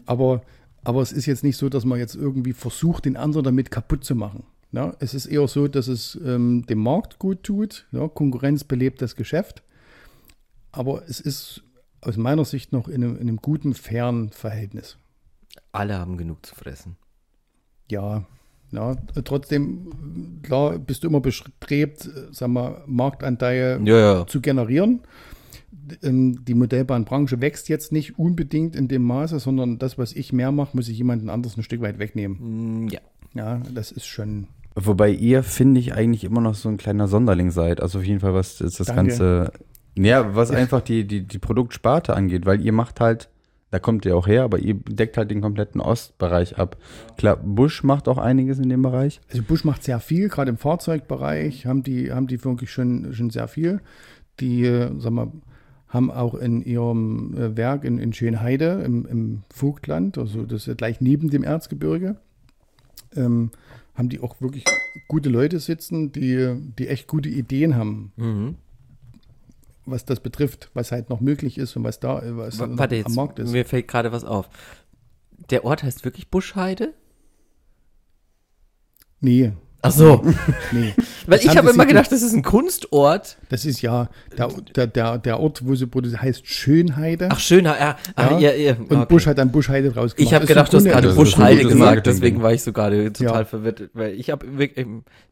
[0.06, 0.42] Aber,
[0.84, 4.04] aber es ist jetzt nicht so, dass man jetzt irgendwie versucht, den anderen damit kaputt
[4.04, 4.44] zu machen.
[4.74, 7.88] Ja, es ist eher so, dass es ähm, dem Markt gut tut.
[7.92, 9.64] Ja, Konkurrenz belebt das Geschäft.
[10.72, 11.64] Aber es ist
[12.00, 14.98] aus meiner Sicht noch in einem, in einem guten, fairen Verhältnis.
[15.74, 16.96] Alle haben genug zu fressen.
[17.90, 18.26] Ja,
[18.72, 18.96] ja,
[19.26, 24.28] trotzdem, klar, bist du immer bestrebt, sag mal, Marktanteile Ja, ja.
[24.28, 25.02] zu generieren.
[26.02, 30.54] Ähm, Die Modellbahnbranche wächst jetzt nicht unbedingt in dem Maße, sondern das, was ich mehr
[30.54, 32.86] mache, muss ich jemanden anderes ein Stück weit wegnehmen.
[32.86, 33.02] Mm, Ja.
[33.34, 34.48] Ja, das ist schon.
[34.76, 37.82] Wobei ihr, finde ich, eigentlich immer noch so ein kleiner Sonderling seid.
[37.82, 39.10] Also auf jeden Fall, was das, das Danke.
[39.10, 39.52] Ganze,
[39.98, 43.30] ja, was einfach die, die, die Produktsparte angeht, weil ihr macht halt,
[43.72, 46.78] da kommt ihr auch her, aber ihr deckt halt den kompletten Ostbereich ab.
[47.18, 49.22] Klar, Busch macht auch einiges in dem Bereich.
[49.30, 53.30] Also Busch macht sehr viel, gerade im Fahrzeugbereich haben die, haben die wirklich schon, schon
[53.30, 53.82] sehr viel.
[54.40, 55.32] Die, äh, sag mal,
[55.92, 60.68] haben auch in ihrem äh, Werk in, in Schönheide im, im Vogtland, also das ist
[60.68, 62.16] ja gleich neben dem Erzgebirge,
[63.16, 63.52] ähm,
[63.94, 64.64] haben die auch wirklich
[65.08, 68.56] gute Leute sitzen, die, die echt gute Ideen haben, Mhm.
[69.86, 73.08] was das betrifft, was halt noch möglich ist und was da was W- Warte jetzt,
[73.08, 73.52] am Markt ist.
[73.52, 74.50] mir fällt gerade was auf.
[75.50, 76.94] Der Ort heißt wirklich Buschheide?
[79.20, 79.54] Nee,
[79.84, 80.22] Ach so,
[80.72, 80.94] nee.
[81.26, 83.38] weil Das ich habe immer gedacht, das ist ein Kunstort.
[83.50, 87.30] Das ist ja der, der, der, der Ort, wo sie produziert, heißt Schönheide.
[87.32, 87.98] Ach, schöner, ja.
[88.16, 88.40] Ah, Ja.
[88.40, 88.74] ja, ja.
[88.76, 89.06] Und okay.
[89.10, 90.30] Busch hat dann Buschheide draus gemacht.
[90.30, 93.46] Ich habe gedacht, du hast gerade Buschheide gesagt, deswegen war ich so gerade total Ja.
[93.46, 94.86] verwirrt, weil ich habe wirklich,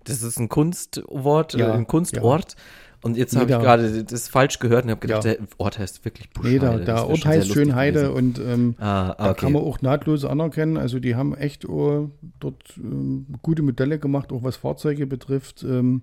[0.06, 2.56] das ist ein Kunstwort, Ja, ein Kunstort.
[3.02, 5.36] Und jetzt Nee, habe ich da- gerade das falsch gehört und habe gedacht, Ja.
[5.36, 6.54] der Ort heißt wirklich Buschheide.
[6.56, 9.40] Nee, der, Das der Ort heißt Schönheide und ähm, Ah, da okay.
[9.42, 10.76] kann man auch nahtlos anerkennen.
[10.78, 16.02] Also die haben echt oh, dort ähm, gute Modelle gemacht, auch was Fahrzeuge betrifft, ähm,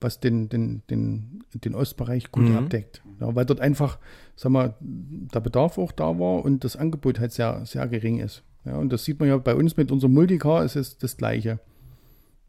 [0.00, 2.56] was den, den, den, den Ostbereich gut Mhm.
[2.56, 3.02] abdeckt.
[3.20, 3.98] Ja, weil dort einfach,
[4.34, 8.42] sag mal, der Bedarf auch da war und das Angebot halt sehr, sehr gering ist.
[8.64, 11.58] Ja, und das sieht man ja bei uns mit unserem Multicar, es ist das Gleiche.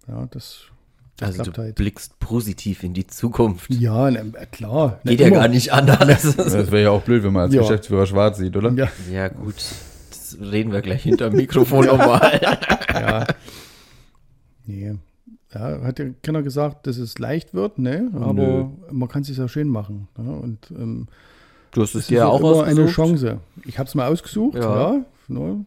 [0.07, 0.61] Ja, das,
[1.17, 1.75] das also klappt du halt.
[1.75, 3.71] blickst positiv in die Zukunft.
[3.73, 4.99] Ja, na, klar.
[5.03, 5.35] Na, Geht ja immer.
[5.37, 6.35] gar nicht anders.
[6.37, 7.61] Das wäre ja auch blöd, wenn man als Ja.
[7.61, 8.71] Geschäftsführer schwarz sieht, oder?
[8.73, 9.55] Ja, ja, gut.
[10.09, 12.39] Das reden wir gleich hinter dem Mikrofon nochmal.
[12.93, 13.27] ja.
[14.65, 14.95] Nee.
[15.53, 18.09] Ja, hat der Kenner gesagt, dass es leicht wird, ne?
[18.15, 18.65] Aber Nö.
[18.89, 20.07] man kann es sich ja schön machen.
[20.17, 20.23] Ja?
[20.23, 21.07] Und ähm,
[21.73, 22.93] Du hast es dir ja auch immer eine ausgesucht.
[22.95, 23.39] Chance.
[23.65, 24.93] Ich habe es mal ausgesucht, Ja.
[24.93, 25.01] ja.
[25.27, 25.65] ne?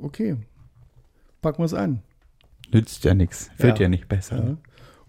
[0.00, 0.36] Okay.
[1.40, 2.00] Packen wir es an.
[2.72, 3.50] Nützt ja nichts.
[3.58, 3.84] Wird Ja.
[3.84, 4.36] ja, nicht besser.
[4.36, 4.56] Ja.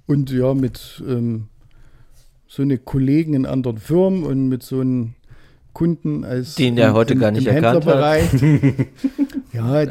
[0.05, 1.47] Und ja, mit ähm,
[2.47, 5.16] so eine Kollegen in anderen Firmen und mit so einem
[5.74, 8.22] Kunden als Den der heute gar nicht erkannt hat.
[9.53, 9.84] Ja,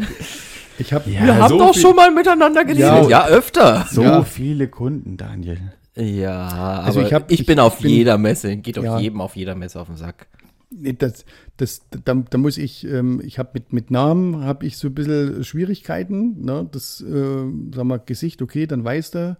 [0.78, 3.08] ich habe Ja, Wir haben so doch viel- schon mal miteinander geredet.
[3.10, 3.86] Ja, öfter.
[3.90, 4.22] So Ja.
[4.24, 5.58] viele Kunden, Daniel.
[5.96, 6.48] Ja,
[6.84, 8.98] Also aber ich hab- ich ich- bin auf bin- jeder Messe, geht Ja.
[8.98, 10.26] jedem auf jeder Messe auf den Sack.
[10.70, 11.24] Nee, das,
[11.58, 14.94] das, da, da muss ich, ähm, ich habe mit, mit Namen habe ich so ein
[14.94, 16.44] bisschen Schwierigkeiten.
[16.44, 16.68] Ne?
[16.72, 17.44] Das, äh,
[17.74, 19.36] sag mal, Gesicht, okay, dann weißt du,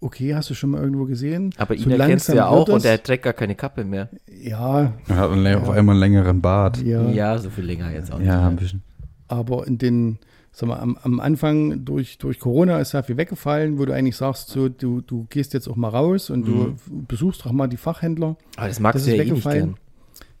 [0.00, 1.50] okay, hast du schon mal irgendwo gesehen.
[1.58, 4.10] Aber ihn So erkennst du ja auch und er trägt gar keine Kappe mehr.
[4.42, 6.82] Ja, Er hat einen- auf einmal einen längeren Bart.
[6.82, 8.26] ja, Ja, so viel länger jetzt auch nicht.
[8.26, 8.82] Ja, ein bisschen.
[9.28, 10.18] aber in den,
[10.50, 14.16] sag mal, am, am Anfang durch, durch Corona ist sehr viel weggefallen, wo du eigentlich
[14.16, 16.76] sagst, so, du, du gehst jetzt auch mal raus und Mhm.
[16.88, 18.36] du besuchst doch mal die Fachhändler.
[18.56, 19.64] Aber das magst Das du ist ja eh nicht weggefallen.
[19.74, 19.78] gern.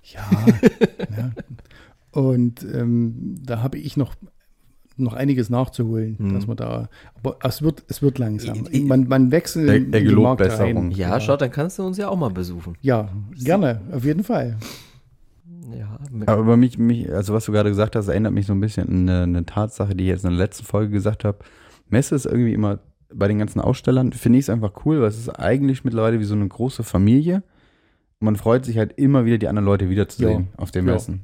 [0.04, 0.22] Ja,
[1.16, 1.30] ja.
[2.12, 4.14] Und ähm, da habe ich noch,
[4.96, 6.34] noch einiges nachzuholen, Mhm.
[6.34, 8.66] dass man da, aber es wird, es wird langsam.
[8.86, 10.76] Man, man wechselt Der- in der den Markt Gelobesserung.
[10.88, 10.90] rein.
[10.92, 12.74] Ja, schau, dann kannst du uns ja auch mal besuchen.
[12.82, 13.08] Ja,
[13.42, 14.56] gerne, auf jeden Fall.
[15.76, 18.60] Ja, Aber über mich, mich, also was du gerade gesagt hast, erinnert mich so ein
[18.60, 21.38] bisschen an eine, eine Tatsache, die ich jetzt in der letzten Folge gesagt habe.
[21.88, 22.78] Messe ist irgendwie immer
[23.12, 26.24] bei den ganzen Ausstellern, finde ich es einfach cool, weil es ist eigentlich mittlerweile wie
[26.24, 27.42] so eine große Familie.
[28.20, 30.92] Und man freut sich halt immer wieder, die anderen Leute wiederzusehen auf den Ja.
[30.94, 31.20] Messen.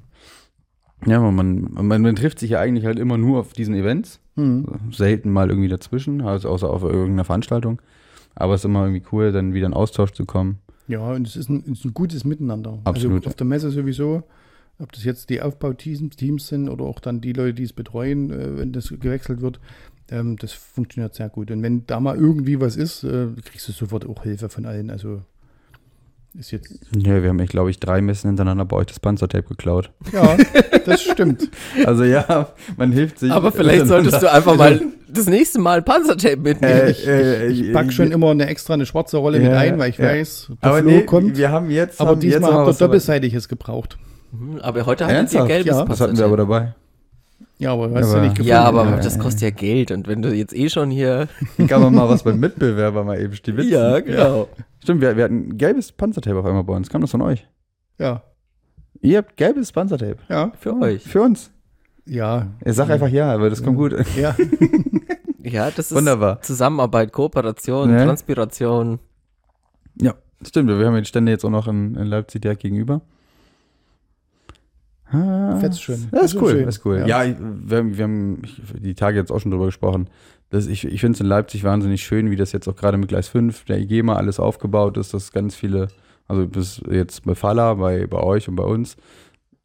[1.07, 4.21] Ja, aber man, man, man trifft sich ja eigentlich halt immer nur auf diesen Events.
[4.37, 4.67] Hm.
[4.93, 7.81] Selten mal irgendwie dazwischen, also außer auf irgendeiner Veranstaltung.
[8.35, 10.59] Aber es ist immer irgendwie cool, dann wieder in Austausch zu kommen.
[10.89, 12.81] Ja, und es ist ein, es ist ein gutes Miteinander.
[12.85, 13.19] Absolut.
[13.19, 14.25] Also auf der Messe sowieso,
[14.79, 18.31] ob das jetzt die Aufbauteams Teams sind oder auch dann die Leute, die es betreuen,
[18.31, 19.61] äh, wenn das gewechselt wird,
[20.11, 21.51] ähm, das funktioniert sehr gut.
[21.51, 24.91] Und wenn da mal irgendwie was ist, äh, kriegst du sofort auch Hilfe von allen.
[24.91, 25.23] Also
[26.39, 29.43] ist jetzt, Ja, wir haben, ich glaube ich, drei Messen hintereinander bei euch das Panzertape
[29.49, 29.91] geklaut.
[30.13, 30.37] ja,
[30.87, 31.49] das stimmt.
[31.87, 33.33] Also ja, man hilft sich.
[33.33, 36.73] Aber vielleicht solltest du einfach mal das nächste Mal Panzertape mitnehmen.
[36.81, 39.79] Äh, Ich, äh, ich pack schon immer eine extra eine schwarze Rolle mit Ja, ein,
[39.79, 40.05] weil ich ja.
[40.07, 41.37] weiß, der Aber Flo nee, kommt.
[41.37, 42.01] wir haben jetzt.
[42.01, 43.99] aber haben diesmal habt ihr doppelseitiges gebraucht.
[44.31, 45.49] Hm, Aber heute hattet ihr Ernsthaft?
[45.49, 45.85] gelbes Ja.
[45.85, 46.75] Das hatten wir aber dabei.
[47.59, 48.49] Ja, aber du hast Aber- ja nicht gefunden.
[48.51, 49.91] Ja, aber Ja, das ja, kostet ja Geld.
[49.91, 51.29] Und wenn du jetzt eh schon hier.
[51.69, 54.05] Kann man mal was beim Mitbewerber mal eben stibitzen.
[54.07, 54.49] genau.
[54.83, 56.89] Stimmt, wir, wir hatten gelbes Panzertape auf einmal bei uns.
[56.89, 57.47] Kam das von euch?
[57.99, 58.23] Ja,
[59.03, 60.19] Ihr habt gelbes Panzertape.
[60.29, 61.03] ja, Für euch.
[61.05, 61.51] Für uns.
[62.05, 63.95] ja, Ich sag einfach ja, aber das kommt gut.
[64.17, 64.37] ja.
[65.43, 66.43] Ja, das ist Wunderbar.
[66.43, 68.05] Zusammenarbeit, Kooperation, Ne?
[68.05, 69.01] Transpiration.
[70.01, 70.15] Ja,
[70.47, 70.69] stimmt.
[70.69, 73.01] Wir haben die Stände jetzt auch noch in, in Leipzig direkt gegenüber.
[75.11, 75.97] Ah, Fetzt schön.
[75.97, 76.67] Das ist Das ist cool, schön.
[76.67, 76.99] das ist cool.
[77.07, 77.25] Ja.
[77.25, 78.43] Ja, wir haben, wir haben
[78.81, 80.09] die Tage jetzt auch schon drüber gesprochen.
[80.51, 83.09] Das, ich ich finde es in Leipzig wahnsinnig schön, wie das jetzt auch gerade mit
[83.09, 85.89] Gleis 5, der IGEMA, alles aufgebaut ist, dass ganz viele,
[86.29, 88.97] also bis jetzt bei Falla, bei, bei euch und bei uns,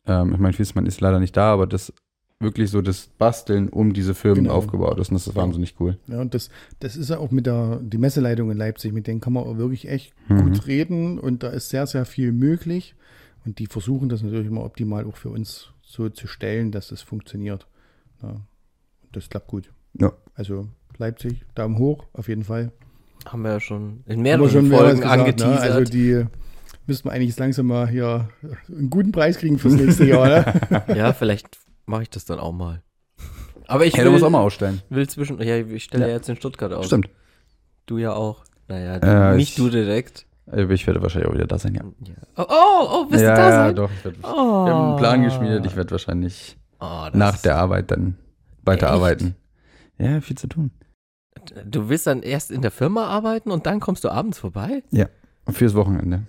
[0.05, 1.91] ähm, ich meine, Fiesmann ist leider nicht da, aber das
[2.39, 4.55] wirklich so das Basteln um diese Firmen Genau.
[4.55, 5.97] aufgebaut ist und das ist wahnsinnig cool.
[6.07, 6.49] Ja, und das,
[6.79, 9.57] das ist ja auch mit der die Messeleitung in Leipzig, mit denen kann man auch
[9.57, 10.37] wirklich echt Mhm.
[10.43, 12.93] gut reden und da ist sehr, sehr viel möglich.
[13.45, 17.01] Und die versuchen das natürlich immer optimal auch für uns so zu stellen, dass das
[17.01, 17.67] funktioniert.
[18.21, 19.71] Ja, und das klappt gut.
[19.93, 20.11] Ja.
[20.33, 20.67] Also
[20.97, 22.71] Leipzig, Daumen hoch, auf jeden Fall.
[23.25, 25.63] Haben wir ja schon in mehreren schon Folgen gesagt, angeteasert.
[25.69, 25.71] Ne?
[25.75, 26.25] Also die
[26.87, 28.29] müssten wir eigentlich langsam mal hier
[28.67, 30.27] einen guten Preis kriegen fürs nächste Jahr.
[30.27, 30.83] Ne?
[30.95, 32.81] ja, vielleicht mache ich das dann auch mal.
[33.67, 34.81] Aber ich Ja, will, du musst auch mal ausstellen.
[34.89, 35.41] will zwischen.
[35.41, 36.09] Ja, ich stelle Ja.
[36.09, 36.15] ja.
[36.17, 36.85] jetzt in Stuttgart aus.
[36.85, 37.09] Stimmt.
[37.87, 38.43] Du ja auch.
[38.67, 38.97] Naja,
[39.31, 40.27] Äh, nicht ich- du direkt.
[40.51, 41.81] Äh, Ich werde wahrscheinlich auch wieder da sein, ja.
[42.07, 42.13] Ja.
[42.37, 43.75] Oh, oh, oh, willst ja, du da ja, sein?
[43.75, 43.89] doch.
[43.91, 44.65] Ich werd, Oh.
[44.65, 45.65] Wir haben einen Plan geschmiedet.
[45.65, 48.17] Ich werde wahrscheinlich Oh, nach der Arbeit dann
[48.63, 49.35] weiterarbeiten.
[49.97, 50.69] Ja, viel zu tun.
[51.65, 54.83] Du willst dann erst in der Firma arbeiten und dann kommst du abends vorbei?
[55.51, 56.23] Fürs Wochenende.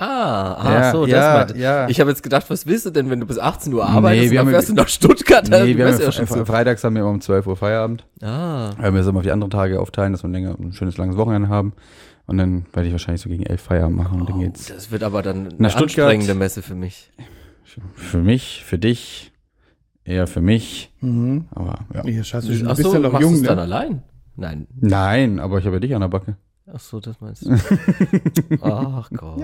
[0.00, 1.88] Ah, ah ja, so, das ja, meinte ja.
[1.88, 4.30] Ich habe jetzt gedacht, was willst du denn, wenn du bis 18 Uhr arbeitest Nee,
[4.30, 5.48] wir dann haben- fährst du nach Stuttgart?
[5.48, 6.44] nee, du wir haben ja schon so.
[6.44, 8.06] freitags haben wir immer um 12 Uhr Feierabend.
[8.22, 11.16] Ah, wir es immer auf die anderen Tage aufteilen, dass wir länger ein schönes langes
[11.16, 11.72] Wochenende haben.
[12.26, 14.66] Und dann werde ich wahrscheinlich so gegen 11 Feierabend machen und dann oh, geht's.
[14.66, 17.10] das wird aber dann eine Nach anstrengende Messe für mich.
[17.96, 19.32] Für mich, für dich,
[20.08, 20.90] eher für mich.
[21.00, 21.46] Mhm.
[21.50, 22.02] Aber ja.
[22.04, 23.62] Hier, Schatz, du bist Ach ja so, noch machst du jung, es dann ne?
[23.62, 24.02] allein?
[24.36, 24.66] Nein.
[24.80, 26.36] Nein, aber ich habe ja dich an der Backe.
[26.72, 27.50] Ach so, das meinst du.
[28.62, 29.42] Ach komm.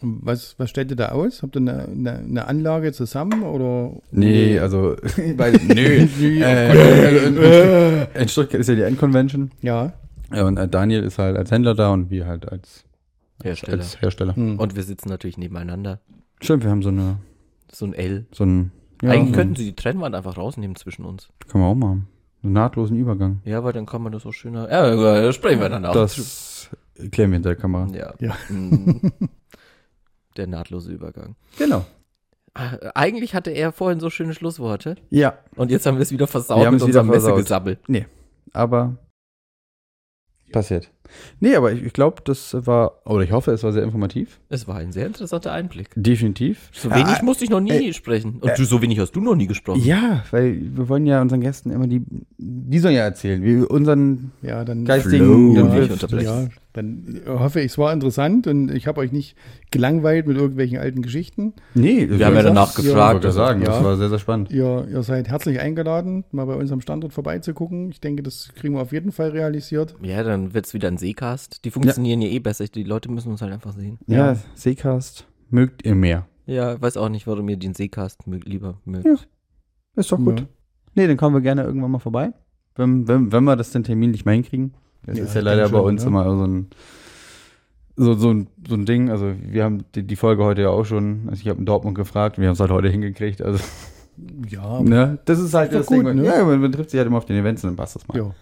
[0.00, 1.42] Und Was, was stellt ihr da aus?
[1.42, 3.96] Habt ihr eine, eine, eine Anlage zusammen oder?
[4.10, 4.96] Nee, also,
[5.36, 6.06] weil, nö.
[6.42, 9.50] äh, in, Stuttgart ist ja die Endconvention.
[9.62, 9.92] Ja.
[10.32, 12.84] Ja, und äh, Daniel ist halt als Händler da und wir halt als,
[13.42, 13.78] Hersteller.
[13.78, 14.36] als Hersteller.
[14.36, 14.58] Hm.
[14.58, 16.00] Und wir sitzen natürlich nebeneinander.
[16.40, 17.18] Stimmt, wir haben so eine,
[17.72, 18.26] So ein L.
[18.32, 18.72] so ein,
[19.04, 21.28] ja, Eigentlich so könnten sie die Trennwand einfach rausnehmen zwischen uns.
[21.48, 22.08] Können wir auch machen.
[22.42, 23.40] Einen nahtlosen Übergang.
[23.44, 24.70] Ja, aber dann kann man das auch schöner.
[24.70, 25.92] Ja, da sprechen wir dann auch.
[25.94, 26.68] Das
[27.10, 27.86] klären wir hinter der Kamera.
[27.94, 28.12] ja.
[28.18, 28.36] Ja.
[30.36, 31.36] Der nahtlose Übergang.
[31.58, 31.84] Genau.
[32.54, 34.96] Ah, Eigentlich hatte er vorhin so schöne Schlussworte.
[35.10, 37.36] Ja, Und jetzt haben wir es wieder versaut Wir haben mit es wieder unserem versaut.
[37.36, 37.78] Messegesabbel.
[38.52, 38.96] aber
[40.52, 40.90] passiert.
[41.40, 44.40] Nee, aber ich, ich glaube, das war, oder ich hoffe, es war sehr informativ.
[44.48, 45.90] Es war ein sehr interessanter Einblick.
[45.94, 46.70] Definitiv.
[46.72, 48.38] So wenig Ah, musste ich noch nie äh, sprechen.
[48.40, 49.82] Und äh, du, so wenig hast du noch nie gesprochen.
[49.84, 52.02] Ja, weil wir wollen ja unseren Gästen immer die,
[52.38, 54.84] die sollen ja erzählen, wie wir unseren Ja, dann.
[54.84, 56.18] geistigen Flo.
[56.18, 56.24] ja.
[56.42, 59.36] Ja, dann hoffe ich, es war interessant und ich habe euch nicht
[59.70, 61.52] gelangweilt mit irgendwelchen alten Geschichten.
[61.74, 63.14] Nee, Wir haben ja danach Ich gefragt.
[63.14, 63.66] wollte sagen, Ja.
[63.68, 64.50] das war sehr, sehr spannend.
[64.50, 67.90] Ihr, ihr seid herzlich eingeladen, mal bei uns am Standort vorbeizugucken.
[67.90, 69.94] Ich denke, das kriegen wir auf jeden Fall realisiert.
[70.02, 71.64] Ja, dann wird es wieder ein Seecast.
[71.64, 72.28] Die funktionieren ja.
[72.28, 72.64] eh besser.
[72.66, 73.98] Die Leute müssen uns halt einfach sehen.
[74.06, 74.36] Ja, Ja.
[74.54, 76.26] Seecast mögt ihr mehr.
[76.46, 79.06] Ja, weiß auch nicht, warum ihr den Seecast mögt, lieber mögt.
[79.06, 79.14] Ja.
[79.96, 80.40] Ist doch gut.
[80.40, 80.46] Ja.
[80.94, 82.32] Nee, dann kommen wir gerne irgendwann mal vorbei.
[82.76, 84.74] Wenn, wenn, wenn wir das den Termin nicht mehr hinkriegen.
[85.06, 86.08] Das Ja, ist ja leider bei uns ne?
[86.08, 86.66] immer so ein,
[87.96, 89.10] so, so, ein, so ein Ding.
[89.10, 91.94] Also wir haben die, die Folge heute ja auch schon, also ich habe in Dortmund
[91.96, 93.40] gefragt, wir haben es halt heute hingekriegt.
[93.42, 93.62] Also,
[94.48, 95.18] Ja, ne?
[95.24, 96.16] Das ist halt das gut, Ding.
[96.16, 96.24] ne?
[96.24, 98.16] Ja, man, man trifft sich halt immer auf den Events und dann passt das mal.
[98.18, 98.34] ja.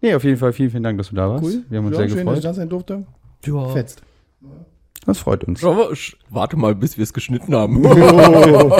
[0.00, 1.44] Nee, auf jeden Fall vielen, vielen Dank, dass du da warst.
[1.44, 1.64] Cool.
[1.68, 2.36] Wir haben uns ja, sehr schön, gefreut.
[2.36, 3.06] Dass ich da sein durfte.
[3.44, 3.68] Ja.
[3.68, 4.02] Fetzt.
[5.06, 5.64] Das freut uns.
[5.64, 5.90] Aber
[6.28, 7.84] warte mal, bis wir es geschnitten haben.
[7.84, 7.94] Oh.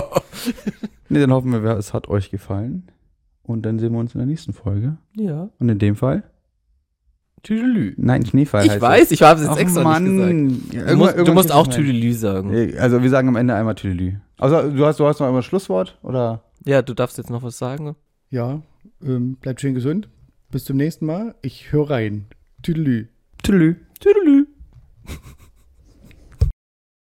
[1.08, 2.88] nee, dann hoffen wir, es hat euch gefallen.
[3.42, 4.98] Und dann sehen wir uns in der nächsten Folge.
[5.16, 5.48] Ja.
[5.58, 6.24] Und in dem Fall.
[7.42, 7.94] Tüdelü.
[7.96, 8.64] Nein, Schneefall.
[8.64, 9.10] Ich heißt weiß, das.
[9.12, 10.04] ich habe es jetzt Och extra Mann.
[10.04, 10.90] nicht gesagt.
[10.90, 12.78] Du musst, du musst auch Tüdelü sagen.
[12.78, 14.16] Also wir sagen am Ende einmal Tüdelü.
[14.38, 16.42] Also du hast, du hast noch einmal Schlusswort oder?
[16.64, 17.96] Ja, du darfst jetzt noch was sagen.
[18.30, 18.60] Ja,
[19.02, 20.08] ähm, bleibt schön gesund,
[20.50, 21.34] bis zum nächsten Mal.
[21.42, 22.26] Ich höre rein.
[22.62, 23.08] Tüdelü.
[23.42, 23.76] Tüdelü.
[24.00, 24.46] Tüdelü.